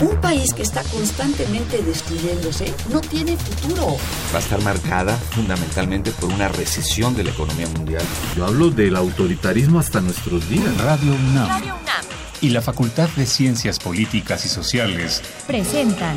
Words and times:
Un 0.00 0.14
país 0.20 0.52
que 0.52 0.62
está 0.62 0.82
constantemente 0.84 1.82
destruyéndose 1.82 2.74
no 2.90 3.00
tiene 3.00 3.34
futuro. 3.38 3.96
Va 4.32 4.36
a 4.36 4.42
estar 4.42 4.60
marcada 4.62 5.16
fundamentalmente 5.16 6.10
por 6.10 6.30
una 6.30 6.48
recesión 6.48 7.16
de 7.16 7.24
la 7.24 7.30
economía 7.30 7.66
mundial. 7.68 8.02
Yo 8.36 8.44
hablo 8.44 8.70
del 8.70 8.94
autoritarismo 8.94 9.78
hasta 9.78 10.02
nuestros 10.02 10.46
días. 10.50 10.76
Radio 10.82 11.14
UNAM. 11.14 11.48
Radio 11.48 11.74
UNAM. 11.80 12.04
Y 12.42 12.50
la 12.50 12.60
Facultad 12.60 13.08
de 13.16 13.24
Ciencias 13.24 13.78
Políticas 13.78 14.44
y 14.44 14.48
Sociales 14.48 15.22
presentan 15.46 16.16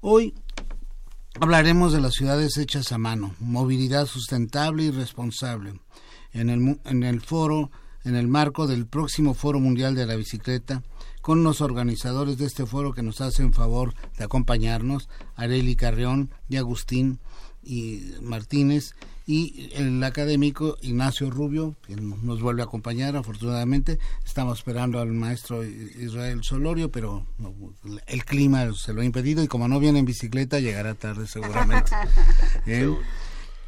Hoy 0.01 0.34
hablaremos 1.41 1.93
de 1.93 2.01
las 2.01 2.15
ciudades 2.15 2.56
hechas 2.56 2.91
a 2.93 2.99
mano, 2.99 3.34
movilidad 3.39 4.06
sustentable 4.06 4.84
y 4.84 4.91
responsable. 4.91 5.75
En 6.33 6.51
el, 6.51 6.81
en 6.84 7.05
el 7.05 7.21
foro, 7.21 7.71
en 8.05 8.17
el 8.17 8.27
marco 8.27 8.67
del 8.67 8.87
próximo 8.87 9.34
Foro 9.34 9.61
Mundial 9.61 9.95
de 9.95 10.06
la 10.06 10.17
Bicicleta, 10.17 10.83
con 11.20 11.42
los 11.44 11.61
organizadores 11.61 12.38
de 12.38 12.47
este 12.47 12.66
foro 12.66 12.92
que 12.92 13.02
nos 13.02 13.20
hacen 13.20 13.52
favor 13.52 13.94
de 14.16 14.24
acompañarnos, 14.24 15.08
Areli 15.36 15.77
Carrión 15.77 16.30
y 16.48 16.56
Agustín 16.56 17.19
y 17.62 18.12
Martínez, 18.22 18.94
y 19.28 19.69
el 19.75 20.02
académico 20.05 20.78
Ignacio 20.80 21.30
Rubio, 21.30 21.77
que 21.86 21.97
nos 21.97 22.41
vuelve 22.41 22.62
a 22.62 22.64
acompañar, 22.64 23.14
afortunadamente. 23.14 23.98
Estamos 24.25 24.58
esperando 24.58 25.00
al 25.00 25.12
maestro 25.12 25.62
Israel 25.64 26.42
Solorio, 26.42 26.91
pero 26.91 27.27
el 28.06 28.25
clima 28.25 28.72
se 28.72 28.94
lo 28.94 29.03
ha 29.03 29.05
impedido 29.05 29.42
y 29.42 29.47
como 29.47 29.69
no 29.69 29.80
viene 29.80 29.98
en 29.98 30.06
bicicleta, 30.06 30.60
llegará 30.60 30.94
tarde 30.94 31.27
seguramente. 31.27 31.91
¿Eh? 32.66 32.91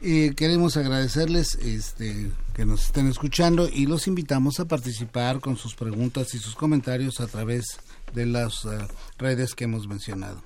Queremos 0.01 0.79
agradecerles 0.79 1.57
este, 1.57 2.31
que 2.55 2.65
nos 2.65 2.85
estén 2.85 3.09
escuchando 3.09 3.69
y 3.69 3.85
los 3.85 4.07
invitamos 4.07 4.59
a 4.59 4.65
participar 4.65 5.41
con 5.41 5.59
sus 5.59 5.75
preguntas 5.75 6.35
y 6.35 6.39
sus 6.39 6.55
comentarios 6.55 7.21
a 7.21 7.27
través 7.27 7.81
de 8.15 8.25
las 8.25 8.65
eh, 8.65 8.79
redes 9.19 9.55
que 9.55 9.65
hemos 9.65 9.87
mencionado. 9.87 10.43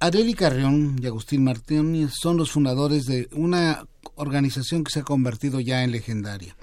Areli 0.00 0.34
Carrión 0.34 0.98
y 1.00 1.06
Agustín 1.06 1.44
Martínez 1.44 2.12
son 2.20 2.36
los 2.36 2.50
fundadores 2.50 3.06
de 3.06 3.30
una 3.32 3.86
organización 4.16 4.84
que 4.84 4.92
se 4.92 5.00
ha 5.00 5.04
convertido 5.04 5.58
ya 5.58 5.82
en 5.82 5.92
legendaria. 5.92 6.54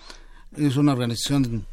Es 0.55 0.77
una 0.77 0.91
organización, 0.91 1.65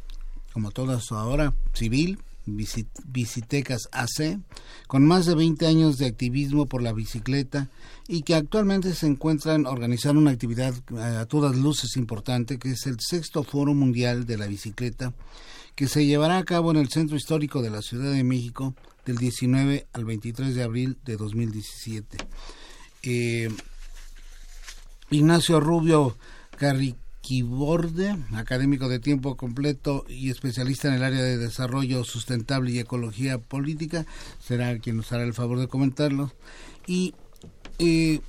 como 0.51 0.71
todas 0.71 1.11
ahora, 1.11 1.53
civil, 1.73 2.17
Bicitecas 2.45 3.89
AC, 3.91 4.39
con 4.87 5.05
más 5.05 5.25
de 5.25 5.35
20 5.35 5.67
años 5.67 5.97
de 5.97 6.07
activismo 6.07 6.65
por 6.65 6.81
la 6.81 6.93
bicicleta 6.93 7.69
y 8.07 8.23
que 8.23 8.35
actualmente 8.35 8.93
se 8.93 9.07
encuentran 9.07 9.65
organizando 9.65 10.19
una 10.19 10.31
actividad 10.31 10.73
eh, 10.95 11.01
a 11.01 11.25
todas 11.25 11.55
luces 11.55 11.97
importante, 11.97 12.57
que 12.57 12.71
es 12.71 12.85
el 12.87 12.97
sexto 12.99 13.43
Foro 13.43 13.73
Mundial 13.73 14.25
de 14.25 14.37
la 14.37 14.47
Bicicleta, 14.47 15.13
que 15.75 15.87
se 15.87 16.05
llevará 16.05 16.37
a 16.37 16.43
cabo 16.43 16.71
en 16.71 16.77
el 16.77 16.89
Centro 16.89 17.15
Histórico 17.15 17.61
de 17.61 17.69
la 17.69 17.81
Ciudad 17.81 18.11
de 18.11 18.23
México 18.23 18.75
del 19.05 19.17
19 19.17 19.87
al 19.93 20.05
23 20.05 20.55
de 20.55 20.63
abril 20.63 20.97
de 21.05 21.17
2017. 21.17 22.17
Eh, 23.03 23.49
Ignacio 25.09 25.59
Rubio 25.59 26.17
Carri 26.57 26.95
Kiborde, 27.21 28.15
académico 28.33 28.89
de 28.89 28.99
tiempo 28.99 29.37
completo 29.37 30.05
y 30.09 30.29
especialista 30.29 30.87
en 30.87 30.95
el 30.95 31.03
área 31.03 31.21
de 31.21 31.37
desarrollo 31.37 32.03
sustentable 32.03 32.71
y 32.71 32.79
ecología 32.79 33.37
política, 33.37 34.05
será 34.39 34.77
quien 34.79 34.97
nos 34.97 35.11
hará 35.11 35.23
el 35.23 35.33
favor 35.33 35.59
de 35.59 35.67
comentarlo. 35.67 36.31
Y 36.87 37.13
eh, 37.79 38.21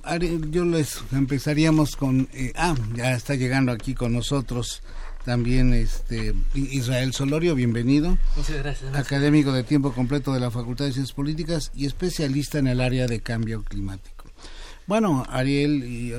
yo 0.49 0.65
les 0.65 1.03
empezaríamos 1.11 1.95
con, 1.95 2.29
eh, 2.33 2.53
ah, 2.55 2.75
ya 2.95 3.13
está 3.13 3.35
llegando 3.35 3.71
aquí 3.71 3.93
con 3.93 4.13
nosotros 4.13 4.81
también 5.25 5.73
este 5.73 6.33
Israel 6.53 7.13
Solorio, 7.13 7.55
bienvenido. 7.55 8.17
Muchas 8.35 8.57
gracias. 8.57 8.95
Académico 8.95 9.53
de 9.53 9.63
tiempo 9.63 9.93
completo 9.93 10.33
de 10.33 10.39
la 10.39 10.51
Facultad 10.51 10.85
de 10.85 10.93
Ciencias 10.93 11.15
Políticas 11.15 11.71
y 11.73 11.85
especialista 11.85 12.59
en 12.59 12.67
el 12.67 12.81
área 12.81 13.07
de 13.07 13.21
cambio 13.21 13.63
climático. 13.63 14.22
Bueno, 14.85 15.25
Ariel 15.29 15.83
y 15.83 16.13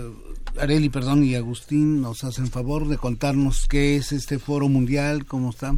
Areli, 0.59 0.89
perdón, 0.89 1.25
y 1.25 1.35
Agustín 1.35 2.01
nos 2.01 2.25
hacen 2.25 2.51
favor 2.51 2.89
de 2.89 2.97
contarnos 2.97 3.67
qué 3.69 3.97
es 3.97 4.13
este 4.13 4.39
foro 4.39 4.69
mundial, 4.69 5.27
cómo 5.27 5.51
está. 5.51 5.75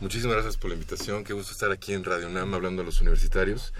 Muchísimas 0.00 0.36
gracias 0.36 0.56
por 0.56 0.70
la 0.70 0.74
invitación, 0.74 1.24
qué 1.24 1.34
gusto 1.34 1.52
estar 1.52 1.70
aquí 1.70 1.92
en 1.92 2.04
Radio 2.04 2.28
NAM 2.30 2.54
hablando 2.54 2.82
a 2.82 2.84
los 2.84 3.00
universitarios. 3.00 3.72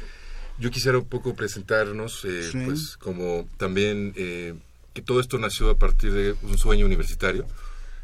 Yo 0.59 0.71
quisiera 0.71 0.99
un 0.99 1.07
poco 1.07 1.35
presentarnos, 1.35 2.25
eh, 2.27 2.51
pues 2.67 2.99
como 2.99 3.49
también 3.57 4.13
eh, 4.17 4.55
que 4.93 5.01
todo 5.01 5.21
esto 5.21 5.39
nació 5.39 5.71
a 5.71 5.79
partir 5.79 6.13
de 6.13 6.37
un 6.43 6.59
sueño 6.59 6.85
universitario, 6.85 7.47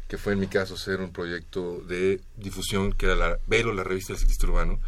que 0.07 0.17
fue 0.17 0.33
en 0.33 0.39
mi 0.39 0.47
caso 0.47 0.75
ser 0.75 0.99
un 0.99 1.11
proyecto 1.11 1.81
de 1.87 2.19
difusión 2.35 2.91
que 2.93 3.05
era 3.05 3.15
la 3.15 3.37
Velo, 3.45 3.73
la 3.73 3.83
revista 3.83 4.13
del 4.13 4.19
ciclista 4.19 4.47
urbano, 4.47 4.79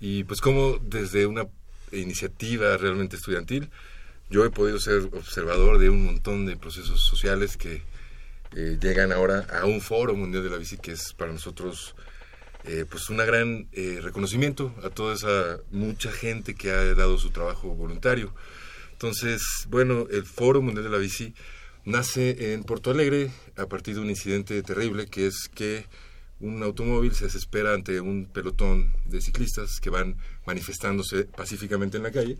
y 0.00 0.22
pues 0.24 0.40
como 0.40 0.78
desde 0.78 1.26
una 1.26 1.46
iniciativa 1.90 2.76
realmente 2.76 3.16
estudiantil, 3.16 3.68
yo 4.30 4.44
he 4.44 4.50
podido 4.50 4.78
ser 4.78 5.08
observador 5.12 5.78
de 5.78 5.90
un 5.90 6.04
montón 6.04 6.46
de 6.46 6.56
procesos 6.56 7.00
sociales 7.00 7.56
que 7.56 7.82
eh, 8.56 8.78
llegan 8.80 9.12
ahora 9.12 9.46
a 9.60 9.66
un 9.66 9.80
foro 9.80 10.14
mundial 10.14 10.44
de 10.44 10.50
la 10.50 10.56
bici 10.56 10.76
que 10.76 10.92
es 10.92 11.12
para 11.12 11.32
nosotros 11.32 11.94
eh, 12.64 12.84
pues 12.88 13.10
una 13.10 13.24
gran 13.24 13.68
eh, 13.72 13.98
reconocimiento 14.00 14.74
a 14.84 14.90
toda 14.90 15.14
esa 15.14 15.58
mucha 15.72 16.12
gente 16.12 16.54
que 16.54 16.70
ha 16.70 16.94
dado 16.94 17.18
su 17.18 17.30
trabajo 17.30 17.74
voluntario. 17.74 18.32
Entonces, 18.92 19.66
bueno, 19.68 20.06
el 20.10 20.26
Foro 20.26 20.60
Mundial 20.60 20.84
de 20.84 20.90
la 20.90 20.98
Bici 20.98 21.34
nace 21.86 22.52
en 22.52 22.64
Porto 22.64 22.90
Alegre 22.90 23.30
a 23.56 23.64
partir 23.64 23.94
de 23.94 24.02
un 24.02 24.10
incidente 24.10 24.62
terrible 24.62 25.06
que 25.06 25.26
es 25.26 25.48
que 25.54 25.86
un 26.38 26.62
automóvil 26.62 27.14
se 27.14 27.24
desespera 27.24 27.72
ante 27.72 28.00
un 28.00 28.26
pelotón 28.26 28.92
de 29.06 29.22
ciclistas 29.22 29.80
que 29.80 29.88
van 29.88 30.16
manifestándose 30.44 31.24
pacíficamente 31.24 31.96
en 31.96 32.02
la 32.02 32.10
calle 32.12 32.36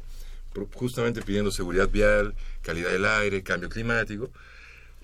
justamente 0.75 1.23
pidiendo 1.23 1.51
seguridad 1.51 1.89
vial, 1.89 2.35
calidad 2.63 2.91
del 2.91 3.05
aire, 3.05 3.43
cambio 3.43 3.69
climático. 3.69 4.31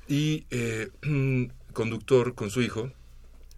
Y 0.09 0.47
eh, 0.51 0.91
un 1.05 1.53
conductor 1.73 2.34
con 2.34 2.51
su 2.51 2.62
hijo 2.62 2.93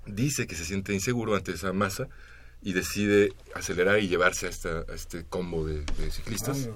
dice 0.07 0.47
que 0.47 0.55
se 0.55 0.65
siente 0.65 0.93
inseguro 0.93 1.35
ante 1.35 1.53
esa 1.53 1.73
masa 1.73 2.09
y 2.63 2.73
decide 2.73 3.33
acelerar 3.55 4.01
y 4.01 4.09
llevarse 4.09 4.47
a, 4.47 4.51
esta, 4.51 4.85
este 4.93 5.25
combo 5.25 5.67
de, 5.67 5.85
ciclistas. 6.11 6.69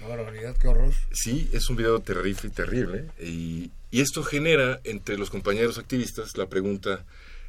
la 0.00 0.06
barbaridad, 0.08 0.56
qué 0.56 0.68
horror. 0.68 0.92
Sí, 1.12 1.50
es 1.52 1.68
un 1.68 1.76
video 1.76 2.00
terrífico 2.00 2.46
y 2.46 2.50
terrible. 2.50 3.10
Y, 3.20 3.70
y 3.90 4.00
esto 4.00 4.22
genera 4.22 4.80
entre 4.84 5.18
los 5.18 5.30
compañeros 5.30 5.78
activistas 5.78 6.36
la 6.36 6.48
pregunta 6.48 7.04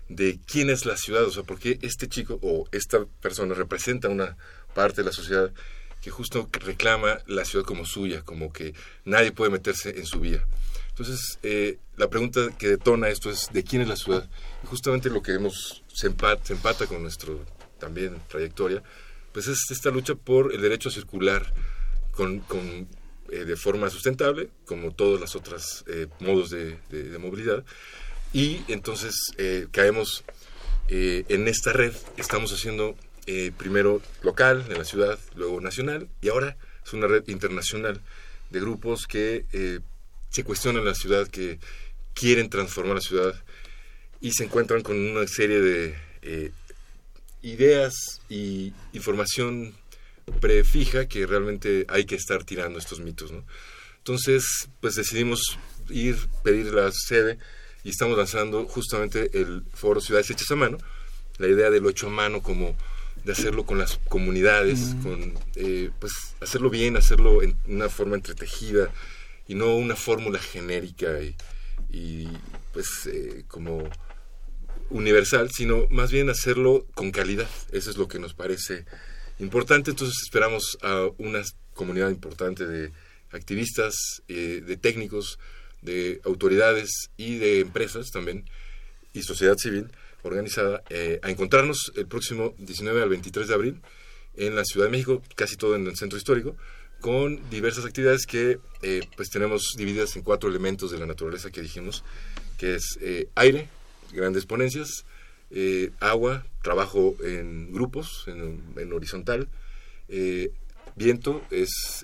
de 0.10 0.40
quién 0.46 0.70
es 0.70 0.86
la 0.86 0.98
ciudad, 0.98 1.24
o 1.24 1.32
sea, 1.32 1.44
por 1.44 1.60
qué 1.60 1.80
este 1.82 2.08
chico 2.08 2.40
o 2.42 2.68
esta 2.72 3.06
persona 3.22 3.54
representa 3.54 4.10
una 4.10 4.38
parte 4.74 5.02
de 5.02 5.06
la 5.06 5.12
sociedad 5.12 5.52
justo 6.10 6.50
reclama 6.52 7.20
la 7.28 7.46
ciudad 7.46 7.66
como 7.66 7.86
suya, 7.86 8.22
como 8.24 8.52
que 8.52 8.74
nadie 9.06 9.32
puede 9.32 9.52
meterse 9.52 9.98
en 9.98 10.06
su 10.06 10.20
vía. 10.20 10.46
Entonces, 10.90 11.40
eh, 11.44 11.78
la 11.96 12.10
pregunta 12.10 12.50
que 12.58 12.70
detona 12.70 13.10
esto 13.10 13.30
es 13.30 13.50
¿de 13.54 13.64
quién 13.64 13.82
es 13.82 13.88
la 13.88 13.96
ciudad? 13.96 14.28
Y 14.64 14.68
justamente 14.68 15.10
lo 15.10 15.22
que 15.22 15.34
hemos, 15.34 15.84
se 15.94 16.08
empata, 16.08 16.88
con 16.88 17.02
nuestro 17.02 17.46
también 17.80 18.20
trayectoria, 18.28 18.82
pues 19.32 19.48
es 19.48 19.60
esta 19.70 19.92
lucha 19.92 20.16
por 20.16 20.54
el 20.54 20.62
derecho 20.62 20.90
a 20.90 20.92
circular 20.92 21.54
con, 22.12 22.40
con 22.40 22.88
eh, 23.30 23.46
de 23.46 23.56
forma 23.56 23.90
sustentable, 23.90 24.50
como 24.66 24.92
todos 24.92 25.20
los 25.20 25.36
otros 25.36 25.86
eh, 25.88 26.08
modos 26.20 26.50
de, 26.50 26.80
movilidad. 27.20 27.64
Y 28.34 28.62
entonces 28.68 29.16
caemos 29.72 30.24
Eh, 30.90 31.26
en 31.28 31.50
esta 31.50 31.74
red 31.74 31.94
estamos 32.16 32.54
haciendo 32.54 32.96
eh, 33.28 33.52
primero 33.58 34.02
local 34.24 34.66
en 34.70 34.78
la 34.78 34.86
ciudad, 34.86 35.20
luego 35.36 35.62
nacional 35.62 36.10
y 36.22 36.30
ahora 36.30 36.58
es 36.84 36.94
una 36.94 37.08
red 37.08 37.24
internacional 37.28 38.02
de 38.50 38.60
grupos 38.60 39.06
que 39.06 39.46
eh, 39.54 39.80
se 40.30 40.44
cuestionan 40.44 40.86
la 40.86 40.96
ciudad, 40.96 41.28
que 41.28 41.60
quieren 42.14 42.50
transformar 42.50 42.96
la 42.96 43.02
ciudad 43.02 43.36
y 44.20 44.32
se 44.32 44.46
encuentran 44.46 44.82
con 44.82 44.98
una 44.98 45.28
serie 45.28 45.62
de 45.62 45.96
ideas 47.42 47.94
y 48.30 48.74
información 48.94 49.74
prefija 50.40 51.08
que 51.08 51.26
realmente 51.26 51.86
hay 51.90 52.06
que 52.06 52.16
estar 52.16 52.44
tirando 52.44 52.80
estos 52.80 53.00
mitos. 53.00 53.32
¿no? 53.32 53.44
Entonces, 53.98 54.44
pues 54.82 54.96
decidimos 54.96 55.42
ir, 55.90 56.18
pedir 56.44 56.74
la 56.74 56.92
sede 56.92 57.38
y 57.84 57.90
estamos 57.90 58.18
lanzando 58.18 58.66
justamente 58.66 59.30
el 59.40 59.64
foro 59.74 60.02
Ciudades 60.02 60.30
Hechas 60.30 60.52
a 60.52 60.56
Mano, 60.56 60.78
la 61.38 61.48
idea 61.48 61.70
del 61.70 61.88
hecho 61.88 62.08
a 62.08 62.10
mano 62.10 62.42
como 62.42 62.76
de 63.28 63.34
hacerlo 63.34 63.66
con 63.66 63.78
las 63.78 63.98
comunidades, 64.08 64.96
con 65.04 65.34
eh, 65.56 65.90
pues 66.00 66.14
hacerlo 66.40 66.70
bien, 66.70 66.96
hacerlo 66.96 67.44
en 67.44 67.58
una 67.68 67.90
forma 67.90 68.16
entretejida 68.16 68.90
y 69.50 69.56
no 69.56 69.76
una 69.76 69.98
fórmula 69.98 70.40
genérica 70.40 71.20
y, 71.92 72.30
pues 72.72 72.88
eh, 73.12 73.44
como 73.50 73.84
universal, 74.90 75.50
sino 75.52 75.88
más 75.90 76.10
bien 76.10 76.30
hacerlo 76.30 76.88
con 76.96 77.12
calidad. 77.12 77.50
Eso 77.74 77.92
es 77.92 77.98
lo 77.98 78.08
que 78.08 78.18
nos 78.18 78.34
parece 78.34 78.86
importante. 79.40 79.92
Entonces 79.92 80.16
esperamos 80.24 80.78
a 80.82 81.10
una 81.18 81.44
comunidad 81.74 82.10
importante 82.10 82.66
de 82.66 82.94
activistas, 83.32 84.24
eh, 84.30 84.64
de 84.66 84.78
técnicos, 84.78 85.38
de 85.82 86.22
autoridades 86.24 87.10
y 87.18 87.36
de 87.36 87.60
empresas 87.60 88.10
también 88.10 88.46
y 89.12 89.22
sociedad 89.24 89.58
civil 89.58 89.90
organizada 90.28 90.84
eh, 90.90 91.20
a 91.24 91.30
encontrarnos 91.30 91.92
el 91.96 92.08
próximo 92.08 92.54
19 92.58 93.02
al 93.02 93.10
23 93.10 93.48
de 93.48 93.54
abril 93.54 93.82
en 94.36 94.56
la 94.56 94.64
Ciudad 94.64 94.88
de 94.88 94.92
México, 94.92 95.22
casi 95.36 95.56
todo 95.56 95.76
en 95.76 95.88
el 95.88 95.96
centro 95.96 96.18
histórico, 96.18 96.56
con 97.02 97.50
diversas 97.50 97.86
actividades 97.86 98.26
que 98.26 98.60
eh, 98.82 99.02
pues 99.16 99.30
tenemos 99.30 99.76
divididas 99.78 100.16
en 100.16 100.24
cuatro 100.24 100.50
elementos 100.50 100.92
de 100.92 100.98
la 101.00 101.06
naturaleza 101.06 101.52
que 101.52 101.62
dijimos, 101.62 102.04
que 102.58 102.76
es 102.76 103.00
aire, 103.36 103.70
grandes 104.12 104.46
ponencias, 104.46 105.06
agua, 106.00 106.46
trabajo 106.64 107.16
en 107.24 107.72
grupos, 107.72 108.26
en, 108.28 108.64
en 108.78 108.94
horizontal, 108.94 109.48
viento 110.96 111.42
es 111.52 112.04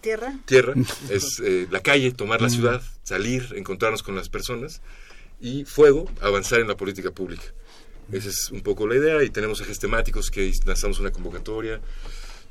Tierra. 0.00 0.34
Tierra, 0.46 0.74
es 1.10 1.40
eh, 1.44 1.66
la 1.70 1.80
calle, 1.80 2.12
tomar 2.12 2.40
la 2.40 2.48
ciudad, 2.48 2.82
salir, 3.02 3.52
encontrarnos 3.56 4.02
con 4.02 4.14
las 4.14 4.28
personas. 4.28 4.80
Y 5.40 5.64
fuego, 5.64 6.10
avanzar 6.20 6.60
en 6.60 6.68
la 6.68 6.76
política 6.76 7.10
pública. 7.10 7.44
Esa 8.12 8.28
es 8.28 8.50
un 8.50 8.62
poco 8.62 8.86
la 8.86 8.96
idea 8.96 9.22
y 9.22 9.30
tenemos 9.30 9.60
ejes 9.60 9.78
temáticos 9.78 10.30
que 10.30 10.52
lanzamos 10.66 10.98
una 10.98 11.12
convocatoria. 11.12 11.80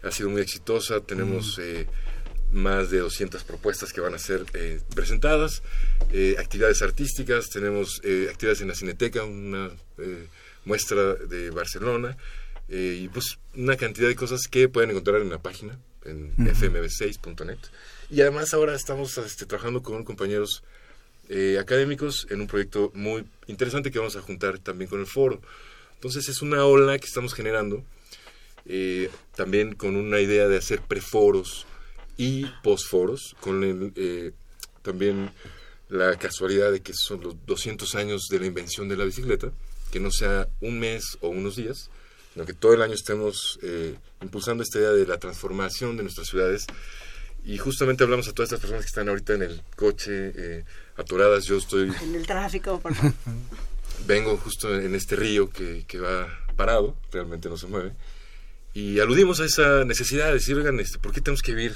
Ha 0.03 0.11
sido 0.11 0.29
muy 0.29 0.41
exitosa, 0.41 1.01
tenemos 1.01 1.57
mm. 1.57 1.61
eh, 1.61 1.87
más 2.51 2.89
de 2.89 2.99
200 2.99 3.43
propuestas 3.43 3.93
que 3.93 4.01
van 4.01 4.13
a 4.13 4.17
ser 4.17 4.45
eh, 4.53 4.79
presentadas, 4.95 5.61
actividades 6.39 6.81
artísticas, 6.81 7.49
tenemos 7.49 7.97
actividades 7.97 8.61
en 8.61 8.69
la 8.69 8.75
Cineteca, 8.75 9.23
una 9.23 9.69
muestra 10.65 11.13
de 11.15 11.51
Barcelona 11.51 12.17
y 12.67 13.07
pues 13.09 13.37
una 13.55 13.75
cantidad 13.77 14.07
de 14.07 14.15
cosas 14.15 14.47
que 14.47 14.67
pueden 14.69 14.91
encontrar 14.91 15.21
en 15.21 15.29
la 15.29 15.39
página 15.39 15.77
en 16.05 16.35
fmb6.net. 16.35 17.59
Y 18.09 18.21
además 18.21 18.53
ahora 18.53 18.75
estamos 18.75 19.17
este, 19.17 19.45
trabajando 19.45 19.81
con 19.81 20.03
compañeros 20.03 20.63
eh, 21.29 21.57
académicos 21.59 22.27
en 22.29 22.41
un 22.41 22.47
proyecto 22.47 22.91
muy 22.93 23.25
interesante 23.47 23.91
que 23.91 23.99
vamos 23.99 24.15
a 24.15 24.21
juntar 24.21 24.59
también 24.59 24.89
con 24.89 24.99
el 24.99 25.07
foro. 25.07 25.41
Entonces 25.99 26.29
es 26.29 26.41
una 26.41 26.65
ola 26.65 26.97
que 26.97 27.07
estamos 27.07 27.33
generando, 27.33 27.83
eh, 28.65 29.09
también 29.35 29.75
con 29.75 29.97
una 29.97 30.21
idea 30.21 30.47
de 30.47 30.57
hacer 30.57 30.79
preforos 30.81 31.65
y 32.15 32.45
posforos, 32.63 33.35
con 33.41 33.65
el, 33.65 33.91
eh, 33.97 34.31
también 34.81 35.29
la 35.89 36.15
casualidad 36.17 36.71
de 36.71 36.81
que 36.81 36.93
son 36.95 37.21
los 37.21 37.45
200 37.45 37.95
años 37.95 38.27
de 38.29 38.39
la 38.39 38.45
invención 38.45 38.87
de 38.87 38.95
la 38.95 39.03
bicicleta, 39.03 39.51
que 39.91 39.99
no 39.99 40.09
sea 40.09 40.47
un 40.61 40.79
mes 40.79 41.17
o 41.19 41.27
unos 41.27 41.57
días, 41.57 41.89
sino 42.33 42.45
que 42.45 42.53
todo 42.53 42.73
el 42.73 42.81
año 42.81 42.93
estemos 42.93 43.59
eh, 43.61 43.95
impulsando 44.21 44.63
esta 44.63 44.79
idea 44.79 44.91
de 44.91 45.05
la 45.05 45.17
transformación 45.17 45.97
de 45.97 46.03
nuestras 46.03 46.27
ciudades. 46.27 46.65
Y 47.43 47.57
justamente 47.57 48.03
hablamos 48.03 48.27
a 48.27 48.33
todas 48.33 48.47
estas 48.47 48.61
personas 48.61 48.85
que 48.85 48.89
están 48.89 49.09
ahorita 49.09 49.33
en 49.33 49.41
el 49.41 49.61
coche, 49.75 50.63
atoradas. 50.99 51.45
Yo 51.45 51.57
estoy... 51.57 51.91
En 52.01 52.15
el 52.15 52.27
tráfico, 52.27 52.79
por 52.79 52.93
favor. 52.93 53.13
Vengo 54.05 54.37
justo 54.37 54.73
en 54.75 54.95
este 54.95 55.15
río 55.15 55.49
que, 55.49 55.85
que, 55.87 55.99
va 55.99 56.27
parado, 56.55 56.95
realmente 57.11 57.49
no 57.49 57.57
se 57.57 57.67
mueve. 57.67 57.93
Y 58.73 58.99
aludimos 58.99 59.39
a 59.39 59.45
esa 59.45 59.83
necesidad 59.83 60.27
de 60.27 60.33
decir, 60.33 60.55
oigan, 60.55 60.79
este, 60.79 60.99
¿por 60.99 61.11
qué 61.11 61.21
tenemos 61.21 61.41
que 61.41 61.53
vivir 61.53 61.75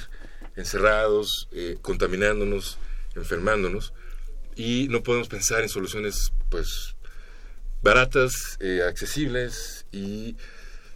encerrados, 0.56 1.48
eh, 1.52 1.76
contaminándonos, 1.82 2.78
enfermándonos? 3.14 3.92
Y 4.56 4.88
no 4.90 5.02
podemos 5.02 5.28
pensar 5.28 5.62
en 5.62 5.68
soluciones, 5.68 6.32
pues, 6.50 6.94
baratas, 7.82 8.56
eh, 8.60 8.82
accesibles 8.88 9.84
y 9.92 10.36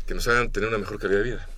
que 0.06 0.14
nos 0.14 0.26
hagan 0.28 0.50
tener 0.50 0.68
una 0.68 0.78
mejor 0.78 0.98
calidad 0.98 1.18
de 1.18 1.24
vida. 1.24 1.48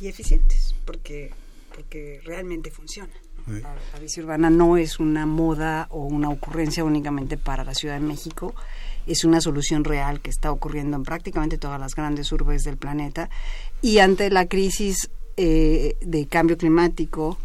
Y 0.00 0.08
eficientes, 0.08 0.74
porque, 0.84 1.32
porque 1.74 2.20
realmente 2.24 2.70
funciona. 2.70 3.12
La, 3.46 3.98
bici 4.00 4.20
urbana 4.20 4.50
no 4.50 4.76
es 4.76 5.00
una 5.00 5.26
moda 5.26 5.86
o 5.90 6.04
una 6.04 6.30
ocurrencia 6.30 6.84
únicamente 6.84 7.36
para 7.36 7.64
la 7.64 7.74
Ciudad 7.74 7.94
de 7.94 8.06
México, 8.06 8.54
es 9.06 9.24
una 9.24 9.40
solución 9.40 9.84
real 9.84 10.20
que 10.20 10.30
está 10.30 10.50
ocurriendo 10.50 10.96
en 10.96 11.02
prácticamente 11.02 11.58
todas 11.58 11.78
las 11.78 11.94
grandes 11.94 12.32
urbes 12.32 12.62
del 12.62 12.78
planeta. 12.78 13.28
Y 13.82 13.98
ante 13.98 14.30
la 14.30 14.46
crisis 14.46 15.10
eh, 15.36 15.96
de 16.00 16.26
cambio 16.26 16.56
climático, 16.56 17.36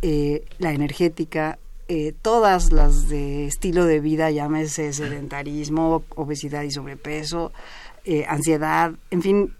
eh, 0.00 0.44
la 0.58 0.72
energética, 0.72 1.58
eh, 1.88 2.14
todas 2.22 2.72
las 2.72 3.08
de 3.08 3.46
estilo 3.46 3.84
de 3.84 4.00
vida, 4.00 4.30
llámese 4.30 4.92
sedentarismo, 4.92 6.04
obesidad 6.16 6.62
y 6.62 6.70
sobrepeso, 6.70 7.52
eh, 8.04 8.24
ansiedad, 8.26 8.92
en 9.10 9.22
fin, 9.22 9.54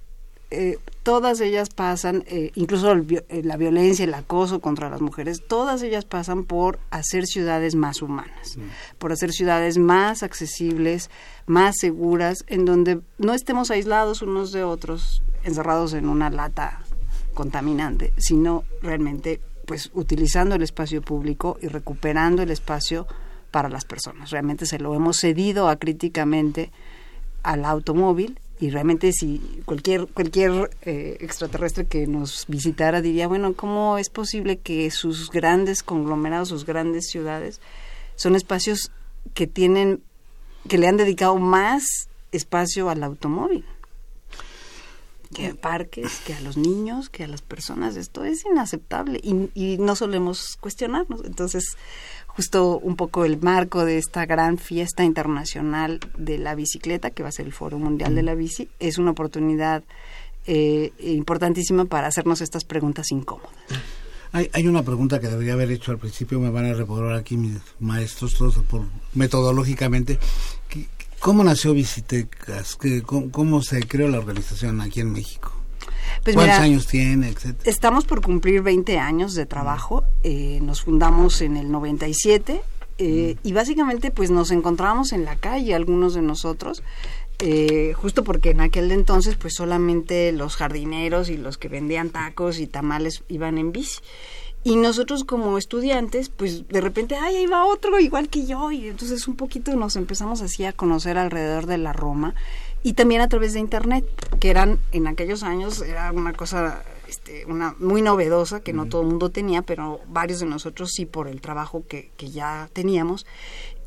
eh, 0.53 0.79
todas 1.03 1.41
ellas 1.41 1.71
pasan, 1.71 2.25
incluso 2.55 2.95
la 2.95 3.57
violencia, 3.57 4.05
el 4.05 4.15
acoso 4.15 4.61
contra 4.61 4.89
las 4.89 5.01
mujeres, 5.01 5.43
todas 5.47 5.83
ellas 5.83 6.05
pasan 6.05 6.45
por 6.45 6.79
hacer 6.91 7.27
ciudades 7.27 7.75
más 7.75 8.03
humanas, 8.03 8.57
por 8.99 9.11
hacer 9.11 9.33
ciudades 9.33 9.79
más 9.79 10.23
accesibles, 10.23 11.11
más 11.47 11.75
seguras, 11.81 12.45
en 12.47 12.65
donde 12.65 13.01
no 13.19 13.35
estemos 13.35 13.73
aislados 13.73 14.23
unos 14.23 14.53
de 14.53 14.63
otros, 14.63 15.23
encerrados 15.43 15.93
en 15.95 16.09
una 16.09 16.31
lata 16.31 16.81
contaminante, 17.35 18.13
sino 18.17 18.63
realmente 18.81 19.41
pues 19.67 19.91
utilizando 19.95 20.55
el 20.55 20.63
espacio 20.63 21.03
público 21.03 21.59
y 21.61 21.69
recuperando 21.69 22.43
el 22.43 22.51
espacio 22.51 23.07
para 23.51 23.69
las 23.69 23.85
personas. 23.85 24.31
Realmente 24.31 24.67
se 24.67 24.79
lo 24.79 24.95
hemos 24.95 25.19
cedido 25.19 25.69
acríticamente 25.69 26.71
al 27.43 27.65
automóvil 27.65 28.39
y 28.63 28.71
realmente 28.71 29.13
si 29.13 29.41
cualquier 29.65 30.07
cualquier 30.07 30.71
eh, 30.83 31.17
extraterrestre 31.19 31.85
que 31.87 32.07
nos 32.07 32.45
visitara 32.47 33.03
diría 33.03 33.27
bueno 33.27 33.55
cómo 33.55 33.99
es 33.99 34.09
posible 34.09 34.59
que 34.59 34.89
sus 34.93 35.31
grandes 35.31 35.83
conglomerados 35.83 36.51
sus 36.51 36.65
grandes 36.65 37.09
ciudades 37.09 37.61
son 38.15 38.37
espacios 38.37 38.93
que 39.35 39.49
tienen 39.49 40.01
que 40.69 40.79
le 40.79 40.87
han 40.87 40.97
dedicado 40.97 41.39
más 41.39 42.09
espacio 42.31 42.89
al 42.89 43.03
automóvil 43.03 43.65
que 45.35 45.47
a 45.49 45.55
parques, 45.55 46.21
que 46.27 46.35
a 46.35 46.41
los 46.43 46.59
niños, 46.59 47.09
que 47.09 47.25
a 47.25 47.27
las 47.27 47.41
personas. 47.41 47.97
Esto 47.97 48.23
es 48.23 48.45
inaceptable 48.45 49.19
y, 49.23 49.49
y 49.55 49.79
no 49.79 49.97
solemos 49.97 50.59
cuestionarnos. 50.61 51.25
Entonces, 51.25 51.79
justo 52.37 52.79
un 52.79 52.97
poco 52.97 53.25
el 53.25 53.41
marco 53.41 53.85
de 53.85 53.99
esta 53.99 54.27
gran 54.27 54.59
fiesta 54.59 55.05
internacional 55.05 56.01
de 56.17 56.39
la 56.39 56.55
bicicleta, 56.55 57.11
que 57.11 57.23
va 57.23 57.29
a 57.29 57.33
ser 57.33 57.47
el 57.47 57.53
Foro 57.53 57.79
Mundial 57.79 58.15
de 58.15 58.23
la 58.23 58.35
Bici, 58.35 58.69
es 58.79 58.99
una 58.99 59.13
oportunidad 59.13 59.83
eh, 60.47 60.93
importantísima 60.99 61.85
para 61.85 62.09
hacernos 62.09 62.41
estas 62.41 62.65
preguntas 62.65 63.11
incómodas. 63.11 63.53
Hay, 64.33 64.49
hay 64.55 64.67
una 64.67 64.83
pregunta 64.83 65.21
que 65.21 65.29
debería 65.29 65.53
haber 65.53 65.71
hecho 65.71 65.93
al 65.93 65.99
principio, 65.99 66.41
me 66.41 66.51
van 66.51 66.65
a 66.65 66.73
reprobar 66.73 67.17
aquí 67.17 67.37
mis 67.37 67.59
maestros, 67.81 68.35
todos 68.35 68.57
por 68.65 68.83
metodológicamente. 69.15 70.19
¿Cómo 71.21 71.45
nació 71.45 71.75
Visitecas? 71.75 72.77
Cómo, 73.05 73.31
¿Cómo, 73.31 73.63
se 73.63 73.81
creó 73.87 74.09
la 74.09 74.19
organización 74.19 74.81
aquí 74.81 75.01
en 75.01 75.13
México? 75.13 75.62
Pues 76.25 76.37
¿Cuántos 76.37 76.59
años 76.59 76.87
tiene, 76.87 77.29
etcétera? 77.29 77.71
Estamos 77.71 78.05
por 78.05 78.23
cumplir 78.23 78.63
20 78.63 78.99
años 78.99 79.35
de 79.35 79.47
trabajo. 79.47 80.05
Eh, 80.23 80.61
nos 80.63 80.83
fundamos 80.83 81.41
en 81.41 81.57
el 81.57 81.71
97 81.71 82.63
eh, 82.99 83.37
mm. 83.37 83.47
y 83.47 83.53
básicamente 83.53 84.11
pues 84.11 84.31
nos 84.31 84.51
encontrábamos 84.51 85.13
en 85.13 85.25
la 85.25 85.37
calle 85.37 85.75
algunos 85.75 86.15
de 86.15 86.23
nosotros. 86.23 86.83
Eh, 87.39 87.93
justo 87.97 88.23
porque 88.23 88.51
en 88.51 88.61
aquel 88.61 88.93
entonces 88.93 89.35
pues 89.35 89.55
solamente 89.55 90.31
los 90.31 90.55
jardineros 90.55 91.29
y 91.29 91.37
los 91.37 91.59
que 91.59 91.69
vendían 91.69 92.11
tacos 92.11 92.61
y 92.61 92.69
tamales 92.69 93.25
iban 93.27 93.59
en 93.59 93.73
bici 93.73 93.99
Y 94.63 94.77
nosotros 94.77 95.25
como 95.25 95.59
estudiantes, 95.59 96.29
pues 96.29 96.69
de 96.69 96.81
repente, 96.81 97.17
ay, 97.17 97.35
ahí 97.37 97.47
va 97.47 97.65
otro 97.65 97.99
igual 97.99 98.29
que 98.29 98.47
yo. 98.47 98.71
Y 98.71 98.87
entonces 98.87 99.27
un 99.27 99.35
poquito 99.35 99.75
nos 99.75 99.97
empezamos 99.97 100.41
así 100.41 100.65
a 100.65 100.73
conocer 100.73 101.19
alrededor 101.19 101.67
de 101.67 101.79
la 101.79 101.93
Roma 101.93 102.37
y 102.83 102.95
también 102.95 103.21
a 103.21 103.29
través 103.29 103.53
de 103.53 103.61
internet, 103.61 104.05
que 104.41 104.51
eran 104.51 104.79
en 104.93 105.07
aquellos 105.07 105.43
años 105.43 105.81
era 105.83 106.13
una 106.13 106.33
cosa 106.33 106.83
este, 107.09 107.45
una 107.45 107.75
muy 107.79 108.01
novedosa 108.01 108.61
que 108.61 108.73
no 108.73 108.87
todo 108.87 109.03
el 109.03 109.09
mundo 109.09 109.29
tenía, 109.29 109.61
pero 109.61 110.01
varios 110.09 110.41
de 110.41 110.47
nosotros 110.47 110.93
sí 110.95 111.05
por 111.05 111.29
el 111.29 111.41
trabajo 111.41 111.85
que, 111.87 112.11
que 112.17 112.31
ya 112.31 112.71
teníamos. 112.73 113.27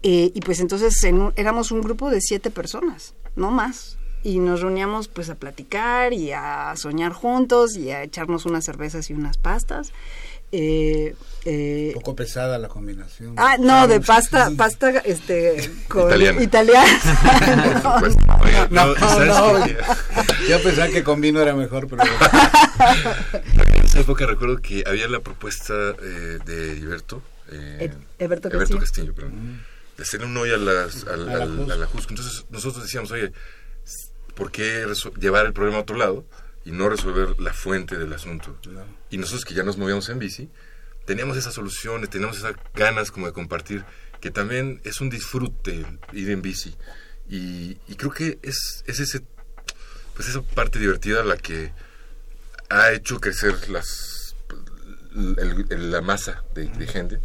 Eh, 0.04 0.32
y 0.36 0.42
pues 0.42 0.60
entonces 0.60 1.04
éramos 1.36 1.72
un 1.72 1.82
grupo 1.82 2.12
de 2.12 2.22
siete 2.22 2.52
personas, 2.52 3.16
no 3.36 3.50
más. 3.50 3.98
Y 4.26 4.40
nos 4.40 4.62
reuníamos 4.62 5.08
pues 5.08 5.30
a 5.30 5.36
platicar 5.36 6.12
y 6.12 6.32
a 6.32 6.74
soñar 6.78 7.14
juntos 7.14 7.78
y 7.78 7.92
a 7.92 8.02
echarnos 8.02 8.48
unas 8.48 8.66
cervezas 8.66 9.12
y 9.12 9.14
unas 9.14 9.38
pastas. 9.38 9.94
Eh, 10.52 11.14
eh, 11.46 11.92
un 11.94 12.02
poco 12.02 12.16
pesada 12.16 12.58
la 12.58 12.68
combinación. 12.68 13.36
Ah, 13.38 13.58
no, 13.60 13.88
de 13.88 14.02
pasta, 14.02 14.50
pasta, 14.58 14.90
este, 15.06 15.70
con 15.88 16.10
italiana. 16.42 16.88
no, 18.72 18.96
no, 18.96 19.68
yo 20.50 20.64
pensaba 20.64 20.88
que 20.88 21.04
con 21.04 21.22
vino 21.22 21.40
era 21.40 21.54
mejor, 21.54 21.88
pero... 21.88 22.02
en 22.02 23.86
esa 23.86 24.00
época 24.00 24.26
recuerdo 24.26 24.58
que 24.58 24.84
había 24.88 25.08
la 25.08 25.20
propuesta 25.20 25.74
eh, 26.02 26.40
de 26.44 26.72
Heriberto, 26.72 27.22
eh, 27.52 27.94
Everto 28.18 28.50
Castillo, 28.50 28.80
Castillo 28.80 29.14
perdón, 29.14 29.62
de 29.98 30.02
hacer 30.02 30.26
un 30.26 30.36
hoyo 30.36 30.56
a, 30.56 30.58
las, 30.58 31.06
a, 31.06 31.16
la, 31.16 31.44
a 31.44 31.76
la 31.76 31.86
Jusco. 31.86 32.10
Entonces 32.10 32.46
nosotros 32.50 32.82
decíamos, 32.82 33.12
oye, 33.12 33.32
¿por 34.36 34.52
qué 34.52 34.86
llevar 35.20 35.46
el 35.46 35.54
problema 35.54 35.78
a 35.78 35.82
otro 35.82 35.98
lado? 35.98 36.26
y 36.66 36.72
no 36.72 36.90
resolver 36.90 37.40
la 37.40 37.54
fuente 37.54 37.98
del 37.98 38.12
asunto. 38.12 38.58
Y 39.12 39.18
nosotros 39.18 39.46
que 39.46 39.54
ya 39.54 39.64
nos 39.64 39.78
movíamos 39.78 40.10
en 40.10 40.18
bici, 40.18 40.50
teníamos 41.06 41.38
esas 41.38 41.54
soluciones, 41.54 42.10
teníamos 42.10 42.38
esas 42.38 42.56
ganas 42.74 43.12
como 43.12 43.28
de 43.28 43.34
compartir, 43.34 43.86
que 44.20 44.32
también 44.32 44.82
es 44.84 45.00
un 45.00 45.12
disfrute 45.12 45.86
ir 46.12 46.30
en 46.32 46.42
bici. 46.42 46.76
Y, 47.30 47.76
creo 47.96 48.12
que 48.12 48.40
es, 48.42 48.84
es 48.88 49.00
ese, 49.00 49.22
pues 50.16 50.28
esa 50.28 50.42
parte 50.42 50.80
divertida 50.80 51.24
la 51.24 51.38
que 51.38 51.72
ha 52.70 52.92
hecho 52.92 53.20
crecer 53.20 53.70
las, 53.70 54.36
la 55.14 56.02
masa 56.02 56.44
de, 56.56 56.88
gente, 56.88 57.20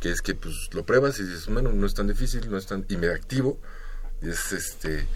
que 0.00 0.10
es 0.10 0.22
que 0.22 0.34
pues 0.34 0.70
lo 0.72 0.86
pruebas 0.86 1.20
y 1.20 1.24
dices, 1.24 1.46
bueno, 1.48 1.70
no 1.70 1.86
es 1.86 1.92
tan 1.92 2.06
difícil, 2.06 2.50
no 2.50 2.56
es 2.56 2.66
tan, 2.66 2.86
y 2.88 2.96
me 2.96 3.08
activo, 3.08 3.60
y 4.22 4.30
es 4.30 4.52
este, 4.52 5.06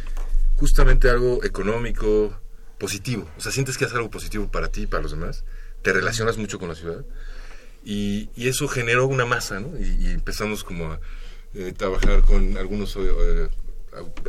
justamente 0.60 1.08
algo 1.08 1.42
económico, 1.42 2.38
positivo. 2.78 3.26
O 3.38 3.40
sea, 3.40 3.50
sientes 3.50 3.78
que 3.78 3.86
haces 3.86 3.96
algo 3.96 4.10
positivo 4.10 4.50
para 4.50 4.68
ti 4.68 4.82
y 4.82 4.86
para 4.86 5.02
los 5.02 5.12
demás. 5.12 5.42
Te 5.82 5.92
relacionas 5.94 6.36
mucho 6.36 6.58
con 6.58 6.68
la 6.68 6.74
ciudad. 6.74 7.02
Y, 7.82 8.28
eso 8.36 8.68
generó 8.68 9.06
una 9.06 9.24
masa, 9.24 9.58
¿no? 9.58 9.70
Y, 9.78 10.10
empezamos 10.10 10.62
como 10.62 10.92
a 10.92 11.00
eh, 11.54 11.72
trabajar 11.74 12.20
con 12.22 12.58
algunos 12.58 12.94
eh, 12.96 13.48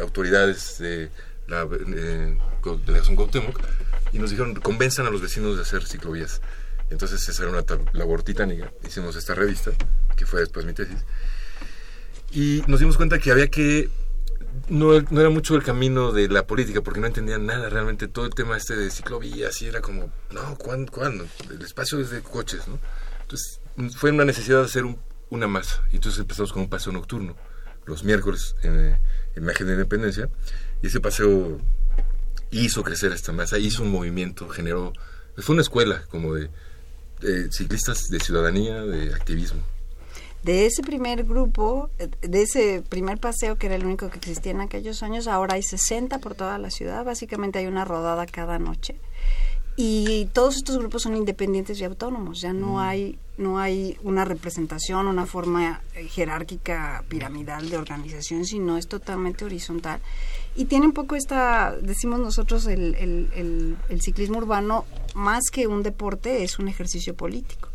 autoridades 0.02 0.78
de 0.80 1.10
la 1.48 1.64
eh, 1.64 2.38
delegación 2.86 3.16
Cuauhtémoc 3.18 3.60
y 4.14 4.20
nos 4.20 4.30
dijeron, 4.30 4.56
convenzan 4.56 5.06
a 5.08 5.10
los 5.10 5.22
vecinos 5.22 5.58
de 5.58 5.64
hacer 5.64 5.86
ciclovías. 5.86 6.42
Entonces 6.90 7.28
esa 7.28 7.44
era 7.44 7.52
una 7.52 7.66
labor 7.92 8.24
titánica. 8.24 8.72
Hicimos 8.88 9.18
esta 9.18 9.36
revista, 9.36 9.72
que 10.16 10.26
fue 10.26 10.40
después 10.40 10.66
mi 10.66 10.74
tesis. 10.74 11.06
Y 12.32 12.64
nos 12.68 12.80
dimos 12.80 12.96
cuenta 12.96 13.20
que 13.20 13.32
había 13.32 13.50
que 13.50 13.90
no, 14.72 14.94
era 14.96 15.30
mucho 15.30 15.56
el 15.56 15.63
camino 15.63 16.13
de 16.13 16.30
la 16.30 16.48
política 16.48 16.82
porque 16.82 17.01
no 17.01 17.08
entendían 17.08 17.46
nada 17.46 17.70
realmente 17.70 18.08
todo 18.08 18.25
el 18.25 18.34
tema 18.34 18.56
este 18.56 18.78
de 18.78 18.90
ciclovías 18.90 19.62
y 19.62 19.68
era 19.68 19.82
como 19.82 20.10
no 20.32 20.56
¿cuándo? 20.58 20.92
cuándo? 20.92 21.28
el 21.50 21.62
espacio 21.62 22.00
es 22.00 22.10
de 22.10 22.22
coches 22.22 22.68
¿no? 22.70 22.80
entonces 23.22 23.60
fue 23.98 24.12
una 24.12 24.24
necesidad 24.24 24.60
de 24.60 24.66
hacer 24.66 24.86
una 25.30 25.48
masa 25.48 25.84
y 25.92 25.98
entonces 25.98 26.22
empezamos 26.22 26.54
con 26.54 26.63
un 26.63 26.70
paseo 26.70 26.94
nocturno 26.94 27.36
los 27.86 28.04
miércoles 28.04 28.56
en, 28.63 28.98
Imagen 29.36 29.68
de 29.68 29.74
Independencia 29.74 30.30
y 30.82 30.88
ese 30.88 31.00
paseo 31.00 31.60
hizo 32.51 32.84
crecer 32.84 33.12
esta 33.12 33.34
masa 33.34 33.58
hizo 33.58 33.84
un 33.84 33.92
movimiento 33.92 34.48
generó 34.48 34.94
fue 35.38 35.54
una 35.54 35.63
escuela 35.63 36.04
como 36.10 36.34
de 36.34 36.50
ciclistas 37.51 38.10
de 38.10 38.20
ciudadanía 38.20 38.84
de 38.84 39.13
activismo 39.13 39.63
de 40.44 40.66
ese 40.66 40.82
primer 40.82 41.24
grupo, 41.24 41.90
de 42.22 42.42
ese 42.42 42.84
primer 42.88 43.20
paseo 43.20 43.58
que 43.58 43.68
era 43.68 43.76
el 43.76 43.86
único 43.86 44.10
que 44.10 44.18
existía 44.18 44.52
en 44.52 44.62
aquellos 44.62 45.04
años, 45.04 45.28
ahora 45.28 45.56
hay 45.56 45.64
60 45.64 46.20
por 46.20 46.36
toda 46.36 46.58
la 46.58 46.72
ciudad, 46.72 47.06
básicamente 47.06 47.60
hay 47.60 47.68
una 47.68 47.86
rodada 47.86 48.26
cada 48.26 48.58
noche. 48.60 48.96
Y 49.78 50.26
todos 50.34 50.58
estos 50.58 50.78
grupos 50.78 51.04
son 51.04 51.16
independientes 51.16 51.80
y 51.80 51.86
autónomos, 51.86 52.42
ya 52.42 52.54
no 52.54 52.74
mm. 52.74 52.78
hay 52.78 53.20
no 53.38 53.58
hay 53.60 53.98
una 54.04 54.24
representación, 54.24 55.08
una 55.08 55.26
forma 55.26 55.82
eh, 55.96 56.08
jerárquica 56.08 57.04
piramidal 57.10 57.70
de 57.70 57.78
organización, 57.78 58.46
sino 58.46 58.78
es 58.78 58.88
totalmente 58.88 59.44
horizontal. 59.46 60.00
Y 60.56 60.66
tiene 60.66 60.86
un 60.86 60.94
poco 60.94 61.16
esta, 61.16 61.76
decimos 61.82 62.20
nosotros, 62.20 62.68
el, 62.68 62.94
el, 62.96 63.78
el 63.90 64.02
ciclismo 64.02 64.38
urbano, 64.38 64.86
más 65.16 65.46
que 65.52 65.66
un 65.66 65.82
deporte, 65.82 66.44
es 66.44 66.60
un 66.60 66.68
ejercicio 66.68 67.16
político, 67.16 67.70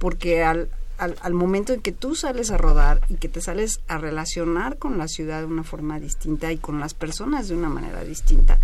porque 0.00 0.42
al, 0.42 0.70
al, 0.98 1.34
momento 1.34 1.72
en 1.72 1.80
que 1.80 1.92
tú 1.92 2.14
sales 2.14 2.50
a 2.50 2.58
rodar 2.58 3.00
y 3.08 3.14
que 3.14 3.28
te 3.28 3.40
sales 3.40 3.80
a 3.88 3.98
relacionar 3.98 4.78
con 4.78 4.98
la 4.98 5.08
ciudad 5.08 5.40
de 5.40 5.46
una 5.46 5.62
forma 5.62 6.00
distinta 6.00 6.52
y 6.52 6.58
con 6.58 6.80
las 6.80 6.94
personas 6.94 7.48
de 7.48 7.56
una 7.56 7.68
manera 7.68 8.04
distinta, 8.04 8.58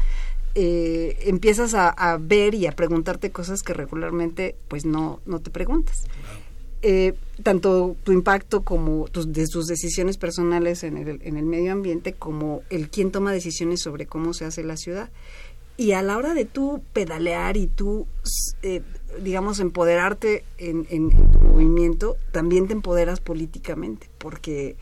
eh, 0.55 1.19
empiezas 1.23 1.75
a, 1.75 2.19
ver 2.21 2.55
y 2.55 2.67
a 2.67 2.73
preguntarte 2.73 3.31
cosas 3.31 3.63
que 3.63 3.75
regularmente 3.75 4.57
pues 4.69 4.85
no, 4.85 5.21
no 5.27 5.41
te 5.41 5.51
preguntas. 5.51 6.05
Eh, 6.85 7.15
tanto 7.45 7.95
tu 8.03 8.11
impacto 8.11 8.63
como 8.63 9.07
tus, 9.07 9.33
de 9.33 9.47
tus 9.47 9.67
decisiones 9.67 10.19
personales 10.19 10.83
en 10.83 10.97
el, 10.97 11.21
en 11.23 11.37
el 11.37 11.45
medio 11.45 11.71
ambiente 11.71 12.13
como 12.13 12.63
el 12.71 12.89
quién 12.89 13.13
toma 13.13 13.31
decisiones 13.33 13.81
sobre 13.81 14.07
cómo 14.07 14.35
se 14.35 14.45
hace 14.45 14.65
la 14.65 14.77
ciudad. 14.77 15.11
Y 15.77 15.93
a 15.93 16.03
la 16.03 16.17
hora 16.17 16.35
de 16.35 16.45
tú 16.45 16.83
pedalear 16.93 17.57
y 17.57 17.67
tú 17.67 18.07
eh, 18.63 18.83
digamos, 19.21 19.61
empoderarte 19.61 20.45
en, 20.59 20.87
en, 20.91 21.11
tu 21.11 21.39
movimiento, 21.39 22.17
también 22.33 22.67
te 22.67 22.73
empoderas 22.73 23.21
políticamente, 23.21 24.09
porque 24.19 24.77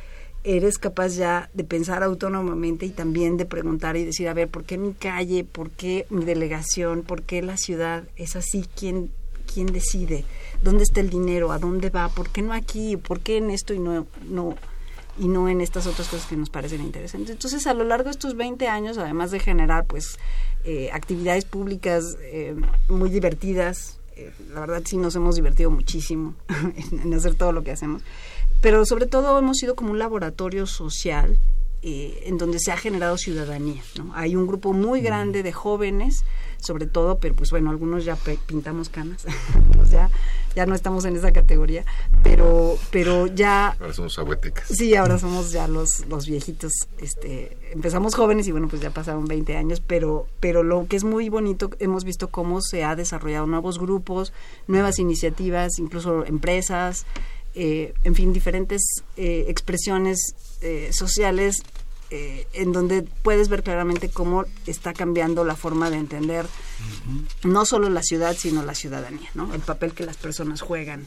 eres 0.45 0.79
capaz 0.79 1.17
ya 1.17 1.51
de 1.53 1.65
pensar 1.65 2.03
autónomamente 2.03 2.87
y 2.87 2.91
también 2.91 3.37
de 3.37 3.45
preguntar 3.45 3.97
y 3.97 4.05
decir, 4.05 4.29
a 4.29 4.35
ver, 4.35 4.49
¿por 4.49 4.65
qué 4.65 4.79
mi 4.79 4.95
calle? 4.95 5.45
¿Por 5.45 5.71
qué 5.71 6.07
mi 6.11 6.25
delegación? 6.25 7.03
¿Por 7.03 7.23
qué 7.23 7.43
la 7.43 7.57
ciudad 7.57 8.05
es 8.17 8.37
así? 8.37 8.65
¿Quién, 8.75 9.11
quién 9.53 9.67
decide? 9.67 10.25
¿Dónde 10.63 10.85
está 10.85 11.01
el 11.01 11.11
dinero? 11.11 11.53
¿A 11.53 11.59
dónde 11.59 11.91
va? 11.91 12.09
¿Por 12.09 12.31
qué 12.31 12.43
no 12.43 12.55
aquí? 12.55 12.97
¿Por 12.97 13.21
qué 13.21 13.37
en 13.37 13.51
esto 13.51 13.75
y 13.75 13.79
no, 13.79 14.07
no, 14.29 14.55
y 15.19 15.29
no 15.29 15.49
en 15.49 15.61
estas 15.61 15.87
otras 15.87 16.09
cosas 16.09 16.27
que 16.27 16.37
nos 16.37 16.49
parecen 16.49 16.81
interesantes? 16.81 17.31
Entonces, 17.31 17.67
a 17.67 17.75
lo 17.75 17.85
largo 17.85 18.05
de 18.05 18.13
estos 18.13 18.35
20 18.35 18.67
años, 18.67 18.97
además 18.97 19.31
de 19.31 19.41
generar, 19.41 19.85
pues, 19.85 20.19
eh, 20.65 20.91
actividades 20.93 21.45
públicas 21.45 22.17
eh, 22.21 22.55
muy 22.89 23.11
divertidas, 23.11 24.00
la 24.53 24.61
verdad 24.61 24.83
sí 24.85 24.97
nos 24.97 25.17
hemos 25.17 25.37
divertido 25.37 25.71
muchísimo 25.71 26.35
en, 27.05 27.15
hacer 27.15 27.35
todo 27.35 27.53
lo 27.53 27.63
que 27.63 27.73
hacemos, 27.73 28.03
pero 28.61 28.85
sobre 28.85 29.07
todo 29.07 29.39
hemos 29.39 29.59
sido 29.59 29.75
como 29.75 29.91
un 29.91 29.99
laboratorio 29.99 30.67
social 30.67 31.39
eh, 31.83 32.25
en 32.27 32.39
donde 32.39 32.59
se 32.59 32.73
ha 32.73 32.77
generado 32.77 33.17
ciudadanía. 33.17 33.83
¿no? 33.97 34.15
Hay 34.15 34.37
un 34.37 34.47
grupo 34.47 34.73
muy 34.73 35.01
grande 35.01 35.43
de 35.43 35.53
jóvenes, 35.53 36.25
sobre 36.59 36.87
todo, 36.87 37.19
pero 37.19 37.35
pues 37.35 37.51
bueno, 37.51 37.71
algunos 37.71 38.05
ya 38.05 38.17
pintamos 38.47 38.89
canas, 38.89 39.25
sea, 39.91 40.11
ya 40.55 40.67
no 40.67 40.75
estamos 40.75 41.05
en 41.05 41.17
esa 41.17 41.33
categoría, 41.33 41.85
pero, 42.23 42.77
pero 42.91 43.27
ya... 43.27 43.77
Ahora 43.81 43.93
somos 43.93 44.19
abuetecas. 44.19 44.69
Sí, 44.69 44.95
ahora 44.97 45.19
somos 45.19 45.53
ya 45.53 45.69
los, 45.69 46.07
los 46.07 46.27
viejitos, 46.27 46.73
este, 46.99 47.57
empezamos 47.73 48.15
jóvenes 48.15 48.49
y 48.49 48.53
bueno, 48.53 48.69
pues 48.69 48.81
ya 48.81 48.91
pasaron 48.91 49.27
20 49.27 49.57
años, 49.57 49.83
pero, 49.87 50.27
pero 50.41 50.63
lo 50.63 50.87
que 50.87 50.97
es 50.97 51.05
muy 51.05 51.29
bonito, 51.29 51.71
hemos 51.79 52.05
visto 52.05 52.29
cómo 52.29 52.63
se 52.63 52.85
ha 52.85 52.97
desarrollado 52.97 53.47
nuevos 53.47 53.79
grupos, 53.79 54.33
nuevas 54.67 54.99
iniciativas, 54.99 55.79
incluso 55.79 56.25
empresas, 56.25 57.05
eh, 57.63 57.93
en 58.05 58.15
fin, 58.15 58.33
diferentes 58.33 58.83
eh, 59.17 59.45
expresiones 59.49 60.35
eh, 60.63 60.91
sociales 60.93 61.63
eh, 62.13 62.49
en 62.55 62.73
donde 62.73 63.03
puedes 63.03 63.49
ver 63.49 63.63
claramente 63.63 64.09
cómo 64.09 64.45
está 64.67 64.93
cambiando 64.93 65.45
la 65.45 65.55
forma 65.55 65.91
de 65.91 65.97
entender 65.99 66.47
no 67.45 67.65
solo 67.65 67.89
la 67.89 68.03
ciudad, 68.03 68.35
sino 68.37 68.65
la 68.65 68.75
ciudadanía, 68.75 69.29
¿no? 69.35 69.55
El 69.55 69.61
papel 69.61 69.93
que 69.93 70.05
las 70.05 70.17
personas 70.17 70.61
juegan 70.61 71.07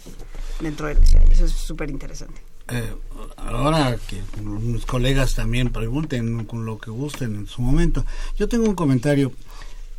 dentro 0.62 0.88
de 0.88 0.96
la 0.96 1.06
ciudad. 1.06 1.30
Eso 1.30 1.44
es 1.44 1.52
súper 1.52 1.90
interesante. 1.90 2.40
Eh, 2.70 2.94
ahora 3.36 3.98
que 4.08 4.22
mis 4.42 4.86
colegas 4.86 5.36
también 5.36 5.74
pregunten 5.74 6.46
con 6.46 6.66
lo 6.66 6.78
que 6.78 6.90
gusten 6.90 7.36
en 7.36 7.48
su 7.48 7.62
momento. 7.62 8.06
Yo 8.38 8.48
tengo 8.48 8.70
un 8.70 8.76
comentario. 8.76 9.34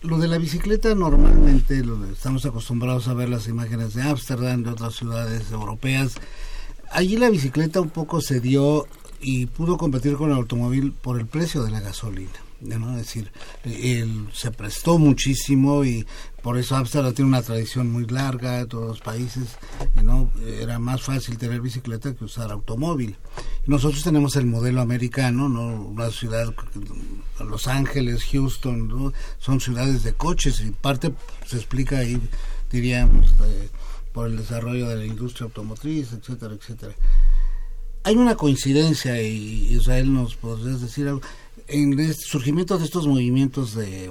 Lo 0.01 0.17
de 0.19 0.29
la 0.29 0.39
bicicleta 0.39 0.95
normalmente 0.95 1.85
lo 1.85 2.03
estamos 2.07 2.47
acostumbrados 2.47 3.09
a 3.09 3.15
ver 3.15 3.29
las 3.29 3.47
imágenes 3.47 3.93
de 3.93 4.03
Ámsterdam, 4.03 4.63
de 4.63 4.71
otras 4.71 4.95
ciudades 4.95 5.51
europeas. 5.51 6.15
Allí 6.95 7.17
la 7.17 7.29
bicicleta 7.29 7.81
un 7.81 7.91
poco 7.91 8.21
se 8.21 8.39
dio 8.39 8.87
y 9.21 9.47
pudo 9.47 9.77
competir 9.77 10.15
con 10.15 10.31
el 10.31 10.37
automóvil 10.37 10.93
por 10.93 11.19
el 11.19 11.27
precio 11.27 11.65
de 11.65 11.73
la 11.73 11.81
gasolina. 11.81 12.31
¿no? 12.61 12.93
Es 12.93 12.99
decir, 12.99 13.33
se 14.33 14.53
prestó 14.53 14.97
muchísimo 14.99 15.85
y 15.85 16.07
por 16.41 16.57
eso 16.57 16.77
Amsterdam 16.77 17.13
tiene 17.13 17.31
una 17.31 17.43
tradición 17.43 17.91
muy 17.91 18.07
larga 18.07 18.61
en 18.61 18.69
todos 18.69 18.87
los 18.87 19.01
países, 19.01 19.57
¿no? 20.05 20.31
Era 20.47 20.79
más 20.79 21.03
fácil 21.03 21.37
tener 21.37 21.61
bicicleta 21.61 22.15
que 22.15 22.25
usar 22.27 22.53
automóvil. 22.53 23.17
Nosotros 23.67 24.05
tenemos 24.05 24.37
el 24.37 24.47
modelo 24.47 24.81
americano, 24.81 25.49
¿no? 25.49 25.83
Una 25.87 26.11
ciudad, 26.11 26.55
Los 27.41 27.67
Ángeles, 27.67 28.25
Houston, 28.31 29.13
son 29.39 29.61
ciudades 29.61 30.05
de 30.05 30.15
coches 30.15 30.61
y 30.61 30.71
parte 30.71 31.13
se 31.45 31.57
explica 31.57 31.99
ahí, 31.99 32.21
diríamos, 32.71 33.35
por 34.14 34.28
el 34.28 34.37
desarrollo 34.37 34.88
de 34.88 34.97
la 34.97 35.04
industria 35.04 35.47
automotriz, 35.47 36.12
etcétera, 36.12 36.54
etcétera. 36.54 36.94
Hay 38.04 38.16
una 38.16 38.37
coincidencia, 38.37 39.21
y 39.21 39.75
Israel 39.75 40.14
nos 40.14 40.37
podrías 40.37 40.80
decir 40.80 41.09
algo, 41.09 41.21
en 41.66 41.99
el 41.99 42.14
surgimiento 42.14 42.78
de 42.78 42.85
estos 42.85 43.09
movimientos 43.09 43.75
de, 43.75 44.11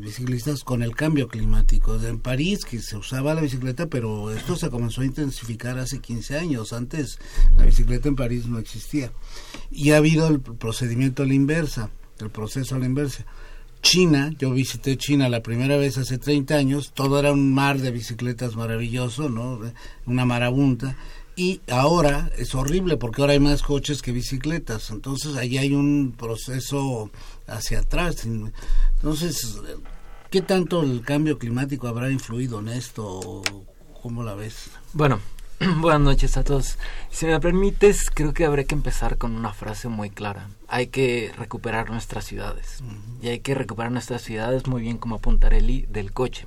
biciclistas 0.00 0.64
con 0.64 0.82
el 0.82 0.96
cambio 0.96 1.28
climático. 1.28 1.94
En 2.02 2.18
París, 2.18 2.64
que 2.64 2.80
se 2.80 2.96
usaba 2.96 3.34
la 3.34 3.42
bicicleta, 3.42 3.86
pero 3.86 4.32
esto 4.32 4.56
se 4.56 4.70
comenzó 4.70 5.02
a 5.02 5.06
intensificar 5.06 5.78
hace 5.78 6.00
15 6.00 6.36
años. 6.36 6.72
Antes 6.72 7.18
la 7.56 7.64
bicicleta 7.64 8.08
en 8.08 8.16
París 8.16 8.46
no 8.46 8.58
existía. 8.58 9.12
Y 9.70 9.90
ha 9.90 9.98
habido 9.98 10.26
el 10.28 10.40
procedimiento 10.40 11.22
a 11.22 11.26
la 11.26 11.34
inversa, 11.34 11.90
el 12.18 12.30
proceso 12.30 12.74
a 12.74 12.78
la 12.80 12.86
inversa. 12.86 13.24
China, 13.84 14.32
yo 14.38 14.50
visité 14.50 14.96
China 14.96 15.28
la 15.28 15.42
primera 15.42 15.76
vez 15.76 15.98
hace 15.98 16.16
30 16.16 16.54
años, 16.54 16.92
todo 16.94 17.20
era 17.20 17.32
un 17.32 17.52
mar 17.52 17.78
de 17.78 17.90
bicicletas 17.90 18.56
maravilloso, 18.56 19.28
¿no? 19.28 19.60
Una 20.06 20.24
marabunta 20.24 20.96
y 21.36 21.60
ahora 21.70 22.30
es 22.38 22.54
horrible 22.54 22.96
porque 22.96 23.20
ahora 23.20 23.34
hay 23.34 23.40
más 23.40 23.62
coches 23.62 24.00
que 24.00 24.10
bicicletas, 24.10 24.90
entonces 24.90 25.36
ahí 25.36 25.58
hay 25.58 25.74
un 25.74 26.14
proceso 26.16 27.10
hacia 27.46 27.80
atrás. 27.80 28.26
Entonces, 28.26 29.60
¿qué 30.30 30.40
tanto 30.40 30.82
el 30.82 31.02
cambio 31.02 31.38
climático 31.38 31.86
habrá 31.86 32.10
influido 32.10 32.60
en 32.60 32.68
esto? 32.68 33.42
¿Cómo 34.02 34.24
la 34.24 34.34
ves? 34.34 34.70
Bueno, 34.94 35.20
buenas 35.80 36.00
noches 36.00 36.36
a 36.36 36.44
todos. 36.44 36.78
Si 37.10 37.26
me 37.26 37.38
permites, 37.38 38.10
creo 38.10 38.32
que 38.32 38.44
habría 38.44 38.64
que 38.64 38.74
empezar 38.74 39.18
con 39.18 39.36
una 39.36 39.52
frase 39.52 39.88
muy 39.88 40.10
clara. 40.10 40.48
Hay 40.68 40.88
que 40.88 41.32
recuperar 41.36 41.90
nuestras 41.90 42.24
ciudades. 42.24 42.82
Y 43.22 43.28
hay 43.28 43.40
que 43.40 43.54
recuperar 43.54 43.92
nuestras 43.92 44.22
ciudades 44.22 44.66
muy 44.66 44.82
bien 44.82 44.98
como 44.98 45.20
Puntarelli 45.20 45.86
del 45.88 46.12
coche. 46.12 46.46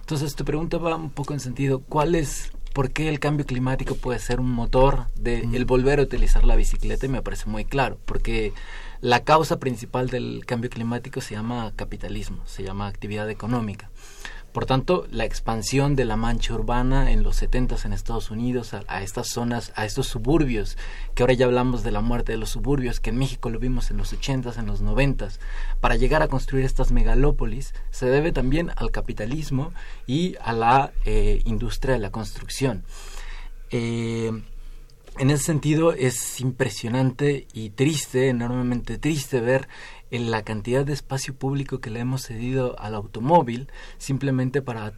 Entonces, 0.00 0.34
tu 0.34 0.44
pregunta 0.44 0.78
va 0.78 0.96
un 0.96 1.10
poco 1.10 1.32
en 1.32 1.40
sentido, 1.40 1.80
¿cuál 1.80 2.14
es 2.14 2.52
por 2.74 2.90
qué 2.90 3.08
el 3.08 3.20
cambio 3.20 3.46
climático 3.46 3.94
puede 3.94 4.18
ser 4.18 4.40
un 4.40 4.50
motor 4.50 5.06
de 5.14 5.40
el 5.40 5.64
volver 5.64 6.00
a 6.00 6.02
utilizar 6.02 6.44
la 6.44 6.56
bicicleta 6.56 7.06
y 7.06 7.08
me 7.08 7.22
parece 7.22 7.48
muy 7.48 7.64
claro, 7.64 7.98
porque 8.04 8.52
la 9.00 9.22
causa 9.22 9.60
principal 9.60 10.10
del 10.10 10.44
cambio 10.44 10.70
climático 10.70 11.20
se 11.20 11.34
llama 11.34 11.72
capitalismo, 11.76 12.42
se 12.46 12.64
llama 12.64 12.88
actividad 12.88 13.30
económica. 13.30 13.90
Por 14.54 14.66
tanto, 14.66 15.04
la 15.10 15.24
expansión 15.24 15.96
de 15.96 16.04
la 16.04 16.14
mancha 16.14 16.54
urbana 16.54 17.10
en 17.10 17.24
los 17.24 17.34
70 17.38 17.74
en 17.84 17.92
Estados 17.92 18.30
Unidos, 18.30 18.72
a, 18.72 19.02
estas 19.02 19.26
zonas, 19.26 19.72
a 19.74 19.84
estos 19.84 20.06
suburbios, 20.06 20.78
que 21.16 21.24
ahora 21.24 21.34
ya 21.34 21.46
hablamos 21.46 21.82
de 21.82 21.90
la 21.90 22.00
muerte 22.00 22.30
de 22.30 22.38
los 22.38 22.50
suburbios, 22.50 23.00
que 23.00 23.10
en 23.10 23.18
México 23.18 23.50
lo 23.50 23.58
vimos 23.58 23.90
en 23.90 23.96
los 23.96 24.12
80 24.12 24.52
en 24.56 24.66
los 24.66 24.80
90 24.80 25.30
para 25.80 25.96
llegar 25.96 26.22
a 26.22 26.28
construir 26.28 26.64
estas 26.64 26.92
megalópolis, 26.92 27.74
se 27.90 28.06
debe 28.06 28.30
también 28.30 28.70
al 28.76 28.92
capitalismo 28.92 29.72
y 30.06 30.36
a 30.40 30.52
la 30.52 30.92
eh, 31.04 31.42
industria 31.46 31.94
de 31.94 32.00
la 32.00 32.12
construcción. 32.12 32.84
Eh, 33.70 34.30
en 35.18 35.30
ese 35.30 35.44
sentido 35.44 35.92
es 35.92 36.40
impresionante 36.40 37.48
y 37.52 37.70
triste, 37.70 38.28
enormemente 38.28 38.98
triste 38.98 39.40
ver 39.40 39.66
en 40.14 40.30
la 40.30 40.44
cantidad 40.44 40.86
de 40.86 40.92
espacio 40.92 41.34
público 41.34 41.80
que 41.80 41.90
le 41.90 41.98
hemos 41.98 42.22
cedido 42.22 42.78
al 42.78 42.94
automóvil 42.94 43.66
simplemente 43.98 44.62
para, 44.62 44.92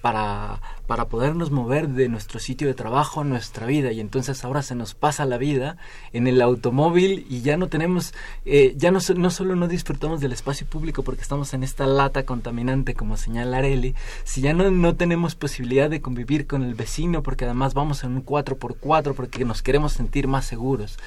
para, 0.00 0.62
para 0.86 1.08
podernos 1.08 1.50
mover 1.50 1.88
de 1.88 2.08
nuestro 2.08 2.40
sitio 2.40 2.66
de 2.66 2.72
trabajo 2.72 3.20
a 3.20 3.24
nuestra 3.24 3.66
vida 3.66 3.92
y 3.92 4.00
entonces 4.00 4.42
ahora 4.42 4.62
se 4.62 4.74
nos 4.74 4.94
pasa 4.94 5.26
la 5.26 5.36
vida 5.36 5.76
en 6.14 6.26
el 6.26 6.40
automóvil 6.40 7.26
y 7.28 7.42
ya 7.42 7.58
no 7.58 7.68
tenemos, 7.68 8.14
eh, 8.46 8.72
ya 8.78 8.90
no, 8.90 9.00
no 9.16 9.30
solo 9.30 9.54
no 9.54 9.68
disfrutamos 9.68 10.22
del 10.22 10.32
espacio 10.32 10.66
público 10.66 11.02
porque 11.02 11.20
estamos 11.20 11.52
en 11.52 11.62
esta 11.62 11.86
lata 11.86 12.24
contaminante 12.24 12.94
como 12.94 13.18
señala 13.18 13.58
Areli, 13.58 13.94
si 14.24 14.40
ya 14.40 14.54
no, 14.54 14.70
no 14.70 14.96
tenemos 14.96 15.34
posibilidad 15.34 15.90
de 15.90 16.00
convivir 16.00 16.46
con 16.46 16.62
el 16.62 16.74
vecino 16.74 17.22
porque 17.22 17.44
además 17.44 17.74
vamos 17.74 18.02
en 18.02 18.12
un 18.12 18.24
4x4 18.24 19.14
porque 19.14 19.44
nos 19.44 19.60
queremos 19.60 19.92
sentir 19.92 20.26
más 20.26 20.46
seguros. 20.46 20.98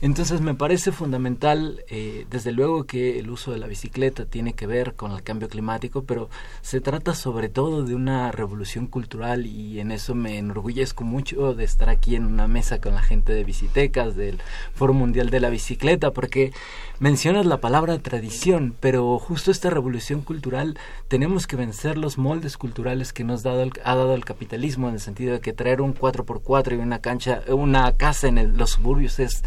Entonces 0.00 0.40
me 0.40 0.54
parece 0.54 0.90
fundamental, 0.90 1.84
eh, 1.88 2.26
desde 2.28 2.50
luego 2.50 2.84
que 2.84 3.03
el 3.18 3.30
uso 3.30 3.52
de 3.52 3.58
la 3.58 3.66
bicicleta 3.66 4.24
tiene 4.24 4.52
que 4.54 4.66
ver 4.66 4.94
con 4.94 5.12
el 5.12 5.22
cambio 5.22 5.48
climático, 5.48 6.04
pero 6.04 6.28
se 6.62 6.80
trata 6.80 7.14
sobre 7.14 7.48
todo 7.48 7.84
de 7.84 7.94
una 7.94 8.32
revolución 8.32 8.86
cultural 8.86 9.46
y 9.46 9.80
en 9.80 9.90
eso 9.90 10.14
me 10.14 10.38
enorgullezco 10.38 11.04
mucho 11.04 11.54
de 11.54 11.64
estar 11.64 11.88
aquí 11.88 12.16
en 12.16 12.24
una 12.24 12.48
mesa 12.48 12.80
con 12.80 12.94
la 12.94 13.02
gente 13.02 13.32
de 13.32 13.44
Bicitecas, 13.44 14.16
del 14.16 14.40
Foro 14.74 14.92
Mundial 14.92 15.30
de 15.30 15.40
la 15.40 15.50
Bicicleta, 15.50 16.10
porque 16.10 16.52
mencionas 16.98 17.46
la 17.46 17.60
palabra 17.60 17.98
tradición, 17.98 18.74
pero 18.80 19.18
justo 19.18 19.50
esta 19.50 19.70
revolución 19.70 20.22
cultural 20.22 20.78
tenemos 21.08 21.46
que 21.46 21.56
vencer 21.56 21.98
los 21.98 22.18
moldes 22.18 22.56
culturales 22.56 23.12
que 23.12 23.24
nos 23.24 23.42
dado 23.42 23.70
ha 23.84 23.94
dado 23.94 24.14
el 24.14 24.24
capitalismo 24.24 24.88
en 24.88 24.94
el 24.94 25.00
sentido 25.00 25.32
de 25.32 25.40
que 25.40 25.52
traer 25.52 25.80
un 25.80 25.94
4x4 25.94 26.72
y 26.72 26.76
una 26.76 27.00
cancha, 27.00 27.42
una 27.48 27.92
casa 27.96 28.28
en 28.28 28.56
los 28.56 28.70
suburbios 28.70 29.18
es 29.18 29.42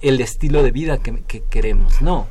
el 0.00 0.20
estilo 0.20 0.62
de 0.62 0.70
vida 0.70 0.98
que, 0.98 1.42
queremos. 1.48 2.02
No, 2.02 2.26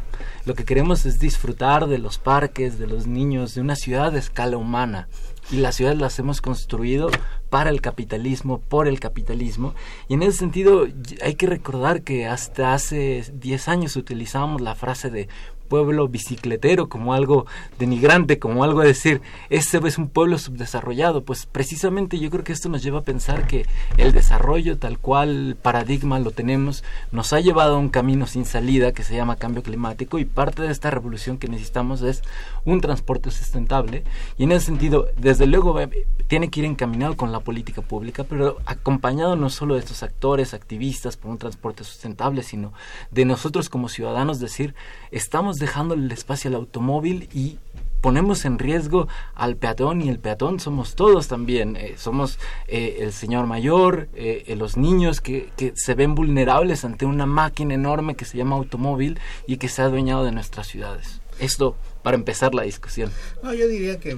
lo 0.46 0.54
que 0.54 0.66
queremos 0.66 1.06
es 1.06 1.20
disfrutar 1.20 1.88
de 1.88 1.98
los 1.98 2.18
parques, 2.18 2.78
de 2.78 2.88
los 2.88 3.08
niños, 3.08 3.56
de 3.56 3.62
una 3.62 3.76
ciudad 3.76 4.12
de 4.12 4.20
escala 4.20 4.58
humana. 4.58 5.08
Y 5.52 5.58
las 5.58 5.76
ciudades 5.76 6.00
las 6.00 6.20
hemos 6.20 6.42
construido 6.42 7.10
para 7.50 7.72
el 7.72 7.82
capitalismo, 7.82 8.60
por 8.60 8.88
el 8.88 9.00
capitalismo. 9.00 9.74
Y 10.08 10.14
en 10.14 10.22
ese 10.22 10.38
sentido 10.38 10.88
hay 11.24 11.36
que 11.36 11.48
recordar 11.48 12.04
que 12.04 12.28
hasta 12.28 12.74
hace 12.74 13.26
10 13.34 13.68
años 13.68 13.96
utilizábamos 13.96 14.62
la 14.62 14.76
frase 14.76 15.10
de 15.10 15.28
pueblo 15.70 16.10
bicicletero 16.10 16.90
como 16.90 17.14
algo 17.14 17.46
denigrante, 17.78 18.40
como 18.40 18.66
algo 18.66 18.82
a 18.82 18.86
decir, 18.86 19.22
este 19.50 19.80
es 19.88 19.98
un 19.98 20.10
pueblo 20.10 20.38
subdesarrollado. 20.38 21.24
Pues 21.24 21.46
precisamente 21.46 22.20
yo 22.20 22.30
creo 22.30 22.44
que 22.44 22.52
esto 22.52 22.68
nos 22.68 22.84
lleva 22.84 23.00
a 23.00 23.04
pensar 23.04 23.48
que 23.48 23.66
el 23.98 24.12
desarrollo 24.12 24.78
tal 24.78 25.00
cual 25.00 25.56
paradigma 25.62 26.20
lo 26.20 26.32
tenemos, 26.32 26.84
nos 27.12 27.32
ha 27.32 27.40
llevado 27.40 27.76
a 27.76 27.80
un 27.80 27.90
camino 27.90 28.28
sin 28.28 28.46
salida 28.46 28.92
que 28.92 29.04
se 29.04 29.16
llama 29.16 29.38
cambio 29.38 29.64
climático 29.64 30.20
y 30.20 30.26
parte 30.26 30.64
de 30.64 30.72
esta 30.72 30.92
revolución 30.92 31.38
que 31.38 31.48
necesitamos 31.48 32.02
es 32.02 32.24
un 32.66 32.82
transporte 32.82 33.32
sustentable 33.32 34.04
y 34.38 34.44
en 34.44 34.52
ese 34.52 34.66
sentido, 34.66 35.08
desde 35.18 35.46
luego, 35.46 35.80
tiene 36.28 36.50
que 36.50 36.62
ir 36.62 36.66
encaminado 36.66 37.16
con 37.16 37.32
la 37.32 37.40
política 37.40 37.82
pública, 37.82 38.24
pero 38.24 38.58
acompañado 38.66 39.36
no 39.36 39.50
solo 39.50 39.76
de 39.76 39.82
estos 39.82 40.04
actores, 40.04 40.54
activistas 40.54 41.18
por 41.18 41.32
un 41.32 41.38
transporte 41.38 41.84
sustentable, 41.84 42.44
sino 42.44 42.74
de 43.12 43.26
nosotros 43.26 43.70
como 43.70 43.90
ciudadanos 43.90 44.40
decir, 44.40 44.74
estamos 45.12 45.59
dejando 45.60 45.94
el 45.94 46.12
espacio 46.12 46.50
al 46.50 46.56
automóvil 46.56 47.30
y 47.34 47.58
ponemos 48.02 48.46
en 48.46 48.60
riesgo 48.60 49.08
al 49.36 49.58
peatón 49.58 50.02
y 50.02 50.10
el 50.10 50.20
peatón 50.20 50.60
somos 50.60 50.96
todos 50.96 51.28
también. 51.28 51.76
Eh, 51.76 51.96
somos 51.98 52.40
eh, 52.68 52.98
el 53.02 53.12
señor 53.12 53.46
mayor, 53.46 54.10
eh, 54.16 54.56
los 54.58 54.78
niños 54.78 55.22
que, 55.22 55.50
que, 55.58 55.74
se 55.76 55.96
ven 55.96 56.16
vulnerables 56.16 56.86
ante 56.86 57.06
una 57.06 57.26
máquina 57.26 57.74
enorme 57.74 58.16
que 58.16 58.26
se 58.26 58.38
llama 58.38 58.56
automóvil 58.56 59.20
y 59.48 59.58
que 59.58 59.70
se 59.70 59.82
ha 59.82 59.86
adueñado 59.86 60.24
de 60.24 60.32
nuestras 60.32 60.68
ciudades. 60.68 61.22
Esto 61.40 61.76
para 62.04 62.16
empezar 62.16 62.56
la 62.56 62.64
discusión. 62.64 63.12
No, 63.44 63.54
yo 63.54 63.68
diría 63.68 64.00
que 64.00 64.18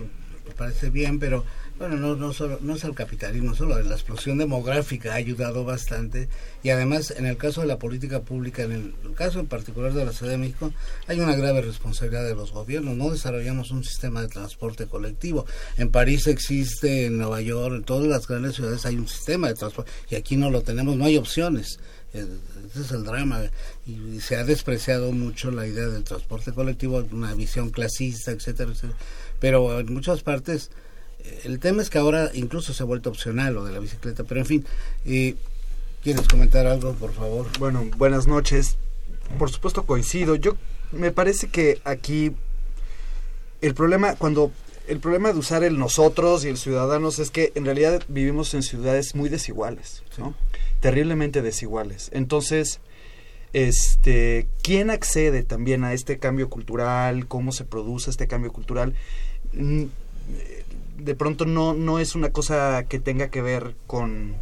parece 0.58 0.90
bien, 0.90 1.20
pero 1.20 1.44
bueno, 1.82 1.96
no, 1.96 2.16
no, 2.16 2.32
solo, 2.32 2.60
no 2.62 2.76
es 2.76 2.84
el 2.84 2.94
capitalismo, 2.94 3.56
solo 3.56 3.82
la 3.82 3.96
explosión 3.96 4.38
demográfica 4.38 5.14
ha 5.14 5.16
ayudado 5.16 5.66
bastante 5.66 6.30
y 6.62 6.70
además 6.70 7.10
en 7.10 7.26
el 7.26 7.38
caso 7.38 7.62
de 7.62 7.68
la 7.68 7.80
política 7.80 8.22
pública, 8.22 8.62
en 8.62 8.72
el, 8.72 9.16
caso 9.16 9.40
en 9.40 9.48
particular 9.48 9.92
de 9.92 10.06
la 10.06 10.12
Ciudad 10.12 10.34
de 10.34 10.38
México, 10.38 10.72
hay 11.08 11.20
una 11.20 11.36
grave 11.36 11.64
responsabilidad 11.64 12.24
de 12.24 12.36
los 12.36 12.52
gobiernos. 12.52 12.96
No 12.96 13.10
desarrollamos 13.10 13.72
un 13.72 13.84
sistema 13.84 14.22
de 14.22 14.28
transporte 14.28 14.86
colectivo. 14.86 15.48
En 15.76 15.90
París 15.90 16.28
existe, 16.28 17.08
en 17.08 17.18
Nueva 17.18 17.42
York, 17.42 17.74
en 17.74 17.84
todas 17.84 18.06
las 18.06 18.28
grandes 18.28 18.54
ciudades 18.54 18.86
hay 18.86 18.98
un 18.98 19.08
sistema 19.08 19.48
de 19.48 19.56
transporte 19.56 19.90
y 20.08 20.14
aquí 20.14 20.36
no 20.36 20.52
lo 20.52 20.62
tenemos, 20.62 20.96
no 20.96 21.06
hay 21.06 21.18
opciones. 21.18 21.80
Ese 22.14 22.82
es 22.82 22.92
el 22.92 23.06
drama 23.06 23.42
y 23.88 24.20
se 24.20 24.36
ha 24.36 24.44
despreciado 24.44 25.14
mucho 25.14 25.50
la 25.50 25.66
idea 25.66 25.88
del 25.88 26.04
transporte 26.04 26.52
colectivo, 26.52 27.04
una 27.12 27.34
visión 27.34 27.72
clasista, 27.72 28.30
etcétera, 28.30 28.70
etcétera. 28.70 29.00
Pero 29.40 29.80
en 29.80 29.92
muchas 29.92 30.22
partes 30.22 30.70
el 31.44 31.60
tema 31.60 31.82
es 31.82 31.90
que 31.90 31.98
ahora 31.98 32.30
incluso 32.34 32.74
se 32.74 32.84
ha 32.84 32.86
vuelto 32.86 33.10
opcional 33.10 33.54
lo 33.54 33.66
de 33.66 33.72
la 33.72 33.80
bicicleta, 33.80 34.24
pero 34.24 34.40
en 34.40 34.46
fin, 34.46 34.66
eh, 35.06 35.36
¿quieres 36.04 36.28
comentar 36.28 36.66
algo, 36.68 36.94
por 36.94 37.14
favor? 37.14 37.48
Bueno, 37.60 37.86
buenas 37.98 38.28
noches. 38.28 38.78
Por 39.38 39.50
supuesto 39.50 39.86
coincido. 39.86 40.36
Yo 40.36 40.56
me 40.92 41.12
parece 41.12 41.50
que 41.50 41.80
aquí 41.84 42.34
el 43.62 43.74
problema 43.74 44.16
cuando 44.16 44.52
el 44.88 45.00
problema 45.00 45.32
de 45.32 45.40
usar 45.40 45.64
el 45.64 45.78
nosotros 45.78 46.44
y 46.44 46.50
el 46.50 46.58
ciudadanos 46.58 47.20
es 47.20 47.30
que 47.30 47.52
en 47.56 47.66
realidad 47.66 48.04
vivimos 48.08 48.54
en 48.54 48.64
ciudades 48.64 49.16
muy 49.16 49.30
desiguales, 49.30 50.04
¿no? 50.18 50.34
Terriblemente 50.80 51.42
desiguales. 51.42 52.10
Entonces, 52.14 52.80
Este, 53.54 54.48
¿quién 54.64 54.90
accede 54.90 55.44
también 55.44 55.84
a 55.84 55.92
este 55.92 56.18
cambio 56.20 56.50
cultural? 56.50 57.28
¿Cómo 57.28 57.52
se 57.52 57.66
produce 57.66 58.10
este 58.10 58.26
cambio 58.26 58.54
cultural? 58.54 58.94
De 61.04 61.16
pronto 61.16 61.46
no, 61.46 61.74
no 61.74 62.00
es 62.00 62.16
una 62.16 62.32
cosa 62.32 62.86
que 62.88 63.00
tenga 63.00 63.30
que 63.30 63.42
ver 63.42 63.76
con 63.88 64.36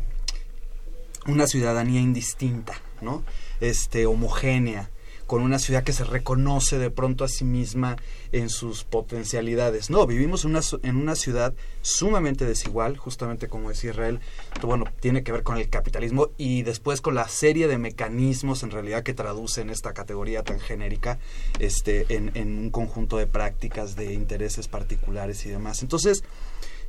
una 1.25 1.47
ciudadanía 1.47 2.01
indistinta, 2.01 2.73
¿no? 3.01 3.23
Este, 3.61 4.05
homogénea 4.05 4.89
con 5.29 5.43
una 5.43 5.59
ciudad 5.59 5.83
que 5.83 5.93
se 5.93 6.03
reconoce 6.03 6.79
de 6.79 6.89
pronto 6.89 7.23
a 7.23 7.27
sí 7.27 7.45
misma 7.45 7.97
en 8.31 8.49
sus 8.49 8.83
potencialidades. 8.83 9.91
No, 9.91 10.07
vivimos 10.07 10.43
en 10.43 10.49
una, 10.49 10.61
en 10.81 10.95
una 10.95 11.15
ciudad 11.15 11.53
sumamente 11.83 12.45
desigual, 12.45 12.97
justamente 12.97 13.47
como 13.47 13.69
decía 13.69 13.91
Israel, 13.91 14.21
bueno, 14.63 14.85
tiene 14.99 15.21
que 15.21 15.31
ver 15.31 15.43
con 15.43 15.57
el 15.57 15.69
capitalismo 15.69 16.29
y 16.37 16.63
después 16.63 16.99
con 16.99 17.13
la 17.13 17.27
serie 17.27 17.67
de 17.67 17.77
mecanismos 17.77 18.63
en 18.63 18.71
realidad 18.71 19.03
que 19.03 19.13
traducen 19.13 19.69
esta 19.69 19.93
categoría 19.93 20.41
tan 20.41 20.59
genérica 20.59 21.19
este, 21.59 22.07
en, 22.09 22.31
en 22.33 22.57
un 22.57 22.71
conjunto 22.71 23.17
de 23.17 23.27
prácticas, 23.27 23.95
de 23.95 24.15
intereses 24.15 24.67
particulares 24.67 25.45
y 25.45 25.49
demás. 25.49 25.83
Entonces, 25.83 26.23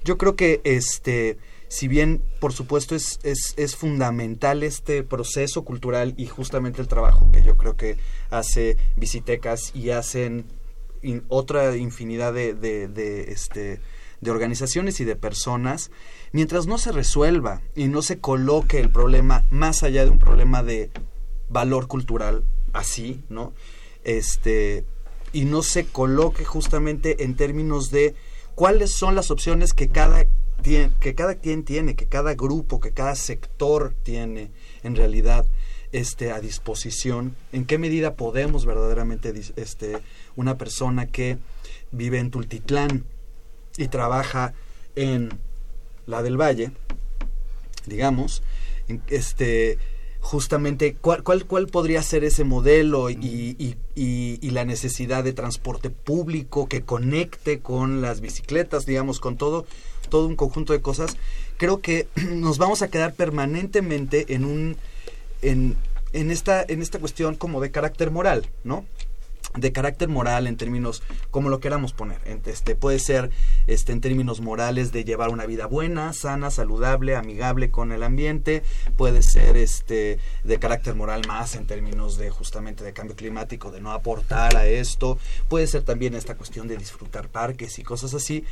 yo 0.05 0.19
creo 0.19 0.37
que 0.37 0.61
este 0.65 1.39
si 1.69 1.87
bien 1.87 2.21
por 2.41 2.53
supuesto 2.53 2.97
es, 2.97 3.21
es, 3.23 3.55
es, 3.57 3.77
fundamental 3.77 4.65
este 4.65 5.05
proceso 5.05 5.65
cultural 5.65 6.15
y 6.17 6.27
justamente 6.27 6.83
el 6.83 6.89
trabajo 6.89 7.31
que 7.33 7.43
yo 7.43 7.57
creo 7.57 7.77
que 7.77 7.97
hace 8.29 8.77
Visitecas 8.97 9.71
y 9.73 9.91
hacen 9.91 10.47
otra 11.29 11.77
infinidad 11.77 12.33
de, 12.33 12.55
de, 12.55 12.89
de, 12.89 13.31
este, 13.31 13.81
de 14.21 14.31
organizaciones 14.31 15.01
y 15.01 15.05
de 15.05 15.17
personas, 15.17 15.91
mientras 16.33 16.67
no 16.67 16.79
se 16.79 16.93
resuelva 16.93 17.63
y 17.75 17.89
no 17.89 18.03
se 18.03 18.19
coloque 18.19 18.81
el 18.81 18.91
problema 18.91 19.45
más 19.51 19.83
allá 19.83 20.05
de 20.05 20.11
un 20.11 20.19
problema 20.19 20.63
de 20.63 20.91
valor 21.49 21.89
cultural 21.89 22.45
así, 22.73 23.23
¿no? 23.29 23.53
Este, 24.05 24.85
y 25.33 25.45
no 25.45 25.63
se 25.63 25.87
coloque 25.87 26.45
justamente 26.45 27.25
en 27.25 27.35
términos 27.37 27.91
de 27.91 28.15
cuáles 28.61 28.93
son 28.93 29.15
las 29.15 29.31
opciones 29.31 29.73
que 29.73 29.89
cada 29.89 30.27
que 30.63 31.15
cada 31.15 31.37
quien 31.37 31.65
tiene, 31.65 31.97
que 31.97 32.05
cada 32.05 32.35
grupo, 32.35 32.79
que 32.79 32.93
cada 32.93 33.15
sector 33.15 33.95
tiene 34.03 34.51
en 34.83 34.97
realidad 34.97 35.47
este, 35.93 36.31
a 36.31 36.41
disposición, 36.41 37.35
en 37.53 37.65
qué 37.65 37.79
medida 37.79 38.17
podemos 38.17 38.67
verdaderamente, 38.67 39.33
este, 39.57 39.97
una 40.37 40.59
persona 40.59 41.07
que 41.07 41.39
vive 41.91 42.19
en 42.19 42.31
Tultitlán 42.31 43.07
y 43.79 43.89
trabaja 43.89 44.53
en 44.95 45.31
la 46.05 46.23
del 46.23 46.37
Valle, 46.37 46.73
digamos, 47.87 48.43
este, 49.09 49.79
justamente 50.21 50.95
cuál, 51.01 51.23
cuál, 51.23 51.47
cuál 51.47 51.67
podría 51.67 52.03
ser 52.03 52.25
ese 52.25 52.45
modelo 52.45 53.11
y, 53.11 53.57
y, 53.59 53.77
y, 53.95 54.51
la 54.51 54.65
necesidad 54.65 55.25
de 55.25 55.33
transporte 55.33 55.91
público 55.91 56.69
que 56.69 56.83
conecte 56.83 57.61
con 57.61 58.03
las 58.03 58.21
bicicletas, 58.21 58.87
digamos, 58.87 59.19
con 59.19 59.37
todo 59.37 59.67
todo 60.09 60.27
un 60.27 60.37
conjunto 60.37 60.73
de 60.73 60.83
cosas, 60.83 61.17
creo 61.57 61.81
que 61.81 62.09
nos 62.31 62.59
vamos 62.59 62.83
a 62.83 62.89
quedar 62.89 63.15
permanentemente 63.15 64.35
en 64.35 64.45
un 64.45 64.77
en, 65.43 65.77
en 66.13 66.31
esta 66.31 66.65
en 66.67 66.83
esta 66.83 66.99
cuestión 66.99 67.35
como 67.35 67.61
de 67.61 67.71
carácter 67.71 68.11
moral, 68.11 68.47
¿no? 68.63 68.85
De 69.55 69.73
carácter 69.73 70.09
moral 70.09 70.47
en 70.47 70.57
términos 70.57 71.03
como 71.31 71.49
lo 71.49 71.61
queramos 71.61 71.93
poner. 71.93 72.21
Este 72.45 72.75
puede 72.77 72.99
ser 72.99 73.31
este 73.67 73.93
en 73.93 74.01
términos 74.01 74.41
morales 74.41 74.93
de 74.93 75.05
llevar 75.05 75.31
una 75.31 75.47
vida 75.47 75.67
buena 75.67 76.13
sana 76.13 76.51
saludable 76.51 77.17
amigable 77.17 77.71
con 77.71 77.93
el 77.93 78.03
ambiente. 78.03 78.63
Puede 78.97 79.23
ser 79.23 79.57
este 79.57 80.19
de 80.45 80.59
carácter 80.59 80.95
moral 80.95 81.23
más 81.27 81.55
en 81.57 81.67
términos 81.67 82.17
de 82.17 82.31
justamente 82.31 82.85
de 82.85 82.93
cambio 82.93 83.17
climático 83.17 83.71
de 83.71 83.81
no 83.81 83.93
aportar 83.93 84.57
a 84.57 84.67
esto. 84.67 85.19
Puede 85.49 85.67
ser 85.67 85.83
también 85.83 86.15
esta 86.15 86.37
cuestión 86.37 86.69
de 86.69 86.77
disfrutar 86.77 87.29
parques 87.29 87.79
y 87.79 87.83
cosas 87.83 88.15
así. 88.15 88.45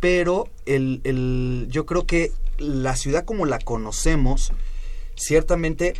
Pero 0.00 0.48
el, 0.64 1.02
el, 1.04 1.66
yo 1.68 1.84
creo 1.84 2.06
que 2.06 2.32
la 2.58 2.96
ciudad 2.96 3.24
como 3.24 3.44
la 3.44 3.58
conocemos, 3.58 4.52
ciertamente 5.14 5.94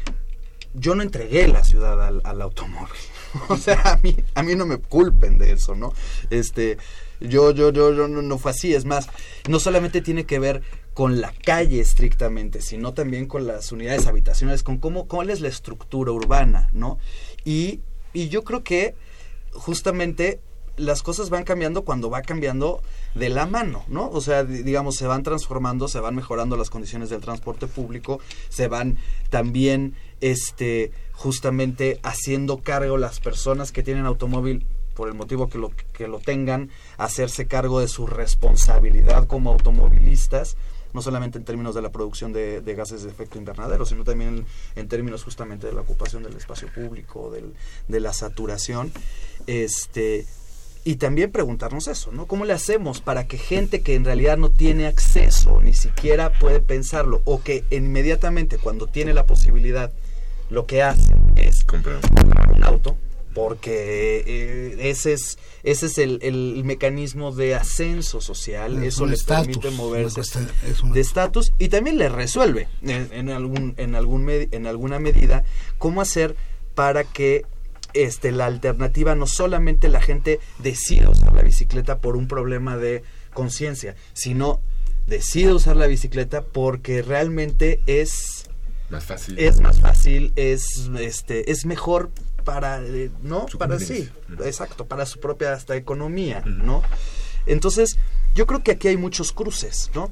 yo 0.73 0.95
no 0.95 1.03
entregué 1.03 1.49
la 1.49 1.65
ciudad 1.65 2.03
al, 2.03 2.23
al 2.25 2.41
automóvil. 2.41 3.01
o 3.49 3.57
sea, 3.57 3.81
a 3.85 3.97
mí, 4.03 4.17
a 4.35 4.43
mí 4.43 4.55
no 4.55 4.67
me 4.67 4.79
culpen 4.79 5.39
de 5.39 5.53
eso, 5.53 5.75
¿no? 5.75 5.93
Este, 6.31 6.79
yo, 7.21 7.53
yo, 7.53 7.71
yo, 7.71 7.93
yo 7.95 8.09
no, 8.09 8.23
no 8.23 8.39
fue 8.39 8.51
así. 8.51 8.75
Es 8.75 8.85
más, 8.85 9.09
no 9.49 9.61
solamente 9.61 10.01
tiene 10.01 10.25
que 10.25 10.39
ver 10.39 10.63
con 10.95 11.21
la 11.21 11.33
calle 11.33 11.81
estrictamente, 11.81 12.61
sino 12.61 12.95
también 12.95 13.27
con 13.27 13.47
las 13.47 13.73
unidades 13.73 14.07
habitacionales, 14.07 14.63
con 14.63 14.79
cómo, 14.79 15.07
cuál 15.07 15.31
es 15.31 15.41
la 15.41 15.49
estructura 15.49 16.13
urbana, 16.13 16.69
¿no? 16.73 16.99
Y, 17.45 17.81
y 18.13 18.29
yo 18.29 18.45
creo 18.45 18.65
que 18.65 18.95
justamente 19.53 20.41
las 20.77 21.03
cosas 21.03 21.31
van 21.31 21.45
cambiando 21.45 21.83
cuando 21.83 22.11
va 22.11 22.23
cambiando 22.23 22.83
de 23.15 23.29
la 23.29 23.47
mano, 23.47 23.85
¿no? 23.89 24.09
O 24.11 24.21
sea, 24.21 24.45
digamos, 24.45 24.97
se 24.97 25.07
van 25.07 25.23
transformando, 25.23 25.89
se 25.89 26.01
van 26.01 26.15
mejorando 26.15 26.57
las 26.57 26.71
condiciones 26.71 27.11
del 27.11 27.21
transporte 27.21 27.67
público, 27.67 28.21
se 28.49 28.69
van 28.69 28.99
también, 29.31 29.95
este, 30.21 30.93
justamente 31.13 32.01
haciendo 32.03 32.59
cargo 32.59 32.97
las 32.97 33.21
personas 33.21 33.73
que 33.73 33.83
tienen 33.83 34.07
automóvil 34.07 34.67
por 34.95 35.09
el 35.09 35.15
motivo 35.15 35.49
que 35.49 35.59
lo, 35.59 35.71
que 35.93 36.09
lo 36.09 36.19
tengan, 36.19 36.71
hacerse 36.99 37.47
cargo 37.47 37.81
de 37.81 37.89
su 37.89 38.07
responsabilidad 38.07 39.27
como 39.27 39.51
automovilistas, 39.51 40.57
no 40.93 41.03
solamente 41.03 41.39
en 41.39 41.45
términos 41.45 41.75
de 41.75 41.83
la 41.83 41.91
producción 41.91 42.33
de, 42.33 42.61
gases 42.77 43.03
de 43.03 43.11
efecto 43.11 43.39
invernadero, 43.39 43.87
sino 43.87 44.05
también 44.05 44.39
en, 44.39 44.47
en, 44.77 44.89
términos 44.89 45.25
justamente 45.25 45.67
de 45.67 45.73
la 45.73 45.83
ocupación 45.83 46.23
del 46.23 46.37
espacio 46.37 46.69
público, 46.75 47.31
del, 47.31 47.55
de 47.89 48.01
la 48.01 48.13
saturación. 48.13 48.93
Este, 49.47 50.27
y 50.85 50.97
también 50.97 51.31
preguntarnos 51.31 51.89
eso, 51.89 52.11
¿no? 52.13 52.27
¿Cómo 52.27 52.45
le 52.45 52.53
hacemos 52.53 53.01
para 53.01 53.27
que 53.27 53.37
gente 53.37 53.83
que 53.83 53.95
en 53.95 54.05
realidad 54.05 54.39
no 54.39 54.51
tiene 54.51 54.87
acceso, 54.87 55.61
ni 55.61 55.75
siquiera 55.75 56.33
puede 56.39 56.61
pensarlo, 56.61 57.21
o 57.25 57.43
que 57.43 57.65
inmediatamente 57.71 58.59
cuando 58.59 58.87
tiene 58.87 59.13
la 59.13 59.27
posibilidad, 59.27 59.93
lo 60.49 60.67
que 60.67 60.83
hace 60.83 61.13
es 61.37 61.65
comprar 61.65 62.01
un 62.55 62.65
auto, 62.65 62.97
porque 63.35 64.25
eh, 64.27 64.91
ese 64.91 65.13
es 65.13 65.39
ese 65.63 65.87
es 65.87 65.99
el, 65.99 66.19
el, 66.23 66.65
mecanismo 66.65 67.33
de 67.33 67.55
ascenso 67.55 68.21
social, 68.21 68.83
eso 68.83 69.07
le 69.07 69.17
permite 69.19 69.71
moverse 69.71 70.23
de 70.93 71.01
estatus 71.01 71.53
y 71.59 71.69
también 71.69 71.99
le 71.99 72.09
resuelve 72.09 72.69
en, 72.83 73.09
en 73.13 73.31
algún 73.31 73.75
en 73.77 73.95
algún 73.95 74.29
en 74.29 74.67
alguna 74.67 74.99
medida 74.99 75.45
cómo 75.79 76.01
hacer 76.01 76.35
para 76.75 77.05
que 77.05 77.45
este, 77.95 78.33
la 78.33 78.47
alternativa 78.47 79.15
no 79.15 79.27
solamente 79.27 79.89
la 79.89 80.01
gente 80.01 80.41
decide 80.59 81.09
usar 81.09 81.33
la 81.33 81.43
bicicleta 81.43 81.99
por 81.99 82.17
un 82.17 82.29
problema 82.29 82.77
de 82.77 83.03
conciencia, 83.33 83.97
sino 84.13 84.61
decide 85.07 85.53
usar 85.53 85.77
la 85.77 85.87
bicicleta 85.87 86.43
porque 86.43 87.03
realmente 87.03 87.81
es 87.87 88.49
más 88.91 89.05
fácil. 89.05 89.39
Es 89.39 89.61
más 89.61 89.81
fácil, 89.81 90.33
es 90.37 90.91
este 90.99 91.51
es 91.53 91.65
mejor 91.65 92.11
para 92.45 92.83
eh, 92.83 93.11
no 93.23 93.47
para 93.59 93.79
sí, 93.79 94.09
exacto, 94.45 94.87
para 94.87 95.07
su 95.07 95.21
propia 95.21 95.53
hasta 95.53 95.77
economía, 95.77 96.43
¿no? 96.45 96.83
Entonces, 97.47 97.99
yo 98.35 98.47
creo 98.47 98.63
que 98.63 98.73
aquí 98.73 98.89
hay 98.89 98.97
muchos 98.97 99.33
cruces, 99.33 99.91
¿no? 99.95 100.11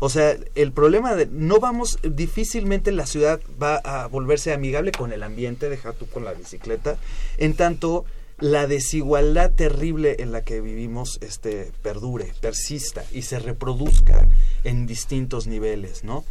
O 0.00 0.08
sea, 0.08 0.36
el 0.54 0.72
problema 0.72 1.14
de 1.14 1.26
no 1.26 1.60
vamos, 1.60 1.98
difícilmente 2.02 2.90
la 2.90 3.06
ciudad 3.06 3.40
va 3.62 3.76
a 3.76 4.06
volverse 4.06 4.52
amigable 4.52 4.92
con 4.92 5.12
el 5.12 5.22
ambiente, 5.22 5.68
deja 5.68 5.92
tú 5.92 6.06
con 6.06 6.24
la 6.24 6.32
bicicleta, 6.32 6.96
en 7.36 7.54
tanto 7.54 8.06
la 8.38 8.66
desigualdad 8.66 9.52
terrible 9.52 10.16
en 10.20 10.32
la 10.32 10.42
que 10.42 10.62
vivimos 10.62 11.18
este 11.20 11.72
perdure, 11.82 12.32
persista 12.40 13.04
y 13.12 13.22
se 13.22 13.38
reproduzca 13.38 14.26
en 14.64 14.86
distintos 14.86 15.46
niveles, 15.46 16.02
¿no? 16.02 16.24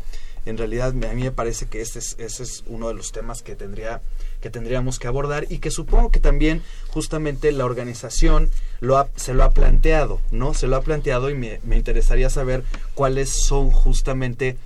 En 0.46 0.58
realidad 0.58 0.90
a 0.90 1.14
mí 1.14 1.24
me 1.24 1.32
parece 1.32 1.68
que 1.68 1.82
ese 1.82 2.00
es, 2.00 2.16
ese 2.20 2.44
es 2.44 2.64
uno 2.68 2.88
de 2.88 2.94
los 2.94 3.12
temas 3.12 3.42
que 3.42 3.56
tendría 3.56 4.02
que 4.42 4.50
tendríamos 4.50 5.00
que 5.00 5.08
abordar 5.08 5.46
y 5.50 5.60
que 5.60 5.70
supongo 5.70 6.12
que 6.12 6.20
también 6.20 6.62
justamente 6.88 7.52
la 7.52 7.66
organización 7.66 8.50
lo 8.80 9.06
se 9.16 9.34
lo 9.34 9.44
ha 9.44 9.52
planteado, 9.52 10.22
¿no? 10.32 10.54
Se 10.54 10.68
lo 10.68 10.78
ha 10.78 10.82
planteado 10.82 11.30
y 11.30 11.36
me, 11.36 11.60
me 11.64 11.76
interesaría 11.76 12.30
saber 12.30 12.64
cuáles 12.94 13.30
son 13.30 13.70
justamente 13.70 14.58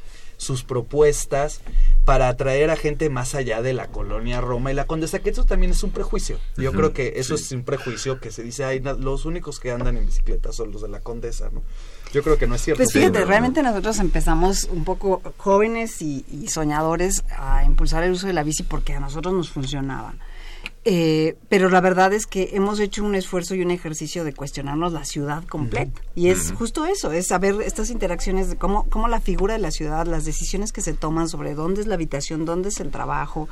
sus 0.43 0.63
propuestas 0.63 1.61
para 2.05 2.27
atraer 2.27 2.69
a 2.69 2.75
gente 2.75 3.09
más 3.09 3.33
allá 3.33 3.61
de 3.61 3.73
la 3.73 3.87
colonia 3.87 4.41
Roma 4.41 4.71
y 4.71 4.75
la 4.75 4.85
Condesa, 4.85 5.19
que 5.19 5.29
eso 5.29 5.45
también 5.45 5.71
es 5.71 5.83
un 5.83 5.91
prejuicio. 5.91 6.37
Yo 6.57 6.71
creo 6.73 6.93
que 6.93 7.13
eso 7.15 7.35
es 7.35 7.51
un 7.51 7.63
prejuicio 7.63 8.19
que 8.19 8.31
se 8.31 8.43
dice, 8.43 8.65
ay, 8.65 8.81
los 8.81 9.25
únicos 9.25 9.59
que 9.59 9.71
andan 9.71 9.97
en 9.97 10.05
bicicleta 10.05 10.51
son 10.51 10.71
los 10.71 10.81
de 10.81 10.89
la 10.89 10.99
Condesa, 10.99 11.49
¿no? 11.51 11.63
Yo 12.13 12.21
creo 12.21 12.37
que 12.37 12.45
no 12.45 12.53
es 12.53 12.61
cierto. 12.61 12.83
Pues 12.83 12.93
fíjate, 12.93 13.25
realmente 13.25 13.63
nosotros 13.63 13.97
empezamos 13.99 14.65
un 14.65 14.83
poco 14.83 15.21
jóvenes 15.37 16.01
y, 16.01 16.23
soñadores 16.47 17.23
a 17.35 17.63
impulsar 17.63 18.03
el 18.03 18.11
uso 18.11 18.27
de 18.27 18.33
la 18.33 18.43
bici 18.43 18.61
porque 18.61 18.93
a 18.93 18.99
nosotros 18.99 19.33
nos 19.33 19.49
funcionaba. 19.49 20.13
Eh, 20.85 21.37
pero 21.47 21.69
la 21.69 21.79
verdad 21.79 22.11
es 22.11 22.27
que 22.27 22.49
hemos 22.53 22.79
hecho 22.79 23.05
un 23.05 23.15
esfuerzo 23.15 23.55
y 23.55 23.61
un 23.61 23.71
ejercicio 23.71 24.25
de 24.25 24.33
cuestionarnos 24.33 24.91
la 24.91 25.05
ciudad 25.05 25.43
completa. 25.45 26.01
Y 26.13 26.27
es 26.27 26.51
justo 26.51 26.85
eso, 26.85 27.11
es 27.13 27.27
saber 27.27 27.55
estas 27.61 27.89
interacciones 27.89 28.49
de 28.49 28.57
cómo, 28.57 28.85
cómo 28.89 29.07
la 29.07 29.21
figura 29.21 29.53
de 29.53 29.59
la 29.59 29.71
ciudad, 29.71 30.05
las 30.07 30.25
decisiones 30.25 30.73
que 30.73 30.81
se 30.81 30.93
toman 30.93 31.29
sobre 31.29 31.55
dónde 31.55 31.81
es 31.81 31.87
la 31.87 31.95
habitación, 31.95 32.43
dónde 32.43 32.69
es 32.69 32.81
el 32.81 32.91
trabajo, 32.91 33.47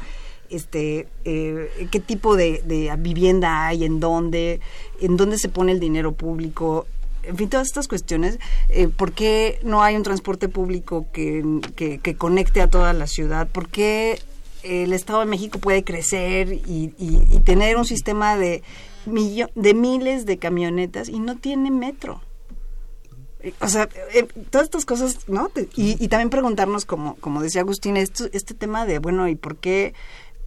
este, 0.49 1.07
eh, 1.23 1.87
qué 1.89 1.99
tipo 2.01 2.35
de, 2.35 2.61
vivienda 2.99 3.65
hay, 3.67 3.85
en 3.85 4.01
dónde, 4.01 4.59
en 4.99 5.15
dónde 5.15 5.37
se 5.37 5.47
pone 5.47 5.71
el 5.71 5.79
dinero 5.79 6.11
público, 6.11 6.85
en 7.23 7.37
fin, 7.37 7.49
todas 7.49 7.67
estas 7.67 7.87
cuestiones, 7.87 8.39
eh, 8.69 8.87
¿por 8.89 9.13
qué 9.13 9.59
no 9.63 9.83
hay 9.83 9.95
un 9.95 10.03
transporte 10.03 10.49
público 10.49 11.05
que, 11.13 11.61
que, 11.75 12.15
conecte 12.15 12.61
a 12.61 12.69
toda 12.69 12.93
la 12.93 13.07
ciudad? 13.07 13.47
¿Por 13.47 13.69
qué 13.69 14.19
el 14.63 14.93
Estado 14.93 15.19
de 15.19 15.25
México 15.25 15.59
puede 15.59 15.83
crecer 15.83 16.53
y, 16.53 16.93
y, 16.97 17.39
tener 17.39 17.77
un 17.77 17.85
sistema 17.85 18.37
de, 18.37 18.63
de 19.05 19.73
miles 19.73 20.25
de 20.25 20.37
camionetas 20.37 21.09
y 21.09 21.19
no 21.19 21.37
tiene 21.37 21.71
metro? 21.71 22.21
O 23.59 23.67
sea, 23.67 23.89
eh, 24.13 24.27
todas 24.49 24.65
estas 24.65 24.85
cosas, 24.85 25.27
¿no? 25.27 25.51
Y, 25.75 26.03
y, 26.03 26.07
también 26.09 26.29
preguntarnos, 26.29 26.85
como, 26.85 27.15
como 27.15 27.41
decía 27.41 27.61
Agustín, 27.61 27.97
esto, 27.97 28.25
este 28.33 28.53
tema 28.53 28.85
de, 28.85 28.99
bueno, 28.99 29.27
¿y 29.27 29.35
por 29.35 29.57
qué, 29.57 29.93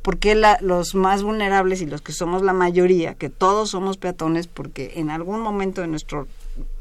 por 0.02 0.18
qué 0.18 0.34
la, 0.34 0.58
los 0.60 0.94
más 0.94 1.22
vulnerables 1.22 1.80
y 1.80 1.86
los 1.86 2.02
que 2.02 2.12
somos 2.12 2.42
la 2.42 2.52
mayoría, 2.52 3.14
que 3.14 3.30
todos 3.30 3.70
somos 3.70 3.96
peatones, 3.96 4.46
porque 4.46 4.92
en 4.96 5.10
algún 5.10 5.40
momento 5.40 5.80
de 5.80 5.88
nuestro 5.88 6.28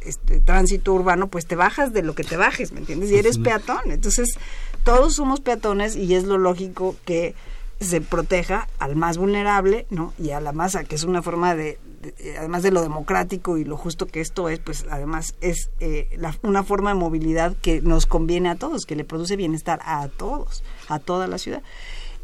este, 0.01 0.39
tránsito 0.39 0.93
urbano, 0.93 1.27
pues 1.27 1.47
te 1.47 1.55
bajas 1.55 1.93
de 1.93 2.03
lo 2.03 2.13
que 2.13 2.23
te 2.23 2.37
bajes, 2.37 2.73
¿me 2.73 2.79
entiendes? 2.79 3.09
Y 3.09 3.15
eres 3.15 3.39
peatón. 3.39 3.91
Entonces, 3.91 4.37
todos 4.83 5.15
somos 5.15 5.39
peatones 5.39 5.95
y 5.95 6.15
es 6.15 6.25
lo 6.25 6.37
lógico 6.37 6.95
que 7.05 7.35
se 7.79 8.01
proteja 8.01 8.67
al 8.79 8.95
más 8.95 9.17
vulnerable, 9.17 9.85
¿no? 9.89 10.13
Y 10.17 10.31
a 10.31 10.39
la 10.39 10.51
masa, 10.51 10.83
que 10.83 10.95
es 10.95 11.03
una 11.03 11.21
forma 11.21 11.55
de, 11.55 11.79
además 12.37 12.63
de 12.63 12.71
lo 12.71 12.81
democrático 12.81 13.57
y 13.57 13.65
lo 13.65 13.77
justo 13.77 14.07
que 14.07 14.21
esto 14.21 14.49
es, 14.49 14.59
pues 14.59 14.85
además 14.89 15.35
es 15.41 15.69
eh, 15.79 16.17
una 16.41 16.63
forma 16.63 16.91
de 16.91 16.95
movilidad 16.95 17.55
que 17.61 17.81
nos 17.81 18.05
conviene 18.05 18.49
a 18.49 18.55
todos, 18.55 18.85
que 18.85 18.95
le 18.95 19.03
produce 19.03 19.35
bienestar 19.35 19.79
a 19.85 20.07
todos, 20.07 20.63
a 20.87 20.99
toda 20.99 21.27
la 21.27 21.37
ciudad. 21.37 21.61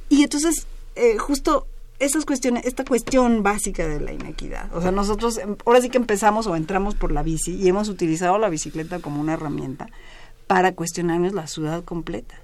Y 0.07 0.23
entonces, 0.23 0.65
eh, 0.95 1.17
justo 1.17 1.67
esas 1.99 2.25
cuestiones, 2.25 2.65
esta 2.65 2.85
cuestión 2.85 3.43
básica 3.43 3.85
de 3.85 3.99
la 3.99 4.13
inequidad. 4.13 4.73
O 4.73 4.81
sea, 4.81 4.91
nosotros 4.91 5.37
em, 5.37 5.57
ahora 5.65 5.81
sí 5.81 5.89
que 5.89 5.97
empezamos 5.97 6.47
o 6.47 6.55
entramos 6.55 6.95
por 6.95 7.11
la 7.11 7.23
bici 7.23 7.55
y 7.55 7.67
hemos 7.67 7.89
utilizado 7.89 8.37
la 8.37 8.49
bicicleta 8.49 8.99
como 8.99 9.19
una 9.19 9.33
herramienta 9.33 9.89
para 10.47 10.73
cuestionarnos 10.73 11.33
la 11.33 11.47
ciudad 11.47 11.83
completa 11.83 12.35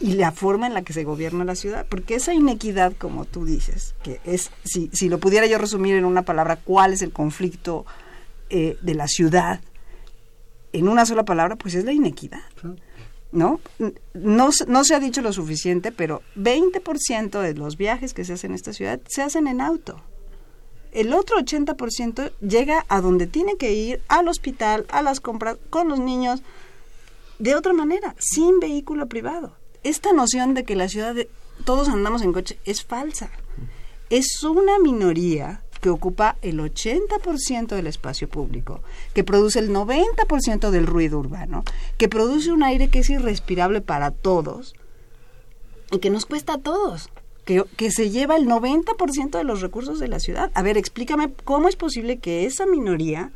y 0.00 0.14
la 0.14 0.32
forma 0.32 0.66
en 0.66 0.74
la 0.74 0.82
que 0.82 0.92
se 0.92 1.04
gobierna 1.04 1.44
la 1.44 1.54
ciudad, 1.54 1.86
porque 1.88 2.14
esa 2.14 2.32
inequidad, 2.32 2.94
como 2.96 3.26
tú 3.26 3.44
dices, 3.44 3.94
que 4.02 4.20
es, 4.24 4.50
si, 4.64 4.90
si 4.92 5.08
lo 5.08 5.20
pudiera 5.20 5.46
yo 5.46 5.58
resumir 5.58 5.94
en 5.94 6.06
una 6.06 6.22
palabra, 6.22 6.56
¿cuál 6.56 6.92
es 6.92 7.02
el 7.02 7.12
conflicto 7.12 7.84
eh, 8.48 8.78
de 8.80 8.94
la 8.94 9.08
ciudad? 9.08 9.60
En 10.72 10.88
una 10.88 11.04
sola 11.04 11.24
palabra, 11.24 11.56
pues 11.56 11.74
es 11.74 11.84
la 11.84 11.92
inequidad. 11.92 12.40
¿no? 13.32 13.60
No, 14.14 14.50
no 14.66 14.84
se 14.84 14.94
ha 14.94 15.00
dicho 15.00 15.20
lo 15.20 15.32
suficiente, 15.32 15.92
pero 15.92 16.22
20% 16.36 17.40
de 17.40 17.54
los 17.54 17.76
viajes 17.76 18.14
que 18.14 18.24
se 18.24 18.32
hacen 18.32 18.52
en 18.52 18.54
esta 18.56 18.72
ciudad 18.72 19.00
se 19.06 19.22
hacen 19.22 19.46
en 19.46 19.60
auto. 19.60 20.02
El 20.92 21.12
otro 21.12 21.38
80% 21.38 22.32
llega 22.40 22.84
a 22.88 23.00
donde 23.00 23.26
tiene 23.26 23.56
que 23.56 23.72
ir, 23.72 24.00
al 24.08 24.26
hospital, 24.26 24.86
a 24.88 25.02
las 25.02 25.20
compras, 25.20 25.56
con 25.68 25.88
los 25.88 26.00
niños, 26.00 26.42
de 27.38 27.54
otra 27.54 27.72
manera, 27.72 28.16
sin 28.18 28.58
vehículo 28.58 29.06
privado. 29.06 29.59
Esta 29.82 30.12
noción 30.12 30.54
de 30.54 30.64
que 30.64 30.76
la 30.76 30.88
ciudad, 30.88 31.14
de, 31.14 31.28
todos 31.64 31.88
andamos 31.88 32.22
en 32.22 32.32
coche, 32.32 32.58
es 32.64 32.84
falsa. 32.84 33.30
Es 34.10 34.42
una 34.42 34.78
minoría 34.78 35.62
que 35.80 35.88
ocupa 35.88 36.36
el 36.42 36.60
80% 36.60 37.68
del 37.68 37.86
espacio 37.86 38.28
público, 38.28 38.82
que 39.14 39.24
produce 39.24 39.58
el 39.58 39.70
90% 39.70 40.70
del 40.70 40.86
ruido 40.86 41.18
urbano, 41.18 41.64
que 41.96 42.08
produce 42.08 42.52
un 42.52 42.62
aire 42.62 42.88
que 42.88 42.98
es 42.98 43.10
irrespirable 43.10 43.80
para 43.80 44.10
todos 44.10 44.74
y 45.90 45.98
que 45.98 46.10
nos 46.10 46.26
cuesta 46.26 46.54
a 46.54 46.58
todos, 46.58 47.08
que, 47.44 47.64
que 47.76 47.90
se 47.90 48.10
lleva 48.10 48.36
el 48.36 48.46
90% 48.46 49.30
de 49.30 49.44
los 49.44 49.62
recursos 49.62 49.98
de 49.98 50.08
la 50.08 50.20
ciudad. 50.20 50.50
A 50.54 50.62
ver, 50.62 50.76
explícame 50.76 51.32
cómo 51.44 51.68
es 51.68 51.76
posible 51.76 52.18
que 52.18 52.44
esa 52.44 52.66
minoría 52.66 53.32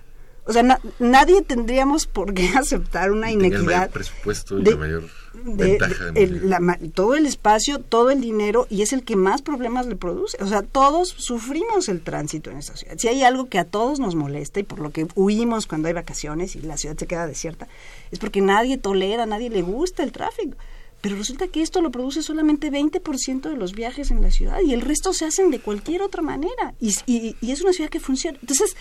o 0.47 0.53
sea, 0.53 0.79
nadie 0.99 1.41
tendríamos 1.43 2.07
por 2.07 2.35
qué 2.35 2.49
aceptar 2.57 3.11
una 3.13 3.31
inequidad. 3.31 3.85
El 3.85 3.91
presupuesto 3.91 4.59
y 4.59 4.65
la 4.65 4.77
mayor 4.77 5.09
ventaja 5.35 6.13
de 6.13 6.91
todo 6.95 7.15
el 7.15 7.27
espacio, 7.27 7.79
todo 7.79 8.11
el 8.11 8.21
dinero 8.21 8.67
y 8.71 8.83
es 8.83 8.93
el 8.93 9.05
que 9.05 9.17
más 9.17 9.43
problemas 9.43 9.87
le 9.87 9.97
produce. 9.97 10.43
O 10.43 10.47
sea, 10.47 10.63
todos 10.63 11.09
sufrimos 11.09 11.89
el 11.89 12.03
tránsito 12.03 12.51
en 12.51 12.59
esta 12.59 12.77
ciudad. 12.77 12.97
Si 12.99 13.09
hay 13.09 13.23
algo 13.23 13.49
que 13.49 13.59
a 13.59 13.65
todos 13.65 14.01
nos 14.01 14.15
molesta 14.15 14.61
y 14.61 14.63
por 14.63 14.81
lo 14.81 14.91
que 14.91 15.07
huimos 15.15 15.67
cuando 15.67 15.89
hay 15.89 15.95
vacaciones 15.95 16.57
y 16.57 16.63
la 16.63 16.77
ciudad 16.77 16.97
se 16.97 17.07
queda 17.07 17.27
desierta, 17.27 17.69
es 18.11 18.19
porque 18.19 18.41
nadie 18.41 18.79
tolera, 18.79 19.27
nadie 19.27 19.51
le 19.51 19.63
gusta 19.63 20.03
el 20.03 20.13
tráfico. 20.13 20.57
Pero 21.01 21.17
resulta 21.17 21.49
que 21.49 21.61
esto 21.61 21.83
lo 21.83 21.91
produce 21.91 22.23
solamente 22.23 22.73
20% 22.73 23.43
de 23.43 23.57
los 23.57 23.75
viajes 23.75 24.11
en 24.11 24.23
la 24.23 24.31
ciudad 24.31 24.61
y 24.65 24.73
el 24.73 24.81
resto 24.81 25.13
se 25.13 25.27
hacen 25.27 25.51
de 25.51 25.61
cualquier 25.61 26.01
otra 26.01 26.23
manera. 26.23 26.75
Y, 26.81 26.95
y, 27.07 27.37
y 27.43 27.51
es 27.51 27.61
una 27.61 27.75
ciudad 27.75 27.91
que 27.91 28.01
funciona. 28.01 28.39
Entonces, 28.41 28.75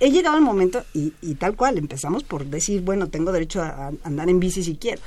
he 0.00 0.10
llegado 0.10 0.36
al 0.36 0.42
momento, 0.42 0.84
y, 0.92 1.10
tal 1.36 1.56
cual, 1.56 1.78
empezamos 1.78 2.24
por 2.24 2.44
decir, 2.46 2.82
bueno, 2.82 3.08
tengo 3.08 3.32
derecho 3.32 3.62
a, 3.62 3.92
andar 4.02 4.28
en 4.28 4.40
bici 4.40 4.62
si 4.62 4.76
quiero. 4.76 5.00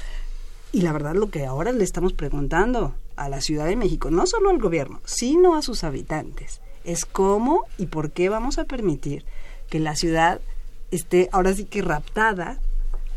Y 0.78 0.82
la 0.82 0.94
verdad 0.94 1.16
lo 1.16 1.32
que 1.32 1.44
ahora 1.44 1.72
le 1.72 1.84
estamos 1.84 2.13
preguntando 2.13 2.94
a 3.16 3.30
la 3.30 3.42
Ciudad 3.42 3.66
de 3.66 3.76
México, 3.76 4.12
no 4.12 4.28
solo 4.28 4.52
al 4.52 4.60
gobierno, 4.60 5.02
sino 5.06 5.56
a 5.56 5.63
sus 5.63 5.84
habitantes, 5.84 6.62
es 6.84 7.04
cómo 7.04 7.63
y 7.80 7.88
por 7.88 8.12
qué 8.12 8.30
vamos 8.30 8.60
a 8.60 8.66
permitir 8.66 9.26
que 9.72 9.80
la 9.80 9.96
ciudad 9.96 10.40
esté 10.92 11.30
ahora 11.32 11.52
sí 11.56 11.66
que 11.66 11.82
raptada 11.82 12.60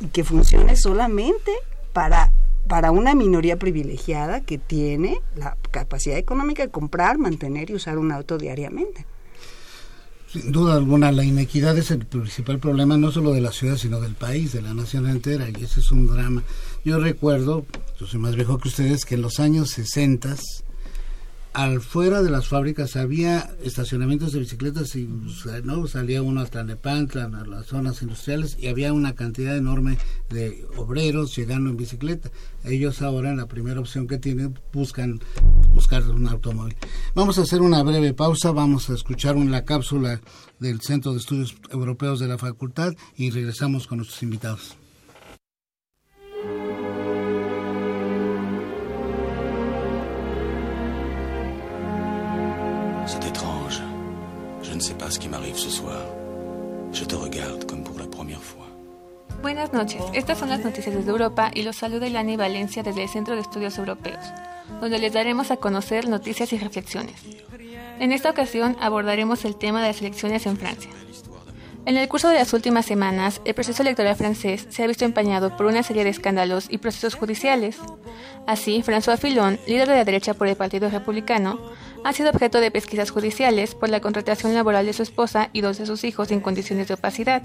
y 0.01 0.07
que 0.07 0.25
funcione 0.25 0.75
solamente 0.75 1.53
para 1.92 2.33
para 2.66 2.92
una 2.92 3.14
minoría 3.14 3.59
privilegiada 3.59 4.40
que 4.40 4.57
tiene 4.57 5.20
la 5.37 5.59
capacidad 5.70 6.16
económica 6.16 6.62
de 6.62 6.70
comprar, 6.70 7.18
mantener 7.18 7.68
y 7.68 7.75
usar 7.75 7.99
un 7.99 8.11
auto 8.11 8.38
diariamente. 8.38 9.05
Sin 10.33 10.53
duda 10.53 10.77
alguna, 10.77 11.11
la 11.11 11.25
inequidad 11.25 11.77
es 11.77 11.90
el 11.90 12.07
principal 12.07 12.61
problema 12.61 12.96
no 12.96 13.11
solo 13.11 13.33
de 13.33 13.40
la 13.40 13.51
ciudad, 13.51 13.77
sino 13.77 14.01
del 14.01 14.14
país, 14.14 14.53
de 14.53 14.62
la 14.62 14.73
nación 14.73 15.09
entera, 15.09 15.49
y 15.51 15.64
ese 15.64 15.81
es 15.81 15.90
un 15.90 16.07
drama. 16.07 16.44
Yo 16.85 16.99
recuerdo, 16.99 17.66
yo 17.99 18.07
soy 18.07 18.21
más 18.21 18.37
viejo 18.37 18.59
que 18.59 18.69
ustedes, 18.69 19.05
que 19.05 19.14
en 19.14 19.23
los 19.23 19.38
años 19.38 19.71
60 19.71 20.37
al 21.53 21.81
fuera 21.81 22.23
de 22.23 22.31
las 22.31 22.47
fábricas 22.47 22.95
había 22.95 23.51
estacionamientos 23.62 24.33
de 24.33 24.38
bicicletas 24.38 24.95
y 24.95 25.09
no 25.64 25.87
salía 25.88 26.23
uno 26.23 26.40
hasta 26.40 26.62
Nepantla, 26.62 27.25
a 27.25 27.47
las 27.47 27.66
zonas 27.66 28.03
industriales 28.03 28.57
y 28.59 28.69
había 28.69 28.93
una 28.93 29.14
cantidad 29.14 29.57
enorme 29.57 29.99
de 30.29 30.64
obreros 30.77 31.35
llegando 31.37 31.71
en 31.71 31.77
bicicleta. 31.77 32.31
Ellos 32.64 33.03
ahora 33.03 33.31
en 33.31 33.38
la 33.38 33.47
primera 33.47 33.81
opción 33.81 34.07
que 34.07 34.19
tienen 34.19 34.59
buscan 34.73 35.21
buscar 35.75 36.09
un 36.09 36.29
automóvil. 36.29 36.77
Vamos 37.14 37.38
a 37.38 37.43
hacer 37.43 37.62
una 37.62 37.83
breve 37.83 38.14
pausa, 38.14 38.53
vamos 38.53 38.88
a 38.88 38.95
escuchar 38.95 39.37
una 39.37 39.64
cápsula 39.64 40.21
del 40.61 40.81
Centro 40.81 41.12
de 41.12 41.19
Estudios 41.19 41.57
Europeos 41.71 42.21
de 42.21 42.29
la 42.29 42.38
Facultad 42.38 42.93
y 43.16 43.31
regresamos 43.31 43.87
con 43.88 43.99
nuestros 43.99 44.23
invitados. 44.23 44.77
Ne 54.81 54.85
sais 54.85 54.94
pas 54.94 55.11
ce 55.11 55.18
qui 55.18 55.29
m'arrive 55.29 55.59
ce 55.59 55.68
soir. 55.68 56.01
Je 56.90 57.05
te 57.05 57.14
regarde 57.14 57.66
comme 57.66 57.85
pour 57.85 57.99
la 57.99 58.07
première 58.07 58.42
fois. 58.42 58.66
Buenas 59.42 59.73
noches, 59.75 60.03
estas 60.14 60.38
son 60.38 60.49
las 60.49 60.64
noticias 60.64 60.94
desde 60.94 61.11
Europa 61.11 61.51
y 61.55 61.62
los 61.62 61.77
saluda 61.77 62.07
Ilani 62.07 62.37
Valencia 62.37 62.83
desde 62.83 63.03
el 63.03 63.09
Centro 63.11 63.35
de 63.35 63.42
Estudios 63.42 63.77
Europeos, 63.77 64.25
donde 64.81 64.99
les 64.99 65.12
daremos 65.12 65.51
a 65.51 65.59
conocer 65.59 66.09
noticias 66.09 66.53
y 66.55 66.59
reflexiones. 66.59 67.16
En 67.99 68.12
esta 68.12 68.31
ocasión 68.31 68.77
abordaremos 68.81 69.44
el 69.44 69.57
tema 69.57 69.83
de 69.83 69.88
las 69.88 70.01
elecciones 70.01 70.46
en 70.46 70.57
Francia. 70.57 70.90
En 71.85 71.96
el 71.96 72.09
curso 72.09 72.29
de 72.29 72.35
las 72.35 72.53
últimas 72.55 72.87
semanas, 72.87 73.40
el 73.44 73.55
proceso 73.55 73.83
electoral 73.83 74.16
francés 74.16 74.66
se 74.70 74.83
ha 74.83 74.87
visto 74.87 75.05
empañado 75.05 75.57
por 75.57 75.66
una 75.66 75.83
serie 75.83 76.05
de 76.05 76.11
escándalos 76.11 76.68
y 76.70 76.79
procesos 76.79 77.14
judiciales. 77.14 77.77
Así, 78.46 78.83
François 78.83 79.18
Fillon, 79.18 79.59
líder 79.66 79.88
de 79.88 79.96
la 79.96 80.05
derecha 80.05 80.35
por 80.35 80.46
el 80.46 80.57
Partido 80.57 80.88
Republicano, 80.88 81.59
ha 82.05 82.13
sido 82.13 82.31
objeto 82.31 82.61
de 82.61 82.71
pesquisas 82.71 83.11
judiciales 83.11 83.75
por 83.75 83.89
la 83.89 84.01
contratación 84.01 84.55
laboral 84.55 84.87
de 84.87 84.93
su 84.93 85.03
esposa 85.03 85.51
y 85.53 85.61
dos 85.61 85.79
de 85.79 85.87
sus 85.87 86.05
hijos 86.05 86.31
en 86.31 86.41
condiciones 86.41 86.89
de 86.89 86.95
opacidad, 86.95 87.43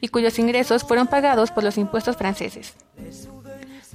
y 0.00 0.08
cuyos 0.08 0.38
ingresos 0.38 0.84
fueron 0.84 1.06
pagados 1.06 1.50
por 1.50 1.64
los 1.64 1.78
impuestos 1.78 2.16
franceses. 2.16 2.74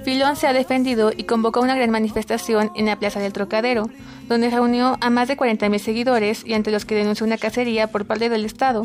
Filón 0.04 0.36
se 0.36 0.48
ha 0.48 0.54
defendido 0.54 1.12
y 1.16 1.24
convocó 1.24 1.62
una 1.62 1.76
gran 1.76 1.90
manifestación 1.90 2.72
en 2.76 2.88
la 2.88 3.00
Plaza 3.00 3.20
del 3.20 3.34
Trocadero, 3.34 3.90
donde 4.28 4.50
reunió 4.50 4.98
a 5.00 5.10
más 5.10 5.28
de 5.28 5.38
40.000 5.38 5.80
seguidores 5.80 6.46
y 6.46 6.54
ante 6.54 6.72
los 6.72 6.86
que 6.86 6.96
denunció 6.96 7.26
una 7.26 7.38
cacería 7.38 7.88
por 7.88 8.06
parte 8.06 8.30
del 8.30 8.46
Estado 8.46 8.84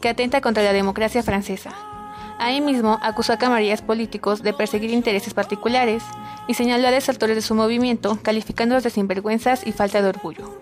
que 0.00 0.08
atenta 0.08 0.40
contra 0.40 0.62
la 0.62 0.72
democracia 0.72 1.22
francesa. 1.22 1.74
Ahí 2.42 2.60
mismo 2.60 2.98
acusó 3.02 3.32
a 3.32 3.36
camarillas 3.36 3.82
políticos 3.82 4.42
de 4.42 4.52
perseguir 4.52 4.90
intereses 4.90 5.32
particulares 5.32 6.02
y 6.48 6.54
señaló 6.54 6.88
a 6.88 6.90
desertores 6.90 7.36
de 7.36 7.40
su 7.40 7.54
movimiento, 7.54 8.18
calificándolos 8.20 8.82
de 8.82 8.90
sinvergüenzas 8.90 9.64
y 9.64 9.70
falta 9.70 10.02
de 10.02 10.08
orgullo. 10.08 10.60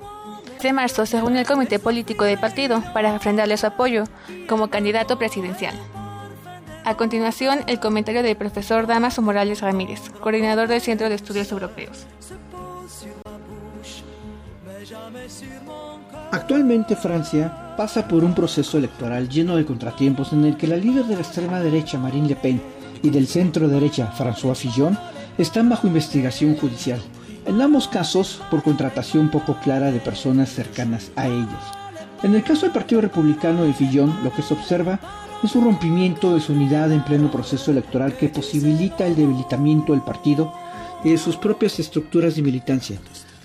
De 0.63 0.75
marzo 0.75 1.07
se 1.07 1.17
reunió 1.17 1.41
el 1.41 1.47
comité 1.47 1.79
político 1.79 2.25
del 2.25 2.39
partido 2.39 2.83
para 2.93 3.15
refrendarle 3.15 3.57
su 3.57 3.67
apoyo 3.67 4.05
como 4.47 4.69
candidato 4.69 5.19
presidencial. 5.19 5.75
A 6.85 6.99
continuación, 6.99 7.61
el 7.67 7.81
comentario 7.81 8.23
del 8.23 8.37
profesor 8.37 8.87
Damaso 8.87 9.23
Morales 9.23 9.63
Ramírez, 9.63 10.11
coordinador 10.21 10.69
del 10.69 10.83
Centro 10.83 11.09
de 11.09 11.15
Estudios 11.15 11.51
Europeos. 11.51 12.07
Actualmente 16.51 16.97
Francia 16.97 17.77
pasa 17.77 18.09
por 18.09 18.25
un 18.25 18.35
proceso 18.35 18.77
electoral 18.77 19.29
lleno 19.29 19.55
de 19.55 19.65
contratiempos 19.65 20.33
en 20.33 20.45
el 20.45 20.57
que 20.57 20.67
la 20.67 20.77
líder 20.77 21.05
de 21.05 21.15
la 21.15 21.21
extrema 21.21 21.61
derecha 21.61 21.97
Marine 21.97 22.27
Le 22.27 22.35
Pen 22.35 22.61
y 23.05 23.11
del 23.11 23.29
centro 23.29 23.69
derecha 23.69 24.13
François 24.19 24.57
Fillon 24.57 24.99
están 25.39 25.69
bajo 25.69 25.87
investigación 25.87 26.57
judicial, 26.57 27.01
en 27.47 27.63
ambos 27.63 27.87
casos 27.87 28.43
por 28.51 28.65
contratación 28.65 29.31
poco 29.31 29.61
clara 29.63 29.93
de 29.93 30.01
personas 30.01 30.49
cercanas 30.49 31.13
a 31.15 31.29
ellos. 31.29 31.63
En 32.25 32.35
el 32.35 32.43
caso 32.43 32.63
del 32.63 32.73
Partido 32.73 33.01
Republicano 33.01 33.63
de 33.63 33.73
Fillon, 33.73 34.13
lo 34.25 34.33
que 34.33 34.43
se 34.43 34.55
observa 34.55 34.99
es 35.45 35.55
un 35.55 35.67
rompimiento 35.67 36.35
de 36.35 36.41
su 36.41 36.53
unidad 36.53 36.91
en 36.91 37.05
pleno 37.05 37.31
proceso 37.31 37.71
electoral 37.71 38.15
que 38.15 38.29
posibilita 38.29 39.07
el 39.07 39.15
debilitamiento 39.15 39.93
del 39.93 40.03
partido 40.03 40.53
y 41.05 41.11
de 41.11 41.19
sus 41.19 41.37
propias 41.37 41.79
estructuras 41.79 42.35
de 42.35 42.43
militancia. 42.43 42.99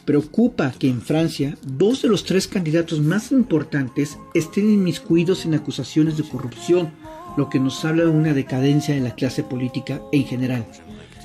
Preocupa 0.05 0.71
que 0.77 0.87
en 0.87 1.01
Francia 1.01 1.57
dos 1.65 2.03
de 2.03 2.09
los 2.09 2.25
tres 2.25 2.47
candidatos 2.47 3.01
más 3.01 3.31
importantes 3.31 4.19
estén 4.35 4.71
inmiscuidos 4.71 5.45
en 5.45 5.55
acusaciones 5.55 6.15
de 6.15 6.23
corrupción, 6.23 6.91
lo 7.37 7.49
que 7.49 7.59
nos 7.59 7.83
habla 7.83 8.03
de 8.03 8.11
una 8.11 8.33
decadencia 8.33 8.93
de 8.93 9.01
la 9.01 9.15
clase 9.15 9.41
política 9.41 9.99
en 10.11 10.25
general. 10.25 10.65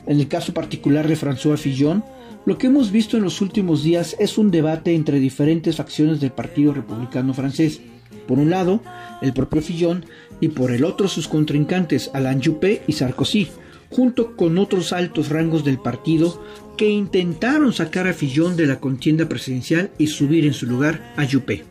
En 0.07 0.19
el 0.19 0.29
caso 0.29 0.55
particular 0.55 1.07
de 1.07 1.17
François 1.17 1.59
Fillon, 1.59 2.03
lo 2.47 2.57
que 2.57 2.69
hemos 2.69 2.91
visto 2.91 3.19
en 3.19 3.23
los 3.23 3.43
últimos 3.43 3.83
días 3.83 4.17
es 4.19 4.39
un 4.39 4.51
debate 4.51 4.95
entre 4.95 5.21
diferentes 5.21 5.77
facciones 5.77 6.19
del 6.19 6.31
Partido 6.31 6.73
Republicano 6.73 7.35
francés. 7.35 7.83
Por 8.27 8.39
un 8.39 8.49
lado, 8.49 8.81
el 9.21 9.35
propio 9.35 9.61
Fillon 9.61 10.07
y 10.41 10.49
por 10.49 10.71
el 10.71 10.85
otro 10.85 11.07
sus 11.07 11.29
contrincantes 11.29 12.11
Alain 12.15 12.43
Juppé 12.43 12.83
y 12.87 12.95
Sarkozy, 12.95 13.49
junto 13.91 14.37
con 14.37 14.59
otros 14.59 14.93
altos 14.93 15.29
rangos 15.29 15.65
del 15.65 15.79
partido 15.79 16.43
que 16.77 16.89
intentaron 16.89 17.73
sacar 17.73 18.07
a 18.07 18.15
Fillon 18.15 18.57
de 18.57 18.67
la 18.67 18.81
contienda 18.81 19.29
presidencial 19.29 19.91
y 19.99 20.07
subir 20.07 20.47
en 20.47 20.55
su 20.55 20.67
lugar 20.67 21.13
a 21.17 21.27
Juppé. 21.31 21.65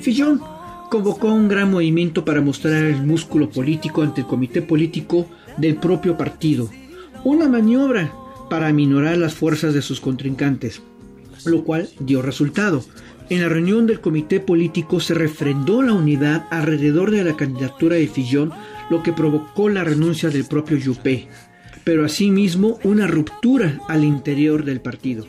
Fillon 0.00 0.40
convocó 0.90 1.32
un 1.32 1.48
gran 1.48 1.70
movimiento 1.70 2.24
para 2.24 2.40
mostrar 2.40 2.84
el 2.84 3.02
músculo 3.02 3.50
político 3.50 4.02
ante 4.02 4.22
el 4.22 4.26
comité 4.26 4.62
político 4.62 5.26
del 5.56 5.76
propio 5.76 6.16
partido, 6.16 6.70
una 7.24 7.48
maniobra 7.48 8.12
para 8.48 8.68
aminorar 8.68 9.18
las 9.18 9.34
fuerzas 9.34 9.74
de 9.74 9.82
sus 9.82 10.00
contrincantes, 10.00 10.82
lo 11.44 11.64
cual 11.64 11.88
dio 12.00 12.22
resultado. 12.22 12.82
En 13.28 13.42
la 13.42 13.48
reunión 13.48 13.86
del 13.86 14.00
comité 14.00 14.40
político 14.40 14.98
se 14.98 15.14
refrendó 15.14 15.82
la 15.82 15.92
unidad 15.92 16.46
alrededor 16.50 17.12
de 17.12 17.22
la 17.22 17.36
candidatura 17.36 17.96
de 17.96 18.08
Fillon, 18.08 18.52
lo 18.90 19.02
que 19.02 19.12
provocó 19.12 19.68
la 19.70 19.84
renuncia 19.84 20.28
del 20.28 20.44
propio 20.44 20.78
Juppé, 20.84 21.28
pero 21.84 22.04
asimismo 22.04 22.78
una 22.84 23.06
ruptura 23.06 23.78
al 23.88 24.04
interior 24.04 24.64
del 24.64 24.80
partido. 24.80 25.24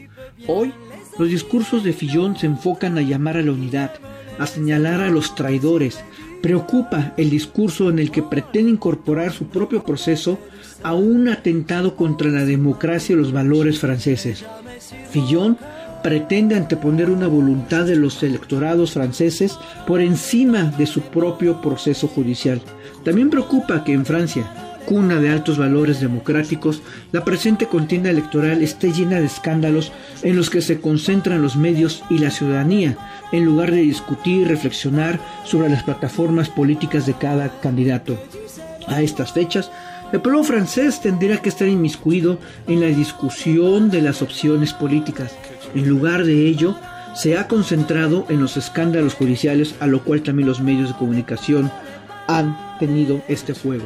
Hoy, 0.47 0.74
los 1.17 1.30
discursos 1.30 1.84
de 1.84 1.93
Fillon 1.93 2.36
se 2.36 2.47
enfocan 2.47 2.97
a 2.97 3.02
llamar 3.02 3.38
a 3.38 3.41
la 3.41 3.52
unidad, 3.52 3.93
a 4.39 4.47
señalar 4.47 5.02
a 5.02 5.10
los 5.10 5.36
traidores. 5.36 6.04
Preocupa 6.41 7.13
el 7.17 7.30
discurso 7.30 7.89
en 7.89 8.00
el 8.00 8.10
que 8.10 8.24
pretende 8.24 8.71
incorporar 8.71 9.32
su 9.32 9.45
propio 9.45 9.84
proceso 9.84 10.39
a 10.82 10.95
un 10.95 11.30
atentado 11.30 11.95
contra 11.95 12.30
la 12.30 12.45
democracia 12.45 13.13
y 13.13 13.17
los 13.17 13.32
valores 13.32 13.80
franceses. 13.80 14.43
Fillon 15.12 15.58
pretende 16.04 16.56
anteponer 16.56 17.10
una 17.10 17.28
voluntad 17.28 17.86
de 17.86 17.96
los 17.96 18.22
electorados 18.24 18.94
franceses 18.94 19.58
por 19.88 20.02
encima 20.02 20.64
de 20.78 20.86
su 20.86 21.02
propio 21.02 21.62
proceso 21.62 22.08
judicial. 22.08 22.62
También 23.04 23.30
preocupa 23.30 23.84
que 23.84 23.94
en 23.94 24.06
Francia, 24.06 24.52
cuna 24.86 25.20
de 25.20 25.30
altos 25.30 25.58
valores 25.58 26.00
democráticos, 26.00 26.82
la 27.12 27.24
presente 27.24 27.68
contienda 27.68 28.10
electoral 28.10 28.62
esté 28.62 28.92
llena 28.92 29.20
de 29.20 29.26
escándalos 29.26 29.92
en 30.24 30.36
los 30.36 30.50
que 30.50 30.62
se 30.62 30.80
concentran 30.80 31.42
los 31.42 31.56
medios 31.56 32.04
y 32.10 32.18
la 32.18 32.32
ciudadanía, 32.32 32.98
en 33.32 33.46
lugar 33.46 33.72
de 33.72 33.82
discutir 33.82 34.42
y 34.42 34.46
reflexionar 34.46 35.20
sobre 35.46 35.70
las 35.70 35.84
plataformas 35.84 36.50
políticas 36.50 37.06
de 37.06 37.14
cada 37.14 37.50
candidato. 37.62 38.18
A 38.88 39.02
estas 39.02 39.32
fechas, 39.32 39.72
el 40.12 40.20
pueblo 40.20 40.44
francés 40.44 41.00
tendría 41.00 41.38
que 41.38 41.50
estar 41.50 41.68
inmiscuido 41.68 42.38
en 42.68 42.82
la 42.82 42.88
discusión 42.88 43.90
de 43.90 44.02
las 44.02 44.22
opciones 44.22 44.74
políticas. 44.74 45.32
En 45.74 45.88
lugar 45.88 46.26
de 46.26 46.48
ello, 46.48 46.76
se 47.14 47.38
ha 47.38 47.48
concentrado 47.48 48.26
en 48.30 48.42
los 48.42 48.58
escándalos 48.58 49.14
judiciales, 49.16 49.76
a 49.80 49.88
lo 49.88 50.04
cual 50.04 50.22
también 50.22 50.48
los 50.48 50.62
medios 50.62 50.90
de 50.90 50.96
comunicación 50.96 51.72
han 52.28 52.58
tenido 52.80 53.22
este 53.28 53.54
fuego. 53.54 53.86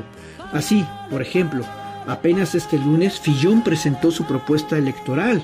Así, 0.53 0.85
por 1.09 1.21
ejemplo, 1.21 1.63
apenas 2.07 2.55
este 2.55 2.77
lunes 2.77 3.19
Fillon 3.19 3.63
presentó 3.63 4.11
su 4.11 4.25
propuesta 4.25 4.77
electoral, 4.77 5.43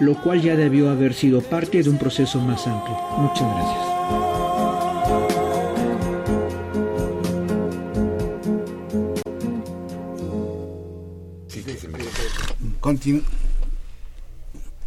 lo 0.00 0.14
cual 0.14 0.42
ya 0.42 0.56
debió 0.56 0.90
haber 0.90 1.14
sido 1.14 1.40
parte 1.40 1.82
de 1.82 1.90
un 1.90 1.98
proceso 1.98 2.40
más 2.40 2.66
amplio. 2.66 2.96
Muchas 3.18 3.48
gracias. 3.54 3.96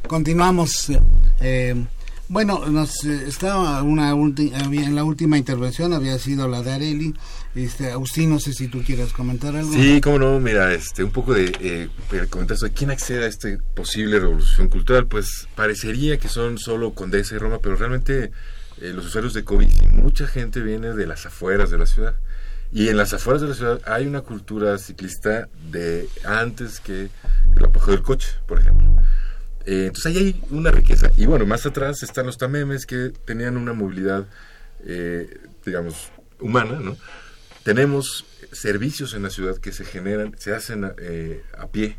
Continuamos. 0.10 0.92
Eh, 1.40 1.76
bueno, 2.28 2.62
eh, 2.84 3.24
estaba 3.28 3.82
una 3.82 4.12
en 4.12 4.96
la 4.96 5.04
última 5.04 5.38
intervención 5.38 5.94
había 5.94 6.20
sido 6.20 6.50
la 6.50 6.62
de 6.62 6.72
Areli. 6.74 7.14
Este, 7.56 7.92
Agustín, 7.92 8.30
no 8.30 8.40
sé 8.40 8.54
si 8.54 8.68
tú 8.68 8.84
quieres 8.84 9.14
comentar 9.14 9.56
algo. 9.56 9.72
Sí, 9.72 10.02
cómo 10.02 10.20
no, 10.20 10.40
mira, 10.40 10.74
este, 10.74 11.04
un 11.04 11.12
poco 11.12 11.34
de 11.34 11.52
eh, 11.62 11.90
comentar 12.30 12.58
sobre 12.58 12.74
quién 12.74 12.92
accede 12.92 13.24
a 13.24 13.28
esta 13.28 13.50
posible 13.74 14.20
revolución 14.20 14.68
cultural, 14.68 15.08
pues 15.08 15.48
parecería 15.56 16.18
que 16.18 16.28
son 16.28 16.58
solo 16.58 16.94
Condesa 16.94 17.36
y 17.36 17.38
Roma, 17.38 17.60
pero 17.62 17.76
realmente 17.76 18.32
eh, 18.82 18.92
los 18.94 19.06
usuarios 19.06 19.34
de 19.34 19.44
COVID, 19.44 19.68
mucha 19.94 20.28
gente 20.28 20.62
viene 20.62 20.94
de 20.94 21.08
las 21.08 21.26
afueras 21.26 21.72
de 21.72 21.78
la 21.78 21.86
ciudad. 21.86 22.16
Y 22.72 22.90
en 22.90 22.98
las 22.98 23.14
afueras 23.14 23.42
de 23.42 23.48
la 23.48 23.56
ciudad 23.56 23.82
hay 23.86 24.06
una 24.06 24.22
cultura 24.22 24.78
ciclista 24.78 25.50
de 25.72 26.08
antes 26.24 26.80
que 26.80 27.10
el 27.56 27.66
apogeo 27.66 27.96
del 27.96 28.04
coche, 28.04 28.30
por 28.46 28.60
ejemplo. 28.60 28.86
Eh, 29.70 29.86
entonces 29.86 30.08
ahí 30.08 30.18
hay 30.18 30.44
una 30.50 30.72
riqueza. 30.72 31.12
Y 31.16 31.28
bueno, 31.28 31.46
más 31.46 31.64
atrás 31.68 32.02
están 32.02 32.26
los 32.26 32.40
tamemes 32.40 32.88
que 32.88 33.14
tenían 33.26 33.56
una 33.56 33.72
movilidad, 33.72 34.26
eh, 34.84 35.30
digamos, 35.64 36.10
humana, 36.40 36.80
¿no? 36.80 36.98
Tenemos 37.62 38.26
servicios 38.52 39.14
en 39.14 39.22
la 39.22 39.30
ciudad 39.30 39.58
que 39.58 39.72
se 39.72 39.86
generan, 39.86 40.36
se 40.40 40.56
hacen 40.56 40.92
eh, 40.98 41.44
a 41.56 41.68
pie. 41.68 41.98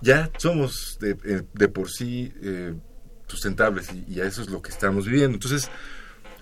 Ya 0.00 0.32
somos 0.36 0.98
de, 1.00 1.14
de 1.52 1.68
por 1.68 1.90
sí 1.90 2.32
sustentables 3.28 3.90
y, 4.08 4.20
a 4.20 4.24
eso 4.24 4.42
es 4.42 4.50
lo 4.50 4.60
que 4.60 4.70
estamos 4.70 5.06
viviendo. 5.06 5.36
Entonces, 5.36 5.70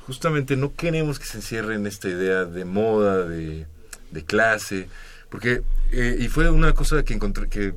justamente 0.07 0.57
no 0.57 0.75
queremos 0.75 1.19
que 1.19 1.27
se 1.27 1.37
encierre 1.37 1.75
en 1.75 1.87
esta 1.87 2.09
idea 2.09 2.47
de 2.47 2.65
moda, 2.65 3.29
de, 3.29 3.67
de 4.11 4.25
clase, 4.25 4.89
porque, 5.29 5.63
y 5.93 6.27
fue 6.29 6.51
una 6.51 6.73
cosa 6.73 7.05
que, 7.05 7.13
encontré, 7.13 7.51
que 7.51 7.75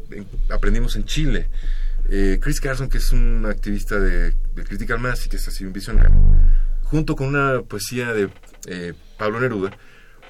aprendimos 0.49 0.95
en 0.95 1.03
Chile. 1.03 1.49
Eh, 2.09 2.39
Chris 2.41 2.59
Carson, 2.59 2.89
que 2.89 2.99
es 2.99 3.11
un 3.11 3.45
activista 3.45 3.99
de, 3.99 4.31
de 4.31 4.63
Critical 4.63 4.99
Mass 4.99 5.25
y 5.25 5.29
que 5.29 5.37
es 5.37 5.47
así 5.47 5.65
un 5.65 5.73
visionario, 5.73 6.11
junto 6.83 7.15
con 7.15 7.27
una 7.27 7.61
poesía 7.63 8.13
de 8.13 8.29
eh, 8.67 8.93
Pablo 9.17 9.39
Neruda, 9.39 9.71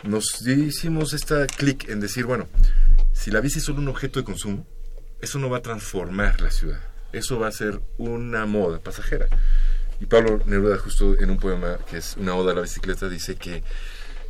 nos 0.04 0.42
hicimos 0.48 1.14
esta 1.14 1.48
clic 1.48 1.90
en 1.90 2.00
decir, 2.00 2.26
bueno, 2.26 2.48
si 3.14 3.32
la 3.32 3.42
bici 3.42 3.60
es 3.60 3.66
solo 3.66 3.80
un 3.80 3.88
objeto 3.88 4.20
de 4.20 4.26
consumo, 4.26 4.66
eso 5.22 5.40
no 5.40 5.50
va 5.50 5.58
a 5.58 5.62
transformar 5.62 6.42
la 6.42 6.52
ciudad, 6.52 6.80
eso 7.12 7.40
va 7.40 7.48
a 7.48 7.52
ser 7.52 7.82
una 7.98 8.46
moda 8.46 8.80
pasajera. 8.80 9.28
Y 10.00 10.06
Pablo 10.06 10.42
Neruda, 10.46 10.78
justo 10.78 11.18
en 11.20 11.30
un 11.30 11.38
poema 11.38 11.78
que 11.90 11.98
es 11.98 12.16
una 12.18 12.36
oda 12.36 12.52
a 12.52 12.56
la 12.56 12.62
bicicleta, 12.62 13.10
dice 13.10 13.36
que 13.36 13.64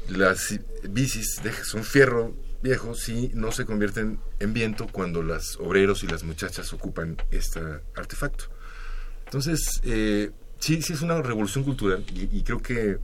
las 0.09 0.59
bicis 0.87 1.41
son 1.63 1.83
fierro 1.83 2.35
viejos 2.65 2.99
si 2.99 3.29
no 3.35 3.51
se 3.51 3.63
convierten 3.63 4.19
en 4.39 4.53
viento 4.53 4.87
cuando 4.91 5.21
los 5.21 5.57
obreros 5.57 6.03
y 6.03 6.07
las 6.07 6.23
muchachas 6.23 6.73
ocupan 6.73 7.15
este 7.29 7.59
artefacto. 7.95 8.45
Entonces, 9.25 9.81
eh, 9.83 10.31
sí, 10.59 10.81
sí 10.81 10.93
es 10.93 11.01
una 11.01 11.21
revolución 11.21 11.63
cultural 11.63 12.03
y, 12.11 12.41
creo 12.43 12.61
que 12.61 12.89
eh, 12.91 12.97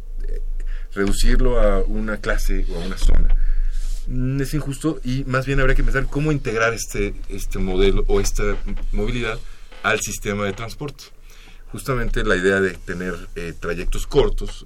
reducirlo 0.93 1.61
a 1.61 1.79
una 1.83 2.17
clase 2.17 2.65
o 2.71 2.81
a 2.81 2.85
una 2.85 2.97
zona 2.97 3.35
es 4.41 4.53
injusto 4.55 4.99
y 5.03 5.23
más 5.25 5.45
bien 5.45 5.59
habría 5.59 5.75
que 5.75 5.83
pensar 5.83 6.07
cómo 6.07 6.31
integrar 6.31 6.73
este, 6.73 7.13
este 7.29 7.59
modelo 7.59 8.03
o 8.07 8.19
esta 8.19 8.43
movilidad 8.91 9.39
al 9.83 9.99
sistema 10.01 10.45
de 10.45 10.53
transporte. 10.53 11.03
Justamente 11.71 12.23
la 12.23 12.35
idea 12.35 12.59
de 12.59 12.71
tener 12.71 13.13
eh, 13.35 13.53
trayectos 13.57 14.07
cortos, 14.07 14.65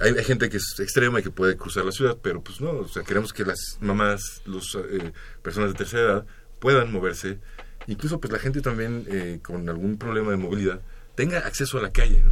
hay, 0.00 0.24
gente 0.24 0.48
que 0.48 0.56
es 0.56 0.78
extrema 0.78 1.20
y 1.20 1.22
que 1.22 1.30
puede 1.30 1.56
cruzar 1.56 1.84
la 1.84 1.92
ciudad, 1.92 2.18
pero 2.22 2.42
pues 2.42 2.60
no, 2.60 2.70
o 2.70 2.88
sea, 2.88 3.02
queremos 3.02 3.32
que 3.32 3.44
las 3.44 3.78
mamás, 3.80 4.42
las 4.46 4.74
eh, 4.74 5.12
personas 5.42 5.70
de 5.70 5.78
tercera 5.78 6.02
edad 6.02 6.26
puedan 6.58 6.92
moverse, 6.92 7.38
incluso 7.86 8.20
pues 8.20 8.32
la 8.32 8.38
gente 8.38 8.60
también 8.60 9.06
eh, 9.08 9.38
con 9.42 9.68
algún 9.68 9.98
problema 9.98 10.30
de 10.30 10.36
movilidad 10.36 10.80
tenga 11.14 11.38
acceso 11.38 11.78
a 11.78 11.82
la 11.82 11.90
calle, 11.90 12.24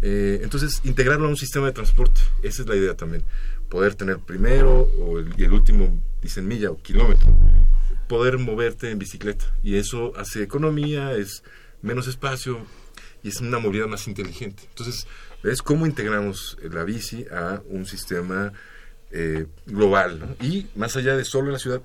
eh, 0.00 0.40
entonces, 0.42 0.80
integrarlo 0.84 1.26
a 1.26 1.30
un 1.30 1.36
sistema 1.36 1.66
de 1.66 1.72
transporte, 1.72 2.20
esa 2.42 2.62
es 2.62 2.68
la 2.68 2.76
idea 2.76 2.94
también. 2.94 3.24
Poder 3.68 3.94
tener 3.94 4.18
primero 4.18 4.82
o 4.82 5.18
el, 5.18 5.34
y 5.36 5.44
el 5.44 5.52
último, 5.52 6.00
dicen 6.22 6.46
milla 6.46 6.70
o 6.70 6.80
kilómetro, 6.80 7.28
poder 8.08 8.38
moverte 8.38 8.90
en 8.90 8.98
bicicleta. 8.98 9.44
Y 9.62 9.76
eso 9.76 10.12
hace 10.16 10.42
economía, 10.42 11.12
es 11.12 11.42
menos 11.82 12.06
espacio, 12.06 12.60
y 13.22 13.28
es 13.28 13.40
una 13.40 13.58
movilidad 13.58 13.88
más 13.88 14.06
inteligente. 14.06 14.62
Entonces, 14.68 15.06
es 15.42 15.62
cómo 15.62 15.86
integramos 15.86 16.56
la 16.62 16.84
bici 16.84 17.26
a 17.30 17.62
un 17.68 17.86
sistema 17.86 18.52
eh, 19.10 19.46
global 19.66 20.36
y 20.40 20.66
más 20.74 20.96
allá 20.96 21.16
de 21.16 21.24
solo 21.24 21.46
en 21.46 21.52
la 21.54 21.58
ciudad, 21.58 21.80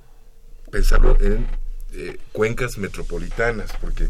pensarlo 0.72 1.18
en 1.22 1.48
eh, 1.94 2.18
cuencas 2.32 2.78
metropolitanas, 2.78 3.72
porque 3.80 4.10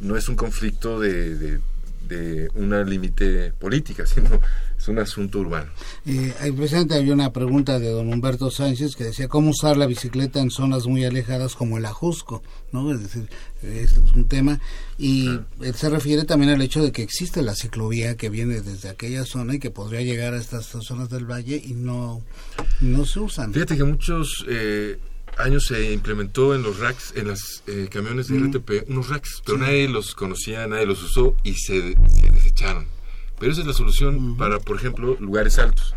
no 0.00 0.16
es 0.16 0.28
un 0.28 0.36
conflicto 0.36 1.00
de, 1.00 1.60
de 2.08 2.48
una 2.54 2.82
límite 2.82 3.52
política, 3.52 4.06
sino 4.06 4.40
es 4.78 4.88
un 4.88 4.98
asunto 4.98 5.40
urbano. 5.40 5.70
Eh, 6.06 6.52
presente 6.56 6.94
había 6.94 7.14
una 7.14 7.32
pregunta 7.32 7.78
de 7.78 7.88
don 7.90 8.12
Humberto 8.12 8.50
Sánchez 8.50 8.96
que 8.96 9.04
decía 9.04 9.28
cómo 9.28 9.50
usar 9.50 9.76
la 9.76 9.86
bicicleta 9.86 10.40
en 10.40 10.50
zonas 10.50 10.86
muy 10.86 11.04
alejadas 11.04 11.54
como 11.54 11.78
el 11.78 11.86
Ajusco, 11.86 12.42
¿no? 12.72 12.92
Es 12.92 13.02
decir, 13.02 13.28
es 13.62 13.92
un 14.14 14.26
tema 14.26 14.60
y 14.98 15.28
él 15.60 15.74
se 15.74 15.88
refiere 15.88 16.24
también 16.24 16.52
al 16.52 16.60
hecho 16.60 16.82
de 16.82 16.92
que 16.92 17.02
existe 17.02 17.42
la 17.42 17.54
ciclovía 17.54 18.16
que 18.16 18.28
viene 18.28 18.60
desde 18.60 18.90
aquella 18.90 19.24
zona 19.24 19.54
y 19.54 19.58
que 19.58 19.70
podría 19.70 20.02
llegar 20.02 20.34
a 20.34 20.38
estas 20.38 20.66
zonas 20.66 21.08
del 21.08 21.24
valle 21.24 21.60
y 21.64 21.74
no, 21.74 22.22
no 22.80 23.04
se 23.06 23.20
usan. 23.20 23.52
Fíjate 23.52 23.76
que 23.76 23.84
muchos 23.84 24.44
eh, 24.48 24.98
años 25.38 25.64
se 25.66 25.92
implementó 25.92 26.54
en 26.54 26.62
los 26.62 26.78
racks, 26.78 27.12
en 27.16 27.28
los 27.28 27.62
eh, 27.66 27.88
camiones 27.90 28.28
de 28.28 28.38
Mm. 28.38 28.50
RTP, 28.52 28.88
unos 28.88 29.08
racks, 29.08 29.42
pero 29.44 29.58
nadie 29.58 29.88
los 29.88 30.14
conocía, 30.14 30.66
nadie 30.66 30.86
los 30.86 31.02
usó 31.02 31.34
y 31.42 31.54
se, 31.54 31.94
se 32.08 32.30
desecharon. 32.30 32.86
Pero 33.38 33.52
esa 33.52 33.62
es 33.62 33.66
la 33.66 33.72
solución 33.72 34.36
para, 34.36 34.58
por 34.60 34.76
ejemplo, 34.76 35.16
lugares 35.20 35.58
altos. 35.58 35.94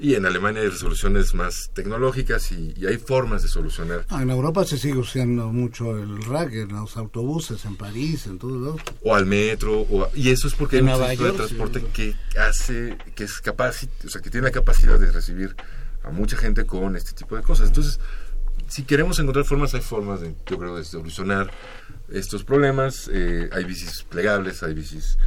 Y 0.00 0.14
en 0.14 0.26
Alemania 0.26 0.62
hay 0.62 0.68
resoluciones 0.68 1.34
más 1.34 1.70
tecnológicas 1.74 2.52
y, 2.52 2.72
y 2.76 2.86
hay 2.86 2.98
formas 2.98 3.42
de 3.42 3.48
solucionar. 3.48 4.06
Ah, 4.10 4.22
en 4.22 4.30
Europa 4.30 4.64
se 4.64 4.78
sigue 4.78 4.96
usando 4.98 5.48
mucho 5.48 5.98
el 5.98 6.22
rack 6.22 6.52
en 6.52 6.68
los 6.68 6.96
autobuses, 6.96 7.64
en 7.64 7.74
París, 7.74 8.26
en 8.28 8.38
todos 8.38 8.62
lados. 8.62 8.80
O 9.02 9.12
al 9.16 9.26
metro, 9.26 9.80
o 9.80 10.04
a- 10.04 10.10
y 10.14 10.30
eso 10.30 10.46
es 10.46 10.54
porque 10.54 10.76
hay 10.76 10.82
un 10.84 11.10
tipo 11.10 11.24
de 11.24 11.32
transporte 11.32 11.84
que 11.92 12.14
hace, 12.38 12.96
que 13.16 13.24
es 13.24 13.40
capaz, 13.40 13.88
o 14.06 14.08
sea, 14.08 14.20
que 14.22 14.30
tiene 14.30 14.46
la 14.46 14.52
capacidad 14.52 15.00
de 15.00 15.10
recibir 15.10 15.56
a 16.04 16.10
mucha 16.10 16.36
gente 16.36 16.64
con 16.64 16.94
este 16.94 17.10
tipo 17.12 17.34
de 17.36 17.42
cosas. 17.42 17.66
Entonces, 17.66 17.98
si 18.68 18.84
queremos 18.84 19.18
encontrar 19.18 19.44
formas, 19.44 19.74
hay 19.74 19.80
formas 19.80 20.20
de, 20.20 20.34
yo 20.46 20.58
creo, 20.58 20.76
de 20.76 20.84
solucionar 20.84 21.50
estos 22.10 22.44
problemas. 22.44 23.10
Eh, 23.12 23.48
hay 23.52 23.64
bicis 23.64 24.04
plegables, 24.08 24.62
hay 24.62 24.74
bicis 24.74 25.18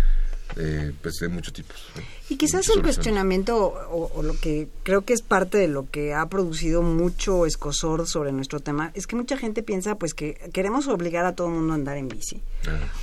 eh, 0.57 0.91
pues 1.01 1.15
de 1.19 1.27
muchos 1.29 1.53
tipos. 1.53 1.75
Y 2.29 2.37
quizás 2.37 2.69
el 2.69 2.81
cuestionamiento 2.81 3.57
o, 3.91 4.09
o 4.15 4.23
lo 4.23 4.33
que 4.39 4.69
creo 4.83 5.01
que 5.01 5.13
es 5.13 5.21
parte 5.21 5.57
de 5.57 5.67
lo 5.67 5.89
que 5.89 6.13
ha 6.13 6.25
producido 6.27 6.81
mucho 6.81 7.45
escosor 7.45 8.07
sobre 8.07 8.31
nuestro 8.31 8.59
tema 8.61 8.91
es 8.93 9.05
que 9.07 9.15
mucha 9.17 9.37
gente 9.37 9.63
piensa 9.63 9.95
pues 9.95 10.13
que 10.13 10.35
queremos 10.53 10.87
obligar 10.87 11.25
a 11.25 11.35
todo 11.35 11.47
el 11.47 11.53
mundo 11.55 11.73
a 11.73 11.75
andar 11.75 11.97
en 11.97 12.07
bici. 12.07 12.41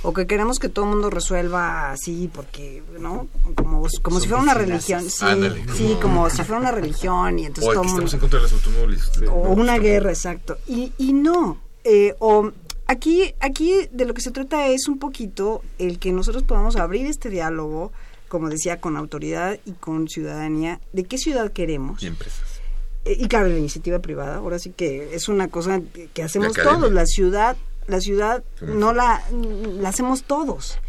O 0.03 0.13
que 0.13 0.25
queremos 0.25 0.57
que 0.57 0.69
todo 0.69 0.85
el 0.85 0.91
mundo 0.91 1.09
resuelva 1.09 1.91
así 1.91 2.29
porque 2.33 2.81
no 2.99 3.27
como, 3.55 3.85
como 4.01 4.19
si 4.19 4.27
fuera 4.27 4.41
una 4.41 4.53
religión. 4.55 5.07
Sí, 5.09 5.25
Ándale, 5.25 5.63
sí 5.75 5.97
como- 6.01 6.19
como 6.19 6.29
si 6.31 6.37
fuera 6.43 6.59
una 6.61 6.71
religión 6.71 7.37
y 7.39 7.45
entonces 7.45 7.69
O 7.69 7.73
todo 7.73 7.83
mundo 7.83 8.09
en 8.11 8.19
contra 8.19 8.39
de 8.39 8.43
los 8.43 8.53
automóviles. 8.53 9.11
o 9.29 9.33
una 9.53 9.77
guerra, 9.77 10.09
exacto. 10.09 10.57
Y, 10.67 10.91
y 10.97 11.13
no, 11.13 11.61
eh, 11.83 12.15
o 12.19 12.51
aquí, 12.89 13.33
aquí 13.39 13.87
de 13.91 14.05
lo 14.05 14.13
que 14.13 14.21
se 14.21 14.31
trata 14.31 14.67
es 14.67 14.87
un 14.87 14.99
poquito 14.99 15.61
el 15.77 15.99
que 15.99 16.11
nosotros 16.11 16.43
podamos 16.43 16.75
abrir 16.75 17.05
este 17.05 17.29
diálogo, 17.29 17.91
como 18.27 18.49
decía, 18.49 18.81
con 18.81 18.97
autoridad 18.97 19.59
y 19.65 19.71
con 19.73 20.07
ciudadanía, 20.09 20.81
de 20.91 21.03
qué 21.05 21.17
ciudad 21.17 21.51
queremos. 21.51 22.01
Y 22.03 22.07
empresas. 22.07 22.59
Eh, 23.05 23.15
y 23.19 23.27
claro, 23.27 23.47
la 23.47 23.57
iniciativa 23.57 23.99
privada, 23.99 24.35
ahora 24.37 24.59
sí 24.59 24.71
que 24.75 25.15
es 25.15 25.29
una 25.29 25.47
cosa 25.47 25.81
que 26.13 26.23
hacemos 26.23 26.53
todos, 26.53 26.91
la 26.91 27.05
ciudad, 27.05 27.55
la 27.87 28.01
ciudad 28.01 28.43
Sí. 28.59 28.65
no 28.67 28.91
la, 28.93 29.23
la 29.31 29.89
hacemos 29.89 30.23
todos. 30.23 30.79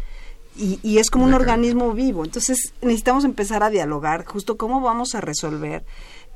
Y, 0.57 0.79
y 0.83 0.97
es 0.97 1.09
como 1.09 1.23
un 1.25 1.33
organismo 1.33 1.93
vivo. 1.93 2.25
Entonces 2.25 2.73
necesitamos 2.81 3.23
empezar 3.23 3.63
a 3.63 3.69
dialogar 3.69 4.25
justo 4.25 4.57
cómo 4.57 4.81
vamos 4.81 5.15
a 5.15 5.21
resolver 5.21 5.83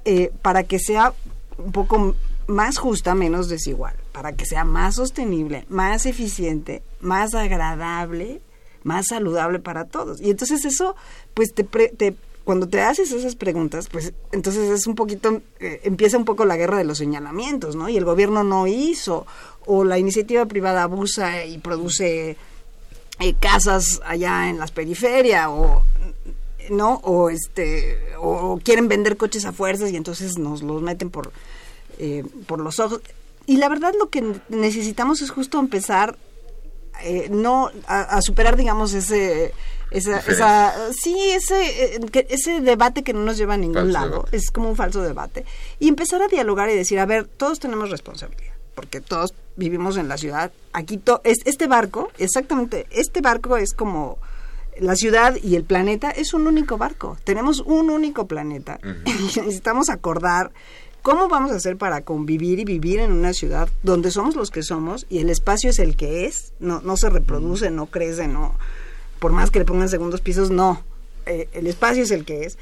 eh, 0.05 0.31
para 0.41 0.63
que 0.63 0.79
sea 0.79 1.13
un 1.57 1.71
poco 1.71 2.15
más 2.47 2.77
justa, 2.77 3.15
menos 3.15 3.49
desigual, 3.49 3.95
para 4.11 4.33
que 4.33 4.45
sea 4.45 4.63
más 4.63 4.95
sostenible, 4.95 5.65
más 5.69 6.05
eficiente, 6.05 6.83
más 7.01 7.33
agradable, 7.33 8.41
más 8.83 9.07
saludable 9.07 9.59
para 9.59 9.85
todos. 9.85 10.21
Y 10.21 10.29
entonces 10.29 10.65
eso, 10.65 10.95
pues 11.33 11.53
te, 11.53 11.63
te 11.63 12.15
cuando 12.45 12.69
te 12.69 12.79
haces 12.79 13.11
esas 13.11 13.35
preguntas, 13.35 13.89
pues 13.91 14.13
entonces 14.31 14.69
es 14.69 14.85
un 14.85 14.93
poquito, 14.93 15.41
eh, 15.59 15.81
empieza 15.83 16.17
un 16.17 16.25
poco 16.25 16.45
la 16.45 16.55
guerra 16.55 16.77
de 16.77 16.83
los 16.83 16.99
señalamientos, 16.99 17.75
¿no? 17.75 17.89
Y 17.89 17.97
el 17.97 18.05
gobierno 18.05 18.43
no 18.43 18.67
hizo, 18.67 19.25
o 19.65 19.83
la 19.83 19.97
iniciativa 19.97 20.45
privada 20.45 20.83
abusa 20.83 21.43
y 21.43 21.57
produce 21.57 22.37
eh, 23.19 23.33
casas 23.39 23.99
allá 24.05 24.47
en 24.47 24.59
las 24.59 24.71
periferias, 24.71 25.47
o 25.49 25.83
no, 26.69 27.01
o 27.03 27.31
este, 27.31 27.97
o 28.19 28.59
quieren 28.63 28.87
vender 28.87 29.17
coches 29.17 29.45
a 29.45 29.51
fuerzas 29.51 29.91
y 29.91 29.97
entonces 29.97 30.37
nos 30.37 30.61
los 30.61 30.83
meten 30.83 31.09
por, 31.09 31.31
eh, 31.99 32.23
por 32.47 32.59
los 32.59 32.79
ojos. 32.79 33.01
Y 33.45 33.57
la 33.57 33.69
verdad 33.69 33.93
lo 33.99 34.09
que 34.09 34.23
necesitamos 34.49 35.21
es 35.21 35.29
justo 35.29 35.59
empezar 35.59 36.17
eh, 37.03 37.27
no 37.29 37.69
a, 37.87 38.01
a 38.01 38.21
superar 38.21 38.55
digamos 38.55 38.93
ese 38.93 39.53
esa, 39.91 40.19
esa 40.19 40.73
sí 40.93 41.15
ese 41.31 41.95
eh, 41.95 41.99
ese 42.29 42.61
debate 42.61 43.03
que 43.03 43.13
no 43.13 43.19
nos 43.19 43.37
lleva 43.37 43.53
a 43.55 43.57
ningún 43.57 43.75
Falso 43.75 43.91
lado. 43.93 44.09
debate. 44.11 44.37
es 44.37 44.49
como 44.51 44.69
un 44.69 44.75
falso 44.75 45.01
debate. 45.01 45.45
Y 45.79 45.89
empezar 45.89 46.21
a 46.21 46.27
dialogar 46.27 46.69
y 46.69 46.75
decir 46.75 46.99
a 46.99 47.05
ver 47.05 47.25
todos 47.25 47.59
tenemos 47.59 47.89
responsabilidad 47.91 48.53
porque 48.73 48.99
todos 49.01 49.33
vivimos 49.55 49.95
en 49.97 50.07
la 50.09 50.17
ciudad. 50.17 50.51
Aquí 50.73 50.97
to- 50.97 51.21
es, 51.23 51.37
este 51.45 51.67
barco 51.67 52.11
exactamente 52.17 52.87
este 52.91 53.21
barco 53.21 53.57
es 53.57 53.73
como 53.73 54.17
la 54.79 54.95
ciudad 54.97 55.35
y 55.41 55.55
el 55.55 55.63
planeta 55.63 56.11
es 56.11 56.33
un 56.33 56.47
único 56.47 56.77
barco. 56.77 57.17
Tenemos 57.23 57.59
un 57.61 57.89
único 57.89 58.25
planeta. 58.27 58.79
Y 59.05 59.11
necesitamos 59.39 59.89
acordar 59.89 60.51
¿Cómo 61.05 61.27
vamos 61.27 61.51
a 61.51 61.57
hacer 61.57 61.77
para 61.77 62.01
convivir 62.01 62.59
y 62.59 62.65
vivir 62.65 62.99
en 62.99 63.11
una 63.11 63.31
ciudad 63.31 63.69
donde 63.83 64.09
somos 64.09 64.35
los 64.35 64.49
que 64.49 64.63
somos 64.63 65.05
y 65.07 65.19
el 65.19 65.29
espacio 65.29 65.69
es 65.69 65.77
el 65.77 65.95
que 65.95 66.25
es? 66.25 66.53
No, 66.59 66.81
no 66.81 66.97
se 66.97 67.11
reproduce, 67.11 67.69
no 67.69 67.85
crece, 67.85 68.27
no. 68.27 68.55
Por 69.19 69.31
más 69.31 69.51
que 69.51 69.59
le 69.59 69.65
pongan 69.65 69.87
segundos 69.87 70.21
pisos, 70.21 70.49
no. 70.49 70.81
Eh, 71.27 71.47
el 71.53 71.67
espacio 71.67 72.01
es 72.01 72.09
el 72.09 72.25
que 72.25 72.45
es. 72.45 72.57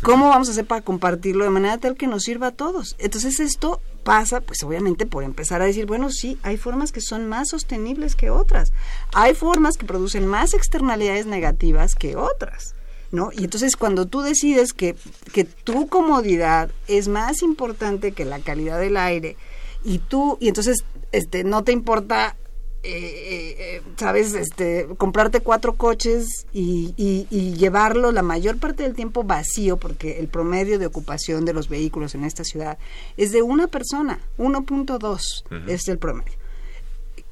¿Cómo 0.00 0.28
vamos 0.28 0.46
a 0.46 0.52
hacer 0.52 0.64
para 0.64 0.82
compartirlo 0.82 1.42
de 1.42 1.50
manera 1.50 1.76
tal 1.78 1.96
que 1.96 2.06
nos 2.06 2.22
sirva 2.22 2.46
a 2.46 2.52
todos? 2.52 2.94
Entonces 3.00 3.40
esto 3.40 3.80
pasa, 4.04 4.40
pues 4.40 4.62
obviamente 4.62 5.04
por 5.04 5.24
empezar 5.24 5.60
a 5.60 5.64
decir, 5.64 5.86
bueno, 5.86 6.12
sí, 6.12 6.38
hay 6.44 6.58
formas 6.58 6.92
que 6.92 7.00
son 7.00 7.28
más 7.28 7.48
sostenibles 7.48 8.14
que 8.14 8.30
otras. 8.30 8.72
Hay 9.12 9.34
formas 9.34 9.76
que 9.76 9.86
producen 9.86 10.28
más 10.28 10.54
externalidades 10.54 11.26
negativas 11.26 11.96
que 11.96 12.14
otras. 12.14 12.76
¿No? 13.12 13.30
Y 13.32 13.44
entonces 13.44 13.76
cuando 13.76 14.06
tú 14.06 14.22
decides 14.22 14.72
que, 14.72 14.96
que 15.32 15.44
tu 15.44 15.86
comodidad 15.86 16.70
es 16.88 17.08
más 17.08 17.42
importante 17.42 18.12
que 18.12 18.24
la 18.24 18.40
calidad 18.40 18.80
del 18.80 18.96
aire 18.96 19.36
y 19.84 19.98
tú, 19.98 20.38
y 20.40 20.48
entonces 20.48 20.84
este 21.12 21.44
no 21.44 21.62
te 21.62 21.72
importa 21.72 22.36
eh, 22.84 22.90
eh, 22.90 23.56
eh, 23.76 23.82
sabes 23.96 24.34
este 24.34 24.88
comprarte 24.96 25.38
cuatro 25.38 25.74
coches 25.74 26.46
y, 26.52 26.94
y, 26.96 27.28
y 27.30 27.54
llevarlo 27.54 28.10
la 28.10 28.22
mayor 28.22 28.58
parte 28.58 28.82
del 28.82 28.94
tiempo 28.94 29.22
vacío 29.22 29.76
porque 29.76 30.18
el 30.18 30.26
promedio 30.26 30.80
de 30.80 30.86
ocupación 30.86 31.44
de 31.44 31.52
los 31.52 31.68
vehículos 31.68 32.16
en 32.16 32.24
esta 32.24 32.42
ciudad 32.42 32.78
es 33.16 33.30
de 33.30 33.42
una 33.42 33.68
persona 33.68 34.18
1.2 34.36 35.44
Ujú. 35.44 35.70
es 35.70 35.86
el 35.86 35.98
promedio 35.98 36.32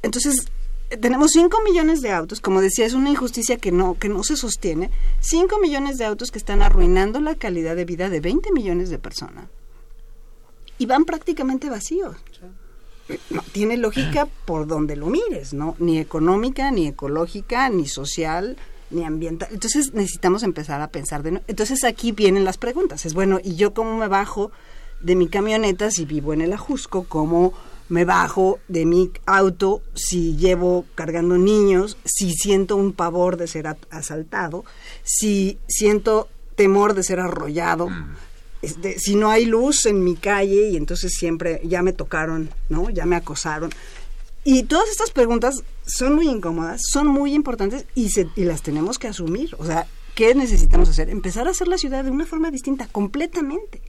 entonces 0.02 0.44
tenemos 0.98 1.30
5 1.32 1.62
millones 1.62 2.02
de 2.02 2.10
autos, 2.10 2.40
como 2.40 2.60
decía, 2.60 2.84
es 2.84 2.94
una 2.94 3.10
injusticia 3.10 3.56
que 3.58 3.70
no 3.70 3.94
que 3.94 4.08
no 4.08 4.24
se 4.24 4.36
sostiene. 4.36 4.90
5 5.20 5.58
millones 5.60 5.98
de 5.98 6.04
autos 6.04 6.30
que 6.30 6.38
están 6.38 6.62
arruinando 6.62 7.20
la 7.20 7.36
calidad 7.36 7.76
de 7.76 7.84
vida 7.84 8.08
de 8.08 8.20
20 8.20 8.52
millones 8.52 8.90
de 8.90 8.98
personas. 8.98 9.44
Y 10.78 10.86
van 10.86 11.04
prácticamente 11.04 11.70
vacíos. 11.70 12.16
No 13.28 13.42
tiene 13.52 13.76
lógica 13.76 14.26
por 14.44 14.66
donde 14.66 14.96
lo 14.96 15.06
mires, 15.06 15.52
¿no? 15.52 15.74
Ni 15.78 15.98
económica, 15.98 16.70
ni 16.70 16.86
ecológica, 16.86 17.68
ni 17.68 17.86
social, 17.86 18.56
ni 18.90 19.04
ambiental. 19.04 19.48
Entonces 19.52 19.92
necesitamos 19.94 20.42
empezar 20.42 20.80
a 20.80 20.88
pensar 20.88 21.22
de 21.22 21.32
nuevo. 21.32 21.44
Entonces 21.48 21.84
aquí 21.84 22.12
vienen 22.12 22.44
las 22.44 22.56
preguntas. 22.56 23.04
Es 23.06 23.14
bueno, 23.14 23.40
¿y 23.42 23.56
yo 23.56 23.74
cómo 23.74 23.96
me 23.96 24.08
bajo 24.08 24.52
de 25.00 25.16
mi 25.16 25.28
camioneta 25.28 25.90
si 25.90 26.04
vivo 26.04 26.32
en 26.32 26.40
el 26.40 26.52
Ajusco? 26.52 27.04
¿Cómo 27.04 27.52
me 27.90 28.04
bajo 28.04 28.58
de 28.68 28.86
mi 28.86 29.10
auto 29.26 29.82
si 29.94 30.36
llevo 30.36 30.86
cargando 30.94 31.36
niños? 31.36 31.98
Si 32.04 32.32
siento 32.32 32.76
un 32.76 32.92
pavor 32.92 33.36
de 33.36 33.46
ser 33.46 33.66
asaltado? 33.90 34.64
Si 35.02 35.58
siento 35.68 36.28
temor 36.54 36.94
de 36.94 37.02
ser 37.02 37.20
arrollado? 37.20 37.88
Este, 38.62 38.98
si 38.98 39.16
no 39.16 39.30
hay 39.30 39.44
luz 39.44 39.86
en 39.86 40.04
mi 40.04 40.16
calle 40.16 40.68
y 40.70 40.76
entonces 40.76 41.14
siempre 41.14 41.60
ya 41.64 41.82
me 41.82 41.92
tocaron, 41.92 42.50
¿no? 42.68 42.90
Ya 42.90 43.06
me 43.06 43.16
acosaron. 43.16 43.70
Y 44.44 44.62
todas 44.64 44.88
estas 44.88 45.10
preguntas 45.10 45.62
son 45.86 46.14
muy 46.14 46.28
incómodas, 46.28 46.82
son 46.90 47.08
muy 47.08 47.34
importantes 47.34 47.86
y, 47.94 48.10
se, 48.10 48.28
y 48.36 48.44
las 48.44 48.62
tenemos 48.62 48.98
que 48.98 49.08
asumir. 49.08 49.54
O 49.58 49.66
sea, 49.66 49.86
¿qué 50.14 50.34
necesitamos 50.34 50.88
hacer? 50.88 51.10
Empezar 51.10 51.48
a 51.48 51.50
hacer 51.50 51.68
la 51.68 51.78
ciudad 51.78 52.04
de 52.04 52.10
una 52.10 52.26
forma 52.26 52.50
distinta, 52.50 52.86
completamente. 52.86 53.82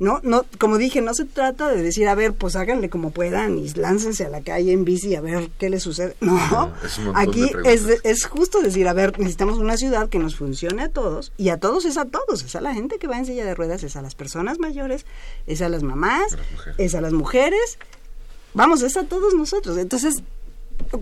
No, 0.00 0.18
no, 0.22 0.46
como 0.58 0.78
dije, 0.78 1.02
no 1.02 1.12
se 1.12 1.26
trata 1.26 1.68
de 1.68 1.82
decir, 1.82 2.08
a 2.08 2.14
ver, 2.14 2.32
pues 2.32 2.56
háganle 2.56 2.88
como 2.88 3.10
puedan 3.10 3.58
y 3.58 3.68
láncense 3.68 4.24
a 4.24 4.30
la 4.30 4.40
calle 4.40 4.72
en 4.72 4.86
bici 4.86 5.14
a 5.14 5.20
ver 5.20 5.50
qué 5.58 5.68
les 5.68 5.82
sucede. 5.82 6.16
No, 6.22 6.72
aquí 7.14 7.50
es, 7.66 7.86
es 8.02 8.24
justo 8.24 8.62
decir, 8.62 8.88
a 8.88 8.94
ver, 8.94 9.18
necesitamos 9.18 9.58
una 9.58 9.76
ciudad 9.76 10.08
que 10.08 10.18
nos 10.18 10.36
funcione 10.36 10.84
a 10.84 10.88
todos 10.88 11.32
y 11.36 11.50
a 11.50 11.58
todos 11.58 11.84
es 11.84 11.98
a 11.98 12.06
todos, 12.06 12.42
es 12.42 12.56
a 12.56 12.62
la 12.62 12.72
gente 12.72 12.98
que 12.98 13.08
va 13.08 13.18
en 13.18 13.26
silla 13.26 13.44
de 13.44 13.54
ruedas, 13.54 13.82
es 13.82 13.94
a 13.94 14.00
las 14.00 14.14
personas 14.14 14.58
mayores, 14.58 15.04
es 15.46 15.60
a 15.60 15.68
las 15.68 15.82
mamás, 15.82 16.38
es 16.78 16.94
a 16.94 17.02
las 17.02 17.12
mujeres, 17.12 17.78
vamos, 18.54 18.80
es 18.80 18.96
a 18.96 19.04
todos 19.04 19.34
nosotros. 19.34 19.76
Entonces, 19.76 20.22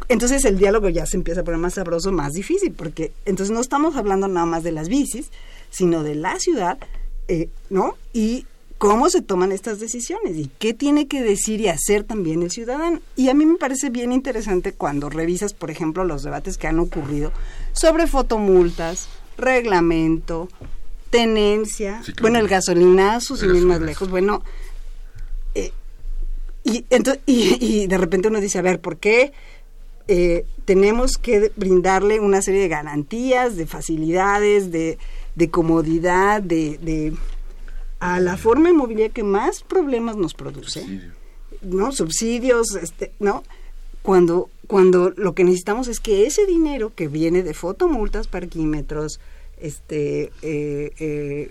entonces 0.08 0.44
el 0.44 0.58
diálogo 0.58 0.88
ya 0.88 1.06
se 1.06 1.16
empieza 1.16 1.42
a 1.42 1.44
poner 1.44 1.60
más 1.60 1.74
sabroso, 1.74 2.10
más 2.10 2.32
difícil, 2.32 2.72
porque 2.72 3.12
entonces 3.26 3.54
no 3.54 3.60
estamos 3.60 3.94
hablando 3.94 4.26
nada 4.26 4.46
más 4.46 4.64
de 4.64 4.72
las 4.72 4.88
bicis, 4.88 5.30
sino 5.70 6.02
de 6.02 6.16
la 6.16 6.40
ciudad, 6.40 6.78
eh, 7.28 7.48
¿no? 7.70 7.96
Y 8.12 8.46
cómo 8.78 9.10
se 9.10 9.22
toman 9.22 9.50
estas 9.50 9.80
decisiones 9.80 10.36
y 10.36 10.50
qué 10.58 10.72
tiene 10.72 11.08
que 11.08 11.20
decir 11.20 11.60
y 11.60 11.68
hacer 11.68 12.04
también 12.04 12.42
el 12.42 12.50
ciudadano. 12.50 13.00
Y 13.16 13.28
a 13.28 13.34
mí 13.34 13.44
me 13.44 13.56
parece 13.56 13.90
bien 13.90 14.12
interesante 14.12 14.72
cuando 14.72 15.10
revisas, 15.10 15.52
por 15.52 15.70
ejemplo, 15.70 16.04
los 16.04 16.22
debates 16.22 16.56
que 16.56 16.68
han 16.68 16.78
ocurrido 16.78 17.32
sobre 17.72 18.06
fotomultas, 18.06 19.08
reglamento, 19.36 20.48
tenencia, 21.10 22.02
bueno, 22.20 22.38
el 22.38 22.48
gasolinazo, 22.48 23.36
sin 23.36 23.54
ir 23.54 23.64
más 23.64 23.80
lejos, 23.80 24.10
bueno, 24.10 24.42
eh, 25.54 25.72
y, 26.62 26.84
y, 27.26 27.86
de 27.86 27.98
repente 27.98 28.28
uno 28.28 28.40
dice, 28.40 28.58
a 28.58 28.62
ver, 28.62 28.80
¿por 28.80 28.98
qué 28.98 29.32
eh, 30.06 30.44
tenemos 30.66 31.16
que 31.16 31.50
brindarle 31.56 32.20
una 32.20 32.42
serie 32.42 32.60
de 32.60 32.68
garantías, 32.68 33.56
de 33.56 33.66
facilidades, 33.66 34.70
de, 34.70 34.98
de 35.34 35.50
comodidad, 35.50 36.42
de 36.42 36.78
a 38.00 38.20
la 38.20 38.36
forma 38.36 38.70
inmobiliaria 38.70 39.12
que 39.12 39.22
más 39.22 39.62
problemas 39.62 40.16
nos 40.16 40.34
produce, 40.34 41.10
¿no? 41.62 41.92
Subsidios, 41.92 42.74
este, 42.74 43.12
¿no? 43.18 43.42
Cuando, 44.02 44.50
cuando 44.66 45.10
lo 45.16 45.34
que 45.34 45.44
necesitamos 45.44 45.88
es 45.88 46.00
que 46.00 46.26
ese 46.26 46.46
dinero 46.46 46.92
que 46.94 47.08
viene 47.08 47.42
de 47.42 47.54
fotomultas, 47.54 48.28
parquímetros, 48.28 49.20
este, 49.58 50.32
eh, 50.42 50.92
eh, 50.98 51.50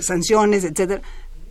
sanciones, 0.00 0.64
etcétera, 0.64 1.02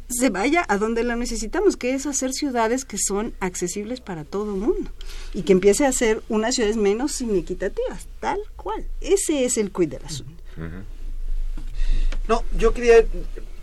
se 0.09 0.30
vaya 0.30 0.65
a 0.68 0.78
donde 0.78 1.03
la 1.03 1.15
necesitamos, 1.15 1.76
que 1.76 1.93
es 1.93 2.05
hacer 2.05 2.32
ciudades 2.34 2.86
que 2.86 2.97
son 2.97 3.34
accesibles 3.39 3.99
para 3.99 4.24
todo 4.24 4.53
el 4.55 4.61
mundo 4.61 4.89
y 5.34 5.41
que 5.41 5.53
empiece 5.53 5.86
a 5.86 5.91
ser 5.91 6.24
unas 6.30 6.55
ciudades 6.55 6.78
menos 6.78 7.20
inequitativas, 7.20 8.07
tal 8.20 8.39
cual. 8.55 8.86
Ese 9.01 9.45
es 9.45 9.57
el 9.57 9.72
quid 9.72 9.89
del 9.89 10.05
asunto. 10.05 10.43
No, 12.28 12.43
yo 12.57 12.74
quería 12.74 13.05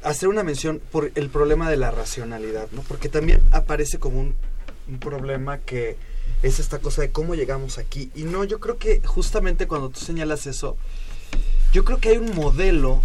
hacer 0.04 0.28
una 0.28 0.44
mención 0.44 0.80
por 0.92 1.10
el 1.14 1.30
problema 1.30 1.70
de 1.70 1.76
la 1.76 1.90
racionalidad, 1.90 2.68
¿no? 2.72 2.82
Porque 2.82 3.08
también 3.08 3.42
aparece 3.50 3.98
como 3.98 4.20
un, 4.20 4.34
problema 5.00 5.58
que 5.58 5.96
es 6.42 6.60
esta 6.60 6.78
cosa 6.78 7.00
de 7.00 7.10
cómo 7.10 7.34
llegamos 7.34 7.78
aquí. 7.78 8.10
Y 8.14 8.24
no, 8.24 8.44
yo 8.44 8.60
creo 8.60 8.76
que 8.76 9.00
justamente 9.02 9.66
cuando 9.66 9.88
tú 9.88 9.98
señalas 9.98 10.46
eso, 10.46 10.76
yo 11.72 11.84
creo 11.86 11.98
que 11.98 12.10
hay 12.10 12.18
un 12.18 12.34
modelo, 12.34 13.00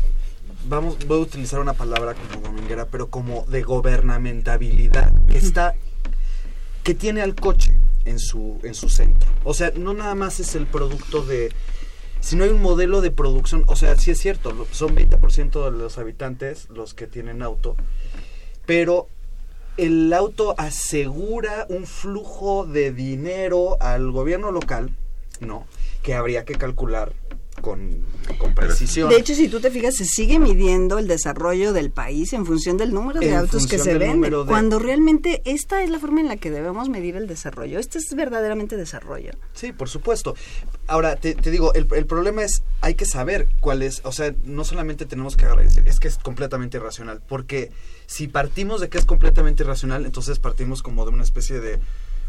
vamos, 0.68 0.98
voy 1.08 1.20
a 1.20 1.22
utilizar 1.22 1.62
una 1.62 1.74
palabra 1.74 2.16
como 2.16 2.46
dominguera, 2.46 2.86
pero 2.88 3.10
como 3.10 3.46
de 3.46 3.64
gobernamentabilidad, 3.64 5.14
que 5.30 5.38
está, 5.38 5.74
que 6.84 6.94
tiene 6.94 7.22
al 7.22 7.34
coche 7.34 7.72
en 8.04 8.20
su, 8.20 8.60
en 8.64 8.74
su 8.74 8.90
centro. 8.90 9.30
O 9.46 9.54
sea, 9.54 9.72
no 9.74 9.94
nada 9.94 10.16
más 10.16 10.42
es 10.42 10.56
el 10.56 10.68
producto 10.68 11.24
de 11.24 11.54
si 12.20 12.36
no 12.36 12.44
hay 12.44 12.50
un 12.50 12.62
modelo 12.62 13.02
de 13.02 13.12
producción, 13.12 13.64
o 13.68 13.76
sea, 13.76 13.96
sí 13.98 14.12
es 14.12 14.20
cierto, 14.20 14.68
son 14.72 14.96
20% 14.96 15.66
de 15.66 15.78
los 15.78 15.98
habitantes 15.98 16.70
los 16.70 16.94
que 16.94 17.08
tienen 17.08 17.42
auto, 17.42 17.76
pero 18.66 19.08
el 19.78 20.12
auto 20.14 20.56
asegura 20.58 21.66
un 21.70 21.86
flujo 21.86 22.66
de 22.66 22.92
dinero 22.92 23.78
al 23.80 24.12
gobierno 24.12 24.52
local, 24.52 24.92
¿no? 25.40 25.66
Que 26.04 26.14
habría 26.14 26.44
que 26.44 26.56
calcular 26.56 27.14
con, 27.62 28.06
precisión. 28.56 29.10
De 29.10 29.18
hecho, 29.18 29.34
si 29.36 29.50
tú 29.50 29.60
te 29.60 29.72
fijas, 29.72 29.96
se 29.96 30.06
sigue 30.06 30.40
midiendo 30.40 30.98
el 30.98 31.08
desarrollo 31.08 31.74
del 31.74 31.92
país 31.92 32.34
en 32.34 32.46
función 32.46 32.78
del 32.78 32.94
número 32.94 33.20
de 33.20 33.36
autos 33.36 33.68
que 33.68 33.80
se 33.80 33.98
venden. 33.98 34.46
Cuando 34.46 34.80
realmente 34.80 35.42
esta 35.46 35.84
es 35.84 35.90
la 35.90 36.00
forma 36.00 36.22
en 36.22 36.28
la 36.28 36.38
que 36.38 36.52
debemos 36.52 36.90
medir 36.90 37.16
el 37.16 37.28
desarrollo. 37.28 37.80
Este 37.80 37.98
es 37.98 38.14
verdaderamente 38.16 38.78
desarrollo. 38.78 39.32
Sí, 39.54 39.72
por 39.72 39.90
supuesto. 39.90 40.36
Ahora, 40.88 41.16
te, 41.16 41.36
digo, 41.36 41.74
el, 41.74 41.88
el, 41.96 42.06
problema 42.06 42.44
es, 42.44 42.64
hay 42.82 42.96
que 42.96 43.06
saber 43.06 43.48
cuál 43.60 43.82
es, 43.84 44.02
o 44.04 44.12
sea, 44.12 44.34
no 44.44 44.64
solamente 44.64 45.06
tenemos 45.06 45.38
que 45.38 45.46
agradecer, 45.46 45.88
es 45.88 46.00
que 46.00 46.08
es 46.08 46.18
completamente 46.18 46.78
irracional. 46.78 47.22
Porque 47.28 47.72
si 48.06 48.28
partimos 48.28 48.82
de 48.82 48.90
que 48.90 48.98
es 48.98 49.06
completamente 49.06 49.64
irracional, 49.64 50.06
entonces 50.06 50.40
partimos 50.40 50.82
como 50.82 51.06
de 51.06 51.12
una 51.12 51.24
especie 51.24 51.60
de 51.60 51.80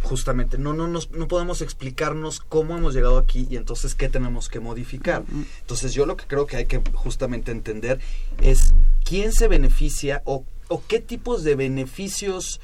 justamente 0.02 0.58
no 0.58 0.72
no 0.72 0.88
nos, 0.88 1.10
no 1.10 1.28
podemos 1.28 1.60
explicarnos 1.62 2.40
cómo 2.40 2.76
hemos 2.76 2.94
llegado 2.94 3.18
aquí 3.18 3.46
y 3.50 3.56
entonces 3.56 3.94
qué 3.94 4.08
tenemos 4.08 4.48
que 4.48 4.60
modificar. 4.60 5.24
Entonces 5.60 5.92
yo 5.92 6.06
lo 6.06 6.16
que 6.16 6.26
creo 6.26 6.46
que 6.46 6.56
hay 6.56 6.66
que 6.66 6.80
justamente 6.94 7.52
entender 7.52 8.00
es 8.40 8.72
quién 9.04 9.32
se 9.32 9.48
beneficia 9.48 10.22
o, 10.24 10.44
o 10.68 10.82
qué 10.86 11.00
tipos 11.00 11.44
de 11.44 11.54
beneficios 11.54 12.60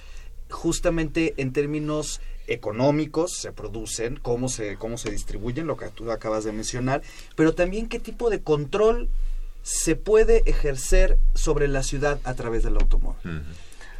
justamente 0.50 1.34
en 1.36 1.52
términos 1.52 2.20
económicos 2.46 3.32
se 3.32 3.52
producen, 3.52 4.18
cómo 4.22 4.48
se, 4.48 4.76
cómo 4.76 4.98
se 4.98 5.10
distribuyen, 5.10 5.66
lo 5.66 5.76
que 5.76 5.88
tú 5.88 6.10
acabas 6.12 6.44
de 6.44 6.52
mencionar, 6.52 7.02
pero 7.34 7.54
también 7.54 7.88
qué 7.88 7.98
tipo 7.98 8.30
de 8.30 8.40
control 8.40 9.08
se 9.62 9.96
puede 9.96 10.48
ejercer 10.48 11.18
sobre 11.34 11.66
la 11.66 11.82
ciudad 11.82 12.20
a 12.22 12.34
través 12.34 12.62
del 12.62 12.76
automóvil 12.76 13.44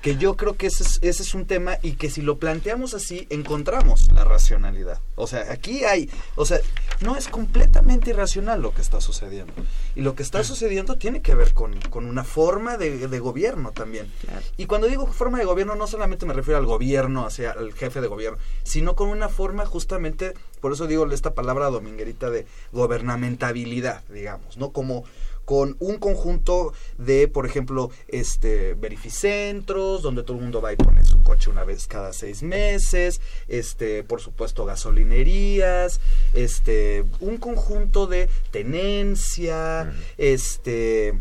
que 0.06 0.14
yo 0.14 0.36
creo 0.36 0.56
que 0.56 0.68
ese 0.68 0.84
es, 0.84 1.00
ese 1.02 1.24
es 1.24 1.34
un 1.34 1.46
tema 1.46 1.78
y 1.82 1.94
que 1.94 2.10
si 2.10 2.22
lo 2.22 2.38
planteamos 2.38 2.94
así 2.94 3.26
encontramos 3.28 4.08
la 4.12 4.22
racionalidad. 4.22 5.00
O 5.16 5.26
sea, 5.26 5.50
aquí 5.50 5.82
hay, 5.82 6.08
o 6.36 6.46
sea, 6.46 6.60
no 7.00 7.16
es 7.16 7.26
completamente 7.26 8.10
irracional 8.10 8.62
lo 8.62 8.72
que 8.72 8.82
está 8.82 9.00
sucediendo. 9.00 9.52
Y 9.96 10.02
lo 10.02 10.14
que 10.14 10.22
está 10.22 10.44
sucediendo 10.44 10.94
tiene 10.94 11.22
que 11.22 11.34
ver 11.34 11.54
con, 11.54 11.74
una 11.92 12.22
forma 12.22 12.76
de, 12.76 13.18
gobierno 13.18 13.72
también. 13.72 14.08
Y 14.56 14.66
cuando 14.66 14.86
digo 14.86 15.08
forma 15.08 15.38
de 15.38 15.44
gobierno 15.44 15.74
no 15.74 15.88
solamente 15.88 16.24
me 16.24 16.34
refiero 16.34 16.58
al 16.58 16.66
gobierno, 16.66 17.26
hacia 17.26 17.50
el 17.50 17.72
jefe 17.74 18.00
de 18.00 18.06
gobierno, 18.06 18.38
sino 18.62 18.94
con 18.94 19.08
una 19.08 19.28
forma 19.28 19.66
justamente, 19.66 20.34
por 20.60 20.72
eso 20.72 20.86
digo 20.86 21.10
esta 21.10 21.34
palabra 21.34 21.66
dominguerita 21.66 22.30
de 22.30 22.46
gobernamentabilidad, 22.70 24.04
digamos, 24.04 24.56
¿no? 24.56 24.70
Como 24.70 25.02
con 25.46 25.76
un 25.78 25.96
conjunto 25.98 26.74
de, 26.98 27.28
por 27.28 27.46
ejemplo, 27.46 27.90
este 28.08 28.74
verificentros, 28.74 30.02
donde 30.02 30.24
todo 30.24 30.36
el 30.36 30.42
mundo 30.42 30.60
va 30.60 30.72
y 30.72 30.76
pone 30.76 31.02
su 31.04 31.22
coche 31.22 31.50
una 31.50 31.64
vez 31.64 31.86
cada 31.86 32.12
seis 32.12 32.42
meses, 32.42 33.20
este, 33.48 34.02
por 34.02 34.20
supuesto, 34.20 34.66
gasolinerías, 34.66 36.00
este, 36.34 37.04
un 37.20 37.38
conjunto 37.38 38.08
de 38.08 38.28
tenencia, 38.50 39.94
este, 40.18 41.08
eh, 41.08 41.14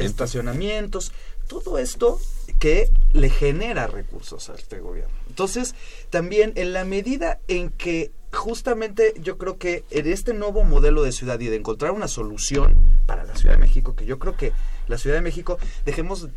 estacionamientos, 0.00 1.12
todo 1.46 1.78
esto 1.78 2.20
que 2.58 2.90
le 3.12 3.30
genera 3.30 3.86
recursos 3.86 4.50
a 4.50 4.54
este 4.54 4.80
gobierno. 4.80 5.14
Entonces, 5.28 5.76
también 6.10 6.52
en 6.56 6.72
la 6.72 6.84
medida 6.84 7.38
en 7.46 7.70
que 7.70 8.10
justamente 8.32 9.14
yo 9.20 9.38
creo 9.38 9.58
que 9.58 9.84
en 9.90 10.06
este 10.06 10.34
nuevo 10.34 10.64
modelo 10.64 11.02
de 11.02 11.12
ciudad 11.12 11.40
y 11.40 11.46
de 11.48 11.56
encontrar 11.56 11.92
una 11.92 12.08
solución 12.08 12.76
para 13.06 13.24
la 13.24 13.34
Ciudad 13.36 13.54
de 13.54 13.60
México, 13.60 13.94
que 13.96 14.04
yo 14.04 14.18
creo 14.18 14.36
que 14.36 14.52
la 14.86 14.98
Ciudad 14.98 15.16
de 15.16 15.22
México, 15.22 15.58
dejemos, 15.84 16.28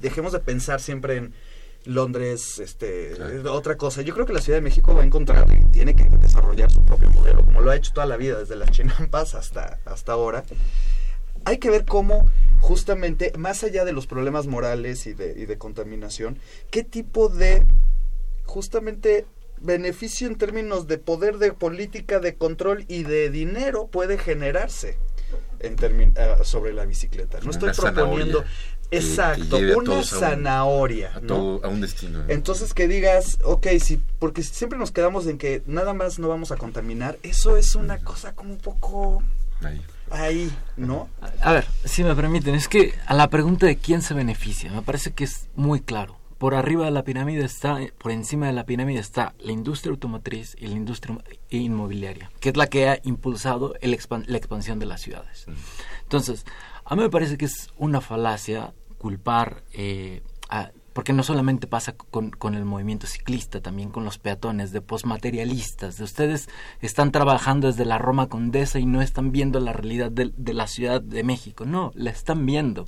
dejemos 0.00 0.32
de 0.32 0.40
pensar 0.40 0.80
siempre 0.80 1.16
en 1.16 1.34
Londres, 1.84 2.58
este, 2.58 3.14
otra 3.48 3.76
cosa. 3.76 4.02
Yo 4.02 4.12
creo 4.14 4.26
que 4.26 4.32
la 4.32 4.40
Ciudad 4.40 4.58
de 4.58 4.62
México 4.62 4.94
va 4.94 5.02
a 5.02 5.06
encontrar 5.06 5.46
y 5.52 5.64
tiene 5.66 5.94
que 5.94 6.04
desarrollar 6.04 6.70
su 6.70 6.84
propio 6.84 7.10
modelo, 7.10 7.44
como 7.44 7.60
lo 7.60 7.70
ha 7.70 7.76
hecho 7.76 7.92
toda 7.92 8.06
la 8.06 8.16
vida, 8.16 8.38
desde 8.38 8.56
las 8.56 8.70
chinampas 8.70 9.34
hasta, 9.34 9.78
hasta 9.84 10.12
ahora. 10.12 10.44
Hay 11.44 11.58
que 11.58 11.70
ver 11.70 11.84
cómo, 11.84 12.28
justamente, 12.58 13.32
más 13.38 13.62
allá 13.62 13.84
de 13.84 13.92
los 13.92 14.08
problemas 14.08 14.48
morales 14.48 15.06
y 15.06 15.14
de, 15.14 15.34
y 15.36 15.46
de 15.46 15.58
contaminación, 15.58 16.38
qué 16.70 16.82
tipo 16.82 17.28
de, 17.28 17.64
justamente, 18.44 19.26
beneficio 19.66 20.26
en 20.26 20.36
términos 20.36 20.86
de 20.86 20.98
poder 20.98 21.38
de 21.38 21.52
política, 21.52 22.20
de 22.20 22.36
control 22.36 22.84
y 22.88 23.02
de 23.02 23.30
dinero 23.30 23.88
puede 23.88 24.18
generarse 24.18 24.98
en 25.60 25.74
uh, 25.74 26.44
sobre 26.44 26.72
la 26.72 26.86
bicicleta. 26.86 27.40
No 27.42 27.50
estoy 27.50 27.72
proponiendo... 27.72 28.44
Exacto, 28.92 29.58
una 29.76 30.04
zanahoria. 30.04 31.10
A, 31.12 31.18
a, 31.18 31.68
un 31.68 31.80
destino. 31.80 32.22
Entonces 32.28 32.72
que 32.72 32.86
digas, 32.86 33.40
ok, 33.42 33.66
sí, 33.80 34.00
porque 34.20 34.44
siempre 34.44 34.78
nos 34.78 34.92
quedamos 34.92 35.26
en 35.26 35.38
que 35.38 35.64
nada 35.66 35.92
más 35.92 36.20
no 36.20 36.28
vamos 36.28 36.52
a 36.52 36.56
contaminar, 36.56 37.18
eso 37.24 37.56
es 37.56 37.74
una 37.74 37.98
cosa 37.98 38.32
como 38.34 38.52
un 38.52 38.58
poco... 38.58 39.24
Ahí. 39.60 39.82
Ahí, 40.08 40.52
¿no? 40.76 41.08
A 41.40 41.52
ver, 41.52 41.66
si 41.84 42.04
me 42.04 42.14
permiten, 42.14 42.54
es 42.54 42.68
que 42.68 42.94
a 43.06 43.14
la 43.14 43.28
pregunta 43.28 43.66
de 43.66 43.76
quién 43.76 44.02
se 44.02 44.14
beneficia, 44.14 44.70
me 44.70 44.82
parece 44.82 45.12
que 45.12 45.24
es 45.24 45.48
muy 45.56 45.80
claro 45.80 46.16
por 46.38 46.54
arriba 46.54 46.84
de 46.84 46.90
la 46.90 47.04
pirámide 47.04 47.44
está, 47.44 47.78
por 47.98 48.12
encima 48.12 48.46
de 48.46 48.52
la 48.52 48.66
pirámide 48.66 49.00
está 49.00 49.34
la 49.38 49.52
industria 49.52 49.90
automotriz 49.90 50.54
y 50.58 50.66
la 50.66 50.76
industria 50.76 51.18
inmobiliaria, 51.50 52.30
que 52.40 52.50
es 52.50 52.56
la 52.56 52.66
que 52.66 52.88
ha 52.88 53.00
impulsado 53.04 53.74
la 53.80 54.36
expansión 54.36 54.78
de 54.78 54.86
las 54.86 55.00
ciudades. 55.00 55.46
Entonces, 56.02 56.44
a 56.84 56.94
mí 56.94 57.02
me 57.02 57.10
parece 57.10 57.38
que 57.38 57.46
es 57.46 57.68
una 57.78 58.00
falacia 58.00 58.74
culpar 58.98 59.62
eh, 59.72 60.22
porque 60.96 61.12
no 61.12 61.22
solamente 61.22 61.66
pasa 61.66 61.94
con, 61.94 62.54
el 62.54 62.64
movimiento 62.64 63.06
ciclista, 63.06 63.60
también 63.60 63.90
con 63.90 64.06
los 64.06 64.16
peatones, 64.16 64.72
de 64.72 64.80
postmaterialistas, 64.80 65.98
de 65.98 66.04
ustedes 66.04 66.48
están 66.80 67.12
trabajando 67.12 67.66
desde 67.66 67.84
la 67.84 67.98
Roma 67.98 68.30
Condesa 68.30 68.78
y 68.78 68.86
no 68.86 69.02
están 69.02 69.30
viendo 69.30 69.60
la 69.60 69.74
realidad 69.74 70.10
de, 70.10 70.54
la 70.54 70.66
Ciudad 70.66 71.02
de 71.02 71.22
México, 71.22 71.66
no, 71.66 71.92
la 71.94 72.08
están 72.08 72.46
viendo. 72.46 72.86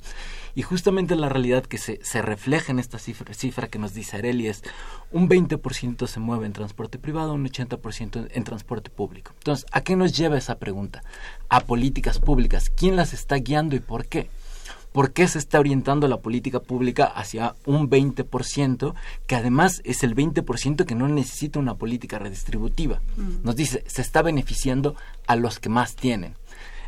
Y 0.55 0.63
justamente 0.63 1.15
la 1.15 1.29
realidad 1.29 1.67
que 1.67 1.77
se, 1.77 1.99
se 2.01 2.23
refleja 2.23 2.71
en 2.71 2.79
esta 2.79 2.97
cifra, 2.97 3.31
cifra 3.35 3.67
que 3.67 3.77
nos 3.77 3.93
dice 3.93 4.17
Areli 4.17 4.47
es 4.47 4.63
un 5.11 5.29
20% 5.29 6.07
se 6.07 6.19
mueve 6.19 6.47
en 6.47 6.53
transporte 6.53 6.97
privado, 6.97 7.33
un 7.33 7.47
80% 7.47 8.29
en 8.31 8.43
transporte 8.43 8.89
público. 8.89 9.33
Entonces, 9.37 9.67
¿a 9.71 9.81
qué 9.81 9.95
nos 9.95 10.17
lleva 10.17 10.35
esa 10.35 10.57
pregunta? 10.57 11.03
A 11.47 11.59
políticas 11.59 12.17
públicas. 12.17 12.71
¿Quién 12.71 12.95
las 12.95 13.13
está 13.13 13.35
guiando 13.35 13.75
y 13.75 13.81
por 13.81 14.07
qué? 14.07 14.31
¿Por 14.91 15.11
qué 15.13 15.27
se 15.27 15.37
está 15.37 15.59
orientando 15.59 16.07
la 16.07 16.21
política 16.21 16.59
pública 16.59 17.05
hacia 17.05 17.55
un 17.65 17.89
20%, 17.89 18.93
que 19.27 19.35
además 19.35 19.81
es 19.83 20.03
el 20.03 20.15
20% 20.15 20.85
que 20.85 20.95
no 20.95 21.07
necesita 21.07 21.59
una 21.59 21.75
política 21.75 22.17
redistributiva? 22.17 23.01
Mm. 23.15 23.43
Nos 23.43 23.55
dice, 23.55 23.83
se 23.87 24.01
está 24.01 24.21
beneficiando 24.21 24.95
a 25.27 25.35
los 25.35 25.59
que 25.59 25.69
más 25.69 25.95
tienen. 25.95 26.35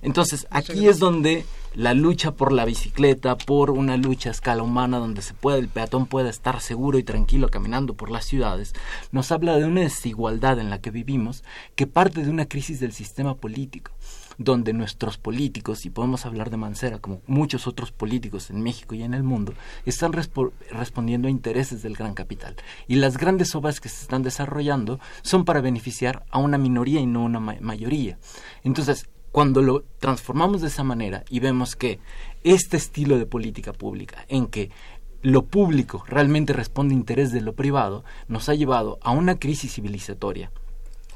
Entonces, 0.01 0.47
aquí 0.49 0.87
es 0.87 0.97
donde 0.97 1.45
la 1.75 1.93
lucha 1.93 2.31
por 2.31 2.51
la 2.51 2.65
bicicleta, 2.65 3.37
por 3.37 3.69
una 3.69 3.97
lucha 3.97 4.29
a 4.29 4.31
escala 4.31 4.63
humana 4.63 4.97
donde 4.97 5.21
se 5.21 5.33
puede, 5.33 5.59
el 5.59 5.67
peatón 5.67 6.07
pueda 6.07 6.29
estar 6.29 6.59
seguro 6.59 6.97
y 6.97 7.03
tranquilo 7.03 7.49
caminando 7.49 7.93
por 7.93 8.09
las 8.09 8.25
ciudades, 8.25 8.73
nos 9.11 9.31
habla 9.31 9.57
de 9.57 9.65
una 9.65 9.81
desigualdad 9.81 10.59
en 10.59 10.69
la 10.69 10.81
que 10.81 10.91
vivimos 10.91 11.43
que 11.75 11.87
parte 11.87 12.23
de 12.23 12.31
una 12.31 12.47
crisis 12.47 12.79
del 12.79 12.93
sistema 12.93 13.35
político 13.35 13.91
donde 14.43 14.73
nuestros 14.73 15.17
políticos, 15.17 15.85
y 15.85 15.89
podemos 15.89 16.25
hablar 16.25 16.49
de 16.49 16.57
Mancera 16.57 16.99
como 16.99 17.21
muchos 17.27 17.67
otros 17.67 17.91
políticos 17.91 18.49
en 18.49 18.61
México 18.61 18.95
y 18.95 19.03
en 19.03 19.13
el 19.13 19.23
mundo, 19.23 19.53
están 19.85 20.13
respondiendo 20.13 21.27
a 21.27 21.31
intereses 21.31 21.81
del 21.81 21.95
gran 21.95 22.13
capital. 22.13 22.55
Y 22.87 22.95
las 22.95 23.17
grandes 23.17 23.55
obras 23.55 23.79
que 23.79 23.89
se 23.89 24.01
están 24.01 24.23
desarrollando 24.23 24.99
son 25.21 25.45
para 25.45 25.61
beneficiar 25.61 26.25
a 26.31 26.39
una 26.39 26.57
minoría 26.57 26.99
y 26.99 27.05
no 27.05 27.21
a 27.21 27.25
una 27.25 27.39
mayoría. 27.39 28.17
Entonces, 28.63 29.09
cuando 29.31 29.61
lo 29.61 29.83
transformamos 29.99 30.61
de 30.61 30.67
esa 30.67 30.83
manera 30.83 31.23
y 31.29 31.39
vemos 31.39 31.75
que 31.75 31.99
este 32.43 32.77
estilo 32.77 33.17
de 33.17 33.25
política 33.25 33.71
pública, 33.73 34.25
en 34.27 34.47
que 34.47 34.71
lo 35.21 35.45
público 35.45 36.03
realmente 36.07 36.51
responde 36.51 36.95
a 36.95 36.97
interés 36.97 37.31
de 37.31 37.41
lo 37.41 37.53
privado, 37.53 38.03
nos 38.27 38.49
ha 38.49 38.55
llevado 38.55 38.97
a 39.01 39.11
una 39.11 39.37
crisis 39.37 39.73
civilizatoria, 39.73 40.51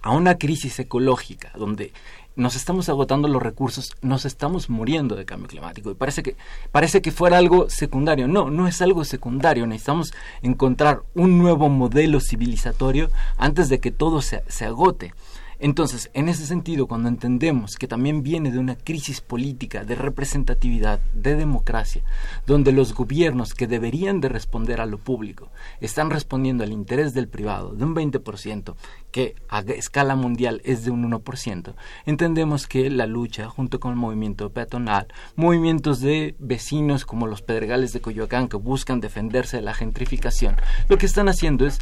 a 0.01 0.11
una 0.11 0.37
crisis 0.37 0.79
ecológica, 0.79 1.51
donde 1.57 1.91
nos 2.35 2.55
estamos 2.55 2.89
agotando 2.89 3.27
los 3.27 3.41
recursos, 3.41 3.95
nos 4.01 4.25
estamos 4.25 4.69
muriendo 4.69 5.15
de 5.15 5.25
cambio 5.25 5.47
climático. 5.47 5.91
Y 5.91 5.95
parece 5.95 6.23
que, 6.23 6.35
parece 6.71 7.01
que 7.01 7.11
fuera 7.11 7.37
algo 7.37 7.69
secundario. 7.69 8.27
No, 8.27 8.49
no 8.49 8.67
es 8.67 8.81
algo 8.81 9.05
secundario. 9.05 9.65
Necesitamos 9.67 10.13
encontrar 10.41 11.03
un 11.13 11.37
nuevo 11.37 11.69
modelo 11.69 12.19
civilizatorio 12.19 13.09
antes 13.37 13.69
de 13.69 13.79
que 13.79 13.91
todo 13.91 14.21
se, 14.21 14.43
se 14.47 14.65
agote. 14.65 15.13
Entonces, 15.65 16.11
en 16.13 16.29
ese 16.29 16.45
sentido, 16.45 16.85
cuando 16.85 17.09
entendemos 17.09 17.77
que 17.77 17.87
también 17.87 18.21
viene 18.21 18.51
de 18.51 18.59
una 18.59 18.75
crisis 18.75 19.19
política, 19.19 19.83
de 19.83 19.95
representatividad, 19.95 20.99
de 21.15 21.35
democracia, 21.35 22.03
donde 22.45 22.71
los 22.71 22.93
gobiernos 22.93 23.55
que 23.55 23.65
deberían 23.65 24.21
de 24.21 24.29
responder 24.29 24.79
a 24.79 24.85
lo 24.85 24.99
público 24.99 25.49
están 25.81 26.11
respondiendo 26.11 26.63
al 26.63 26.71
interés 26.71 27.15
del 27.15 27.27
privado 27.27 27.71
de 27.71 27.83
un 27.83 27.95
20%, 27.95 28.75
que 29.09 29.33
a 29.49 29.61
escala 29.61 30.15
mundial 30.15 30.61
es 30.65 30.85
de 30.85 30.91
un 30.91 31.09
1%, 31.09 31.73
entendemos 32.05 32.67
que 32.67 32.91
la 32.91 33.07
lucha, 33.07 33.49
junto 33.49 33.79
con 33.79 33.89
el 33.89 33.97
movimiento 33.97 34.51
peatonal, 34.51 35.07
movimientos 35.35 35.99
de 35.99 36.35
vecinos 36.37 37.05
como 37.05 37.25
los 37.25 37.41
Pedregales 37.41 37.91
de 37.91 38.01
Coyoacán 38.01 38.49
que 38.49 38.57
buscan 38.57 38.99
defenderse 38.99 39.57
de 39.57 39.63
la 39.63 39.73
gentrificación, 39.73 40.57
lo 40.89 40.99
que 40.99 41.07
están 41.07 41.27
haciendo 41.27 41.65
es 41.65 41.79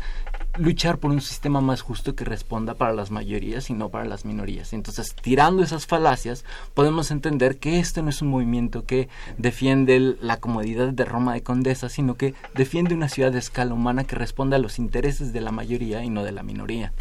luchar 0.58 0.99
por 0.99 1.12
un 1.12 1.22
sistema 1.22 1.62
más 1.62 1.82
justo 1.82 2.16
que 2.16 2.26
responda 2.26 2.76
para 2.76 2.93
las 2.93 3.12
mayorías 3.12 3.70
y 3.70 3.74
no 3.74 3.89
para 3.89 4.06
las 4.06 4.26
minorías. 4.26 4.74
Entonces, 4.74 5.16
tirando 5.16 5.64
esas 5.64 5.88
falacias, 5.88 6.45
podemos 6.74 7.12
entender 7.12 7.58
que 7.58 7.80
este 7.80 8.01
no 8.01 8.10
es 8.10 8.22
un 8.22 8.30
movimiento 8.30 8.86
que 8.86 9.10
defiende 9.38 9.99
la 10.22 10.38
comodidad 10.38 10.89
de 10.89 11.06
Roma 11.06 11.34
de 11.34 11.41
Condesa, 11.41 11.89
sino 11.89 12.16
que 12.16 12.36
defiende 12.54 12.93
una 12.93 13.10
ciudad 13.10 13.32
de 13.32 13.39
escala 13.39 13.74
humana 13.74 14.04
que 14.04 14.16
responda 14.16 14.58
a 14.58 14.60
los 14.60 14.78
intereses 14.78 15.34
de 15.34 15.41
la 15.41 15.51
mayoría 15.51 16.04
y 16.04 16.10
no 16.10 16.24
de 16.24 16.32
la 16.32 16.43
minoría. 16.43 16.93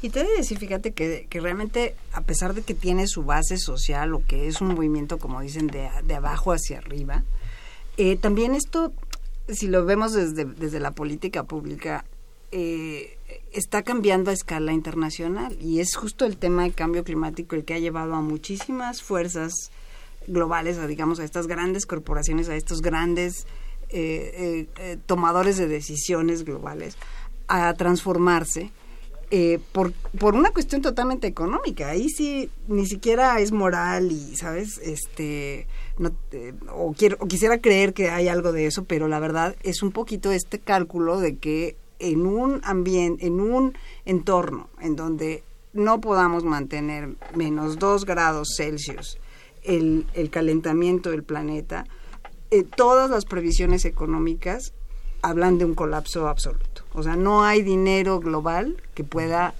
Y 0.00 0.10
te 0.10 0.20
he 0.20 0.24
de 0.24 0.36
decir, 0.36 0.58
fíjate, 0.58 0.92
que, 0.92 1.26
que, 1.28 1.40
realmente, 1.40 1.96
a 2.12 2.20
pesar 2.20 2.54
de 2.54 2.62
que 2.62 2.74
tiene 2.74 3.08
su 3.08 3.24
base 3.24 3.58
social 3.58 4.14
o 4.14 4.22
que 4.24 4.46
es 4.46 4.60
un 4.60 4.68
movimiento, 4.68 5.18
como 5.18 5.40
dicen, 5.40 5.66
de, 5.66 5.90
de 6.04 6.14
abajo 6.14 6.52
hacia 6.52 6.78
arriba, 6.78 7.24
eh, 7.96 8.16
también 8.16 8.54
esto, 8.54 8.92
si 9.48 9.66
lo 9.66 9.84
vemos 9.84 10.12
desde, 10.12 10.44
desde 10.44 10.78
la 10.78 10.92
política 10.92 11.42
pública, 11.42 12.04
eh, 12.50 13.18
está 13.52 13.82
cambiando 13.82 14.30
a 14.30 14.34
escala 14.34 14.72
internacional 14.72 15.56
y 15.60 15.80
es 15.80 15.94
justo 15.94 16.24
el 16.24 16.36
tema 16.36 16.62
del 16.62 16.74
cambio 16.74 17.04
climático 17.04 17.56
el 17.56 17.64
que 17.64 17.74
ha 17.74 17.78
llevado 17.78 18.14
a 18.14 18.22
muchísimas 18.22 19.02
fuerzas 19.02 19.70
globales, 20.26 20.78
a, 20.78 20.86
digamos, 20.86 21.20
a 21.20 21.24
estas 21.24 21.46
grandes 21.46 21.86
corporaciones, 21.86 22.48
a 22.48 22.56
estos 22.56 22.80
grandes 22.80 23.46
eh, 23.90 24.66
eh, 24.78 24.98
tomadores 25.06 25.56
de 25.56 25.68
decisiones 25.68 26.44
globales, 26.44 26.96
a 27.48 27.72
transformarse 27.74 28.70
por, 29.72 29.92
por 29.92 30.34
una 30.34 30.52
cuestión 30.52 30.80
totalmente 30.80 31.26
económica. 31.26 31.90
Ahí 31.90 32.08
sí 32.08 32.48
ni 32.66 32.86
siquiera 32.86 33.38
es 33.40 33.52
moral 33.52 34.10
y, 34.10 34.36
¿sabes? 34.36 34.78
Este, 34.78 35.66
no, 35.98 36.12
o, 36.72 36.94
quiero, 36.96 37.18
o 37.20 37.26
quisiera 37.26 37.58
creer 37.58 37.92
que 37.92 38.08
hay 38.08 38.28
algo 38.28 38.52
de 38.52 38.64
eso, 38.64 38.84
pero 38.84 39.06
la 39.06 39.18
verdad 39.18 39.54
es 39.62 39.82
un 39.82 39.92
poquito 39.92 40.32
este 40.32 40.58
cálculo 40.58 41.20
de 41.20 41.36
que 41.36 41.76
en 41.98 42.26
un 42.26 42.60
ambiente, 42.64 43.26
en 43.26 43.40
un 43.40 43.74
entorno 44.04 44.68
en 44.80 44.96
donde 44.96 45.42
no 45.72 46.00
podamos 46.00 46.44
mantener 46.44 47.16
menos 47.34 47.78
2 47.78 48.04
grados 48.04 48.54
Celsius 48.56 49.18
el, 49.62 50.30
calentamiento 50.30 51.10
del 51.10 51.22
planeta, 51.22 51.86
eh, 52.50 52.64
todas 52.64 53.10
las 53.10 53.24
previsiones 53.24 53.84
económicas 53.84 54.72
hablan 55.22 55.58
de 55.58 55.64
un 55.64 55.74
colapso 55.74 56.28
absoluto. 56.28 56.84
O 56.94 57.02
sea, 57.02 57.16
no 57.16 57.44
hay 57.44 57.62
dinero 57.62 58.20
global 58.20 58.82
que 58.94 59.04
pueda 59.04 59.54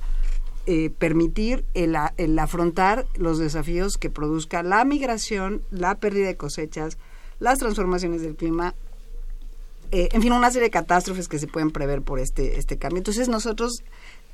eh, 0.66 0.91
permitir 0.91 1.64
el, 1.74 1.97
el, 2.16 2.39
afrontar 2.39 3.07
los 3.16 3.39
desafíos 3.39 3.99
que 3.99 4.11
produzca 4.11 4.62
la 4.62 4.84
migración, 4.84 5.62
la 5.70 5.97
pérdida 5.97 6.28
de 6.28 6.36
cosechas, 6.36 6.99
las 7.39 7.59
transformaciones 7.59 8.22
del 8.22 8.36
clima 8.36 8.74
eh, 9.91 10.09
en 10.12 10.22
fin, 10.22 10.32
una 10.32 10.51
serie 10.51 10.66
de 10.66 10.70
catástrofes 10.70 11.28
que 11.28 11.39
se 11.39 11.47
pueden 11.47 11.70
prever 11.70 12.03
por 12.03 12.18
este, 12.18 12.59
este 12.59 12.78
cambio. 12.78 12.99
Entonces 12.99 13.28
nosotros 13.28 13.82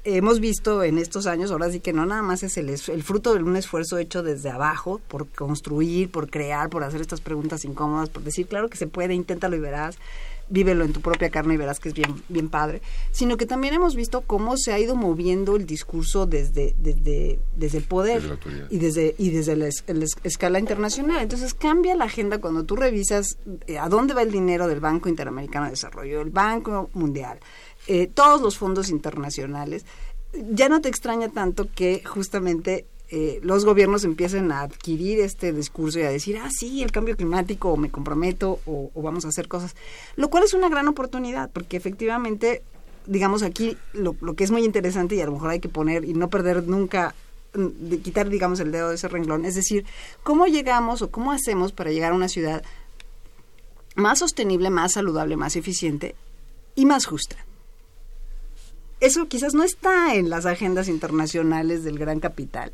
hemos 0.05 0.39
visto 0.39 0.83
en 0.83 0.99
estos 0.99 1.27
años, 1.27 1.51
ahora 1.51 1.71
sí 1.71 1.81
que 1.81 1.93
no 1.93 2.05
nada 2.05 2.23
más 2.23 2.43
es 2.43 2.57
el, 2.59 2.69
el 2.69 3.03
fruto 3.03 3.35
de 3.35 3.43
un 3.43 3.57
esfuerzo 3.57 3.97
hecho 3.99 4.23
desde 4.23 4.51
abajo, 4.51 5.01
por 5.09 5.27
construir, 5.29 6.11
por 6.11 6.29
crear, 6.31 6.69
por 6.69 6.85
hacer 6.85 7.01
estas 7.01 7.21
preguntas 7.21 7.65
incómodas, 7.65 8.11
por 8.11 8.23
decir, 8.23 8.47
claro 8.47 8.69
que 8.69 8.77
se 8.77 8.87
puede, 8.87 9.15
inténtalo 9.15 9.57
y 9.57 9.61
verás, 9.61 9.97
vívelo 10.49 10.85
en 10.85 10.93
tu 10.93 11.01
propia 11.01 11.31
carne 11.31 11.55
y 11.55 11.57
verás 11.57 11.81
que 11.81 11.89
es 11.89 11.95
bien, 11.95 12.23
bien 12.29 12.49
padre, 12.49 12.83
sino 13.11 13.37
que 13.37 13.47
también 13.47 13.75
hemos 13.75 13.95
visto 13.95 14.23
cómo 14.23 14.57
se 14.57 14.73
ha 14.73 14.79
ido 14.79 14.97
moviendo 14.97 15.57
el 15.57 15.67
discurso 15.67 16.27
desde, 16.27 16.75
desde, 16.79 17.39
desde 17.57 17.79
el 17.79 17.85
poder 17.85 18.39
y 18.71 18.79
desde, 18.79 19.15
y 19.19 19.31
desde 19.31 19.57
la, 19.57 19.69
escala 20.23 20.59
internacional. 20.59 21.23
Entonces 21.23 21.55
cambia 21.55 21.95
la 21.95 22.05
agenda 22.05 22.39
cuando 22.39 22.65
tú 22.65 22.77
revisas 22.77 23.39
eh, 23.67 23.79
a 23.79 23.89
dónde 23.89 24.15
va 24.15 24.23
el 24.23 24.31
dinero 24.31 24.69
del 24.69 24.81
Banco 24.81 25.09
Interamericano 25.09 25.67
de 25.67 25.73
Desarrollo, 25.73 26.21
el 26.21 26.31
Banco 26.31 26.91
Mundial, 26.95 27.39
eh, 27.87 28.07
todos 28.07 28.41
los 28.41 28.59
fondos 28.59 28.91
internacionales. 28.91 29.85
Ya 30.51 30.69
no 30.69 30.81
te 30.81 30.89
extraña 30.89 31.29
tanto 31.29 31.69
que 31.73 32.03
justamente 32.05 32.87
eh, 33.17 33.39
los 33.45 33.65
gobiernos 33.65 34.03
empiecen 34.03 34.51
a 34.51 34.63
adquirir 34.63 35.21
este 35.21 35.53
discurso 35.53 36.01
y 36.01 36.03
a 36.03 36.11
decir, 36.11 36.37
ah, 36.37 36.51
sí, 36.51 36.83
el 36.83 36.91
cambio 36.91 37.17
climático, 37.17 37.71
o 37.71 37.77
me 37.77 37.89
comprometo, 37.89 38.59
o, 38.67 38.91
vamos 38.97 39.25
a 39.25 39.29
hacer 39.29 39.47
cosas, 39.47 39.77
lo 40.17 40.31
cual 40.31 40.43
es 40.43 40.53
una 40.53 40.69
gran 40.69 40.89
oportunidad, 40.89 41.49
porque 41.53 41.77
efectivamente, 41.77 42.65
digamos, 43.07 43.45
aquí 43.45 43.77
lo, 43.93 44.17
lo, 44.21 44.35
que 44.35 44.43
es 44.43 44.51
muy 44.51 44.65
interesante 44.65 45.15
y 45.15 45.21
a 45.21 45.27
lo 45.27 45.31
mejor 45.31 45.51
hay 45.51 45.61
que 45.61 45.69
poner 45.69 46.05
y 46.05 46.13
no 46.13 46.29
perder 46.29 46.65
nunca, 46.65 47.15
mm, 47.55 47.89
de 47.89 48.01
quitar, 48.01 48.29
digamos, 48.29 48.59
el 48.59 48.73
dedo 48.73 48.89
de 48.89 48.97
ese 48.97 49.07
renglón, 49.07 49.45
es 49.45 49.55
decir, 49.55 49.85
cómo 50.25 50.49
llegamos 50.49 51.01
o 51.01 51.13
cómo 51.13 51.31
hacemos 51.31 51.71
para 51.71 51.93
llegar 51.93 52.11
a 52.11 52.17
una 52.17 52.29
ciudad 52.29 52.65
más 53.95 54.19
sostenible, 54.19 54.71
más 54.71 54.95
saludable, 54.95 55.37
más 55.37 55.55
eficiente 55.55 56.17
y 56.75 56.85
más 56.85 57.07
justa 57.07 57.37
eso 59.05 59.29
quizás 59.29 59.55
no 59.55 59.65
está 59.65 60.15
en 60.15 60.31
las 60.31 60.47
agendas 60.47 60.89
internacionales 60.89 61.85
del 61.85 61.99
gran 61.99 62.21
capital. 62.21 62.73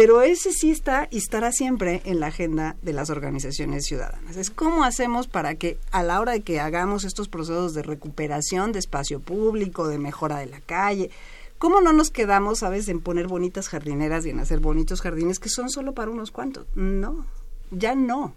Pero 0.00 0.22
ese 0.22 0.54
sí 0.54 0.70
está 0.70 1.08
y 1.10 1.18
estará 1.18 1.52
siempre 1.52 2.00
en 2.06 2.20
la 2.20 2.28
agenda 2.28 2.74
de 2.80 2.94
las 2.94 3.10
organizaciones 3.10 3.84
ciudadanas. 3.84 4.34
Es 4.38 4.48
cómo 4.48 4.82
hacemos 4.82 5.28
para 5.28 5.56
que 5.56 5.76
a 5.90 6.02
la 6.02 6.20
hora 6.20 6.32
de 6.32 6.40
que 6.40 6.58
hagamos 6.58 7.04
estos 7.04 7.28
procesos 7.28 7.74
de 7.74 7.82
recuperación 7.82 8.72
de 8.72 8.78
espacio 8.78 9.20
público, 9.20 9.88
de 9.88 9.98
mejora 9.98 10.38
de 10.38 10.46
la 10.46 10.60
calle, 10.60 11.10
¿Cómo 11.58 11.82
no 11.82 11.92
nos 11.92 12.10
quedamos, 12.10 12.60
sabes, 12.60 12.88
en 12.88 13.02
poner 13.02 13.28
bonitas 13.28 13.68
jardineras 13.68 14.24
y 14.24 14.30
en 14.30 14.40
hacer 14.40 14.60
bonitos 14.60 15.02
jardines 15.02 15.38
que 15.38 15.50
son 15.50 15.68
solo 15.68 15.92
para 15.92 16.10
unos 16.10 16.30
cuantos? 16.30 16.66
No, 16.74 17.26
ya 17.70 17.94
no, 17.94 18.34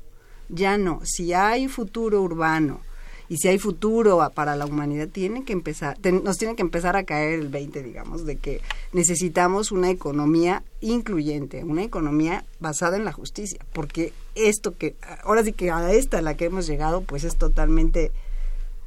ya 0.49 0.77
no. 0.77 0.99
Si 1.05 1.31
hay 1.31 1.69
futuro 1.69 2.21
urbano 2.21 2.81
y 3.33 3.37
si 3.37 3.47
hay 3.47 3.57
futuro 3.57 4.21
para 4.35 4.55
la 4.55 4.67
humanidad, 4.67 5.07
tiene 5.07 5.43
que 5.43 5.53
empezar, 5.53 5.97
nos 6.23 6.37
tiene 6.37 6.55
que 6.55 6.61
empezar 6.61 6.95
a 6.95 7.03
caer 7.03 7.39
el 7.39 7.47
20, 7.47 7.81
digamos, 7.81 8.27
de 8.27 8.35
que 8.35 8.61
necesitamos 8.91 9.71
una 9.71 9.89
economía 9.89 10.61
incluyente, 10.81 11.63
una 11.63 11.81
economía 11.81 12.45
basada 12.59 12.95
en 12.95 13.05
la 13.05 13.11
justicia, 13.11 13.59
porque 13.73 14.13
esto 14.35 14.77
que, 14.77 14.93
ahora 15.23 15.43
sí 15.43 15.51
que 15.51 15.71
a 15.71 15.91
esta 15.93 16.19
a 16.19 16.21
la 16.21 16.37
que 16.37 16.45
hemos 16.45 16.67
llegado, 16.67 17.01
pues 17.01 17.23
es 17.23 17.35
totalmente 17.35 18.11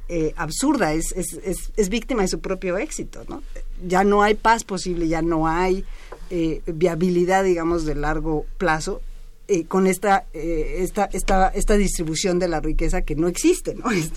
eh, 0.07 0.33
absurda, 0.37 0.93
es, 0.93 1.11
es, 1.11 1.33
es, 1.43 1.73
es, 1.75 1.89
víctima 1.89 2.21
de 2.21 2.29
su 2.29 2.39
propio 2.39 2.77
éxito, 2.77 3.25
¿no? 3.27 3.43
Ya 3.85 4.05
no 4.05 4.23
hay 4.23 4.35
paz 4.35 4.63
posible, 4.63 5.09
ya 5.09 5.21
no 5.21 5.49
hay 5.49 5.83
eh, 6.29 6.61
viabilidad, 6.67 7.43
digamos, 7.43 7.83
de 7.83 7.95
largo 7.95 8.45
plazo 8.57 9.01
eh, 9.49 9.65
con 9.65 9.87
esta, 9.87 10.25
eh, 10.33 10.79
esta, 10.79 11.05
esta, 11.05 11.47
esta 11.47 11.77
distribución 11.77 12.37
de 12.37 12.49
la 12.49 12.59
riqueza 12.59 13.03
que 13.03 13.15
no 13.15 13.29
existe, 13.29 13.75
¿no? 13.75 13.89
Es. 13.91 14.11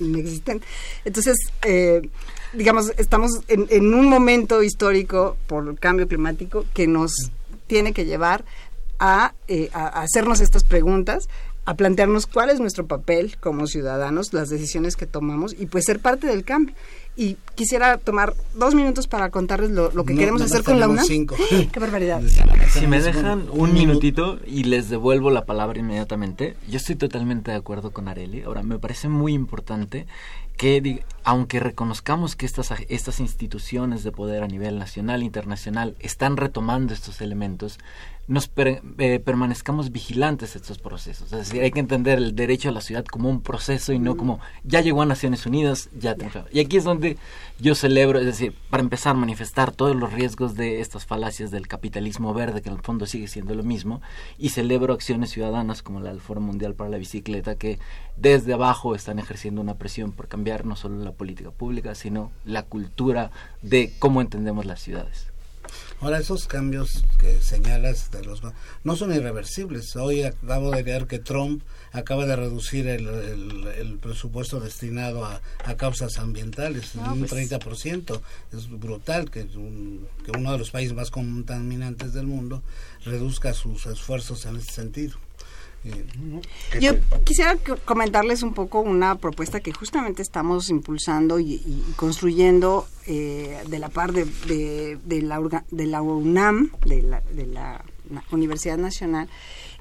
Entonces, 1.05 1.37
eh, 1.63 2.03
digamos, 2.53 2.93
estamos 2.97 3.31
en, 3.47 3.67
en, 3.71 3.95
un 3.95 4.07
momento 4.07 4.63
histórico 4.63 5.37
por 5.47 5.69
el 5.69 5.79
cambio 5.79 6.09
climático 6.09 6.65
que 6.75 6.89
nos 6.89 7.13
tiene 7.69 7.93
que 7.93 8.07
llevar 8.07 8.45
a, 8.99 9.35
a 9.73 10.03
hacernos 10.03 10.41
estas 10.41 10.65
preguntas 10.65 11.29
a 11.71 11.75
plantearnos 11.75 12.27
cuál 12.27 12.51
es 12.51 12.59
nuestro 12.59 12.89
papel 12.89 13.37
como 13.39 13.69
ciudadanos, 13.69 14.33
las 14.33 14.49
decisiones 14.49 14.97
que 14.97 15.07
tomamos 15.07 15.55
y 15.57 15.67
pues 15.67 15.85
ser 15.85 16.01
parte 16.01 16.27
del 16.27 16.43
cambio 16.43 16.75
y 17.17 17.37
quisiera 17.55 17.97
tomar 17.97 18.35
dos 18.55 18.75
minutos 18.75 19.07
para 19.07 19.31
contarles 19.31 19.71
lo, 19.71 19.93
que 20.05 20.17
queremos 20.17 20.43
hacer 20.43 20.65
con 20.65 20.81
la 20.81 20.89
UNAM. 20.89 21.07
¡Qué 21.73 21.81
barbaridad! 21.81 22.23
Si 22.71 22.87
me 22.87 23.01
dejan 23.01 23.47
un 23.51 23.73
minutito 23.73 24.39
y 24.47 24.63
les 24.63 24.89
devuelvo 24.89 25.31
la 25.31 25.45
palabra 25.45 25.81
inmediatamente, 25.81 26.55
yo 26.69 26.77
estoy 26.77 26.95
totalmente 26.95 27.51
de 27.51 27.57
acuerdo 27.57 27.91
con 27.91 28.07
Areli. 28.07 28.43
Ahora, 28.43 28.63
me 28.63 28.79
parece 28.79 29.09
muy 29.09 29.33
importante 29.33 30.07
que 30.57 31.03
aunque 31.25 31.61
reconozcamos 31.61 32.37
que 32.37 32.47
estas, 32.47 32.73
estas 32.89 33.21
instituciones 33.21 34.03
de 34.05 34.13
poder 34.13 34.43
a 34.43 34.49
nivel 34.49 34.79
nacional 34.79 35.23
e 35.23 35.27
internacional 35.27 35.97
están 36.01 36.37
retomando 36.37 36.95
estos 36.95 37.21
elementos, 37.21 37.79
nos 38.31 38.49
eh, 38.59 39.21
permanezcamos 39.25 39.91
vigilantes 39.91 40.55
de 40.55 40.61
estos 40.61 40.79
procesos. 40.79 41.33
Es 41.33 41.39
decir, 41.49 41.63
hay 41.63 41.73
que 41.73 41.81
entender 41.81 42.19
el 42.19 42.37
derecho 42.37 42.69
a 42.69 42.73
la 42.73 42.81
ciudad 42.81 43.05
como 43.05 43.29
un 43.29 43.41
proceso 43.41 43.93
y 43.93 43.99
no 43.99 44.17
como 44.17 44.39
ya 44.63 44.81
llegó 44.83 45.03
a 45.03 45.07
Naciones 45.07 45.47
Unidas, 45.47 45.91
ya 45.99 46.15
Y 46.53 46.61
aquí 46.61 46.77
es 46.77 46.85
donde 46.85 47.17
yo 47.59 47.75
celebro, 47.75 48.21
es 48.21 48.27
decir, 48.27 48.55
para 48.71 48.85
empezar 48.85 49.17
a 49.17 49.19
manifestar 49.19 49.73
todos 49.73 49.97
los 49.97 50.13
riesgos 50.13 50.55
de 50.55 50.81
estas 50.81 51.07
falacias 51.07 51.51
del 51.51 51.67
capitalismo 51.67 52.33
verde, 52.33 52.63
que 52.63 52.69
en 52.69 52.77
el 52.77 52.83
fondo 52.83 53.05
sigue 53.05 53.27
siendo 53.27 53.57
lo 53.57 53.65
mismo, 53.65 54.01
y 54.39 54.51
celebro 54.51 54.95
acciones 54.95 55.31
ciudadanas 55.31 55.83
como 55.83 55.99
la 55.99 56.11
del 56.11 56.21
Foro 56.21 56.41
Mundial 56.41 56.75
para 56.75 56.89
la 56.89 56.99
Bicicleta, 56.99 57.57
que 57.57 57.81
desde 58.17 58.53
abajo 58.53 58.95
están 58.95 59.19
ejerciendo 59.19 59.61
una 59.61 59.75
presión 59.75 60.13
por 60.13 60.29
cambiar 60.29 60.67
no 60.67 60.77
solo 60.77 61.03
la 61.03 61.10
política 61.13 61.51
pública, 61.51 61.95
sino 61.95 62.31
la 62.45 62.63
cultura 62.63 63.31
de 63.63 63.93
cómo 63.99 64.21
entendemos 64.21 64.67
las 64.67 64.81
ciudades. 64.81 65.31
Ahora, 66.01 66.19
esos 66.19 66.47
cambios 66.47 67.05
que 67.19 67.41
señalas 67.41 68.11
de 68.11 68.25
los 68.25 68.41
no 68.85 68.97
son 68.97 69.15
irreversibles. 69.15 69.95
Hoy 69.97 70.23
acabo 70.23 70.71
de 70.71 70.83
leer 70.83 71.07
que 71.07 71.19
Trump 71.19 71.63
acaba 71.93 72.25
de 72.25 72.37
reducir 72.37 72.87
el, 72.87 73.07
el, 73.77 73.99
presupuesto 73.99 74.61
destinado 74.61 75.27
a, 75.27 75.43
a 75.65 75.77
causas 75.77 76.19
ambientales 76.19 76.95
en 76.95 77.03
un 77.03 77.27
30%. 77.27 77.61
Pues 78.05 78.65
es 78.65 78.71
brutal 78.71 79.31
que, 79.31 79.43
un, 79.43 80.07
que 80.25 80.31
uno 80.31 80.53
de 80.53 80.59
los 80.59 80.71
países 80.71 80.95
más 80.95 81.11
contaminantes 81.11 82.15
del 82.15 82.27
mundo 82.27 82.63
reduzca 83.05 83.53
sus 83.53 83.85
esfuerzos 83.87 84.47
en 84.47 84.57
ese 84.57 84.73
sentido. 84.73 85.19
Yo 86.81 86.93
quisiera 87.25 87.57
comentarles 87.85 88.43
un 88.43 88.53
poco 88.53 88.81
una 88.81 89.17
propuesta 89.17 89.61
que 89.61 89.73
justamente 89.73 90.21
estamos 90.21 90.69
impulsando 90.69 91.41
y, 91.41 91.85
construyendo 91.97 92.87
eh, 93.07 93.63
de 93.67 93.79
la 93.79 93.89
par 93.89 94.13
de, 94.13 94.27
de, 94.27 95.23
la, 95.23 95.65
de 95.71 95.87
la 95.87 96.03
UNAM, 96.03 96.71
de 96.85 97.03
la, 97.03 97.23
de 97.33 97.47
la 97.47 97.85
Universidad 98.31 98.77
Nacional, 98.77 99.29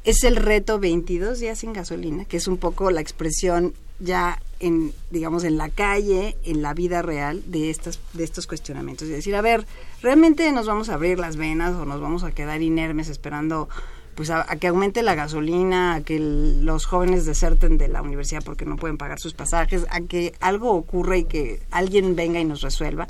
es 0.06 0.24
el 0.24 0.38
reto 0.38 0.80
22 0.80 1.40
días 1.40 1.60
sin 1.60 1.74
gasolina, 1.74 2.26
que 2.26 2.38
es 2.38 2.48
un 2.48 2.58
poco 2.58 2.92
la 2.92 3.02
expresión 3.02 3.74
ya 4.00 4.42
en 4.62 4.94
digamos 5.12 5.44
en 5.44 5.58
la 5.58 5.70
calle, 5.70 6.38
en 6.44 6.62
la 6.62 6.74
vida 6.74 7.02
real 7.02 7.44
de 7.46 7.70
estas 7.70 8.00
de 8.14 8.24
estos 8.24 8.48
cuestionamientos, 8.48 9.08
es 9.08 9.16
decir, 9.16 9.36
a 9.36 9.42
ver, 9.42 9.66
realmente 10.02 10.50
nos 10.52 10.68
vamos 10.68 10.90
a 10.90 10.94
abrir 10.94 11.20
las 11.20 11.36
venas 11.36 11.76
o 11.76 11.86
nos 11.86 12.00
vamos 12.00 12.24
a 12.24 12.32
quedar 12.32 12.62
inermes 12.62 13.10
esperando 13.10 13.68
pues 14.20 14.32
a, 14.32 14.44
que 14.58 14.68
aumente 14.68 15.02
la 15.02 15.16
gasolina, 15.16 15.94
a 15.94 16.02
que 16.02 16.20
los 16.20 16.86
jóvenes 16.86 17.26
deserten 17.26 17.78
de 17.78 17.88
la 17.88 18.02
universidad 18.02 18.44
porque 18.44 18.66
no 18.66 18.76
pueden 18.76 18.98
pagar 18.98 19.18
sus 19.18 19.34
pasajes, 19.34 19.86
a 19.92 20.02
que 20.02 20.34
algo 20.42 20.74
ocurra 20.74 21.16
y 21.16 21.24
que 21.24 21.62
alguien 21.72 22.18
venga 22.18 22.38
y 22.38 22.44
nos 22.44 22.60
resuelva. 22.60 23.08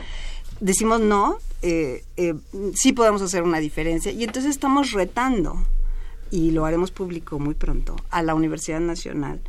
Decimos 0.60 1.02
no, 1.02 1.40
eh, 1.64 2.04
eh, 2.16 2.36
sí 2.76 2.94
podemos 2.94 3.24
hacer 3.24 3.42
una 3.42 3.58
diferencia 3.58 4.12
y 4.12 4.24
entonces 4.24 4.52
estamos 4.52 4.92
retando, 4.92 5.66
y 6.30 6.52
lo 6.52 6.66
haremos 6.66 6.92
público 6.92 7.40
muy 7.40 7.56
pronto, 7.56 7.96
a 8.12 8.22
la 8.22 8.36
Universidad 8.36 8.80
Nacional 8.80 9.42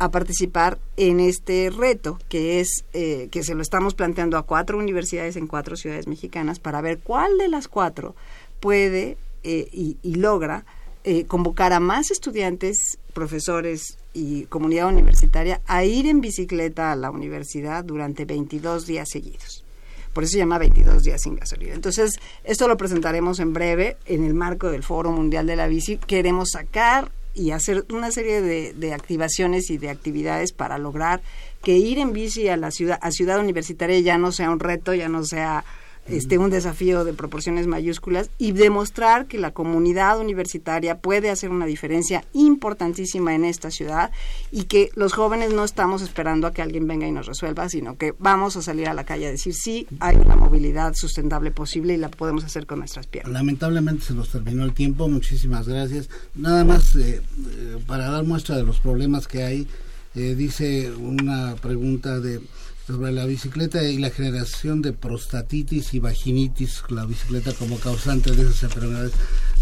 a 0.00 0.10
participar 0.10 0.80
en 0.96 1.20
este 1.20 1.70
reto 1.70 2.18
que 2.28 2.58
es 2.58 2.84
eh, 2.92 3.28
que 3.30 3.44
se 3.44 3.54
lo 3.54 3.62
estamos 3.62 3.94
planteando 3.94 4.36
a 4.36 4.42
cuatro 4.42 4.76
universidades 4.78 5.36
en 5.36 5.46
cuatro 5.46 5.76
ciudades 5.76 6.08
mexicanas 6.08 6.58
para 6.58 6.80
ver 6.80 6.98
cuál 6.98 7.38
de 7.38 7.46
las 7.46 7.68
cuatro 7.68 8.16
puede 8.58 9.16
y, 9.44 9.96
y, 10.02 10.16
logra 10.16 10.64
eh, 11.04 11.24
convocar 11.26 11.72
a 11.72 11.80
más 11.80 12.10
estudiantes, 12.10 12.98
profesores 13.14 13.98
y 14.12 14.44
comunidad 14.44 14.88
universitaria 14.88 15.60
a 15.66 15.84
ir 15.84 16.06
en 16.06 16.20
bicicleta 16.20 16.92
a 16.92 16.96
la 16.96 17.10
universidad 17.10 17.84
durante 17.84 18.24
22 18.24 18.86
días 18.86 19.08
seguidos. 19.10 19.64
Por 20.12 20.24
eso 20.24 20.32
se 20.32 20.38
llama 20.38 20.58
22 20.58 21.04
días 21.04 21.22
sin 21.22 21.36
gasolina. 21.36 21.74
Entonces, 21.74 22.18
esto 22.42 22.66
lo 22.66 22.76
presentaremos 22.76 23.38
en 23.38 23.52
breve 23.52 23.96
en 24.06 24.24
el 24.24 24.34
marco 24.34 24.70
del 24.70 24.82
Foro 24.82 25.12
Mundial 25.12 25.46
de 25.46 25.56
la 25.56 25.68
Bici. 25.68 25.96
Queremos 25.98 26.50
sacar 26.50 27.12
y 27.34 27.52
hacer 27.52 27.84
una 27.92 28.10
serie 28.10 28.42
de, 28.42 28.72
de, 28.72 28.94
activaciones 28.94 29.70
y 29.70 29.78
de 29.78 29.90
actividades 29.90 30.52
para 30.52 30.78
lograr 30.78 31.20
que 31.62 31.76
ir 31.76 31.98
en 31.98 32.12
bici 32.12 32.48
a 32.48 32.56
la 32.56 32.70
ciudad, 32.70 32.98
a 33.00 33.12
ciudad 33.12 33.38
universitaria 33.38 34.00
ya 34.00 34.18
no 34.18 34.32
sea 34.32 34.50
un 34.50 34.58
reto, 34.58 34.92
ya 34.94 35.08
no 35.08 35.24
sea 35.24 35.64
este, 36.08 36.38
un 36.38 36.50
desafío 36.50 37.04
de 37.04 37.12
proporciones 37.12 37.66
mayúsculas 37.66 38.30
y 38.38 38.52
demostrar 38.52 39.26
que 39.26 39.38
la 39.38 39.52
comunidad 39.52 40.18
universitaria 40.18 40.98
puede 40.98 41.30
hacer 41.30 41.50
una 41.50 41.66
diferencia 41.66 42.24
importantísima 42.32 43.34
en 43.34 43.44
esta 43.44 43.70
ciudad 43.70 44.10
y 44.50 44.64
que 44.64 44.90
los 44.94 45.12
jóvenes 45.12 45.52
no 45.52 45.64
estamos 45.64 46.02
esperando 46.02 46.46
a 46.46 46.52
que 46.52 46.62
alguien 46.62 46.86
venga 46.86 47.06
y 47.06 47.12
nos 47.12 47.26
resuelva, 47.26 47.68
sino 47.68 47.96
que 47.96 48.14
vamos 48.18 48.56
a 48.56 48.62
salir 48.62 48.88
a 48.88 48.94
la 48.94 49.04
calle 49.04 49.26
a 49.26 49.30
decir 49.30 49.54
sí, 49.54 49.86
hay 50.00 50.16
una 50.16 50.36
movilidad 50.36 50.94
sustentable 50.94 51.50
posible 51.50 51.94
y 51.94 51.96
la 51.96 52.08
podemos 52.08 52.44
hacer 52.44 52.66
con 52.66 52.80
nuestras 52.80 53.06
piernas. 53.06 53.32
Lamentablemente 53.32 54.06
se 54.06 54.14
nos 54.14 54.30
terminó 54.30 54.64
el 54.64 54.72
tiempo, 54.72 55.08
muchísimas 55.08 55.68
gracias. 55.68 56.08
Nada 56.34 56.64
más 56.64 56.96
eh, 56.96 57.20
eh, 57.20 57.76
para 57.86 58.10
dar 58.10 58.24
muestra 58.24 58.56
de 58.56 58.64
los 58.64 58.80
problemas 58.80 59.26
que 59.26 59.42
hay, 59.42 59.66
eh, 60.14 60.34
dice 60.34 60.90
una 60.92 61.54
pregunta 61.56 62.18
de 62.18 62.40
sobre 62.88 63.12
la 63.12 63.26
bicicleta 63.26 63.84
y 63.84 63.98
la 63.98 64.08
generación 64.08 64.80
de 64.80 64.94
prostatitis 64.94 65.92
y 65.92 65.98
vaginitis, 65.98 66.84
la 66.88 67.04
bicicleta 67.04 67.52
como 67.52 67.78
causante 67.78 68.30
de 68.30 68.40
esas 68.44 68.62
enfermedades. 68.62 69.12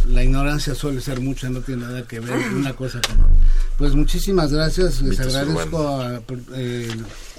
La 0.06 0.22
ignorancia 0.22 0.76
suele 0.76 1.00
ser 1.00 1.20
mucha, 1.20 1.50
no 1.50 1.60
tiene 1.60 1.82
nada 1.82 2.06
que 2.06 2.20
ver 2.20 2.38
una 2.54 2.72
cosa 2.76 3.00
con 3.00 3.20
otra. 3.20 3.34
Pues 3.78 3.96
muchísimas 3.96 4.52
gracias, 4.52 5.02
les 5.02 5.18
agradezco 5.18 5.88
a, 5.88 6.22
eh, 6.54 6.88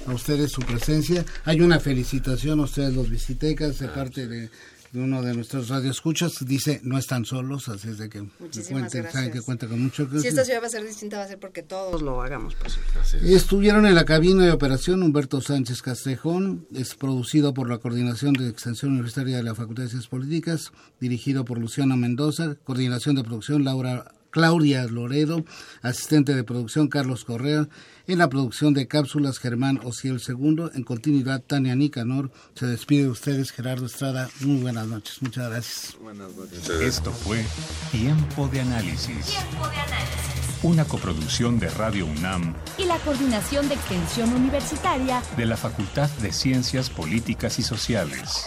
a, 0.06 0.12
ustedes 0.12 0.52
su 0.52 0.60
presencia. 0.60 1.24
Hay 1.46 1.62
una 1.62 1.80
felicitación 1.80 2.60
a 2.60 2.64
ustedes 2.64 2.94
los 2.94 3.08
visitecas 3.08 3.78
de 3.78 3.86
ah, 3.86 3.94
parte 3.94 4.26
de 4.26 4.50
uno 4.94 5.22
de 5.22 5.34
nuestros 5.34 5.68
radioescuchas 5.68 6.44
dice 6.46 6.80
no 6.82 6.98
están 6.98 7.24
solos, 7.24 7.68
así 7.68 7.88
es 7.88 7.98
de 7.98 8.08
que 8.08 8.24
cuenten, 8.68 9.10
saben 9.10 9.30
que 9.30 9.42
cuenta 9.42 9.66
con 9.66 9.82
mucho. 9.82 10.08
Si 10.20 10.28
esta 10.28 10.44
ciudad 10.44 10.62
va 10.62 10.66
a 10.66 10.70
ser 10.70 10.86
distinta 10.86 11.18
va 11.18 11.24
a 11.24 11.28
ser 11.28 11.38
porque 11.38 11.62
todos 11.62 12.02
lo 12.02 12.22
hagamos 12.22 12.54
posible. 12.54 13.34
Estuvieron 13.34 13.86
en 13.86 13.94
la 13.94 14.04
cabina 14.04 14.44
de 14.44 14.52
operación 14.52 15.02
Humberto 15.02 15.40
Sánchez 15.40 15.82
Castrejón, 15.82 16.66
es 16.74 16.94
producido 16.94 17.54
por 17.54 17.68
la 17.68 17.78
Coordinación 17.78 18.32
de 18.32 18.48
Extensión 18.48 18.92
Universitaria 18.92 19.36
de 19.36 19.42
la 19.42 19.54
Facultad 19.54 19.84
de 19.84 19.90
Ciencias 19.90 20.10
Políticas, 20.10 20.72
dirigido 21.00 21.44
por 21.44 21.58
Luciana 21.58 21.96
Mendoza, 21.96 22.56
coordinación 22.64 23.16
de 23.16 23.24
producción 23.24 23.64
Laura 23.64 24.12
Claudia 24.30 24.84
Loredo, 24.84 25.44
asistente 25.82 26.34
de 26.34 26.44
producción 26.44 26.88
Carlos 26.88 27.24
Correa, 27.24 27.68
en 28.06 28.18
la 28.18 28.28
producción 28.28 28.74
de 28.74 28.88
cápsulas 28.88 29.38
Germán 29.38 29.80
Ociel 29.84 30.20
II, 30.26 30.70
en 30.74 30.82
continuidad 30.82 31.42
Tania 31.42 31.74
Nicanor. 31.74 32.30
Se 32.54 32.66
despide 32.66 33.02
de 33.02 33.10
ustedes 33.10 33.52
Gerardo 33.52 33.86
Estrada. 33.86 34.30
Muy 34.40 34.60
buenas 34.60 34.86
noches, 34.86 35.20
muchas 35.20 35.50
gracias. 35.50 35.96
Buenas 36.00 36.34
noches. 36.34 36.68
Esto 36.68 37.12
fue 37.12 37.44
Tiempo 37.90 38.48
de 38.48 38.60
Análisis. 38.60 39.26
Tiempo 39.26 39.68
de 39.68 39.76
Análisis. 39.76 40.38
Una 40.62 40.84
coproducción 40.84 41.60
de 41.60 41.68
Radio 41.70 42.06
UNAM 42.06 42.54
y 42.78 42.84
la 42.84 42.98
Coordinación 42.98 43.68
de 43.68 43.74
Extensión 43.74 44.32
Universitaria 44.32 45.22
de 45.36 45.46
la 45.46 45.56
Facultad 45.56 46.10
de 46.20 46.32
Ciencias 46.32 46.90
Políticas 46.90 47.58
y 47.60 47.62
Sociales. 47.62 48.46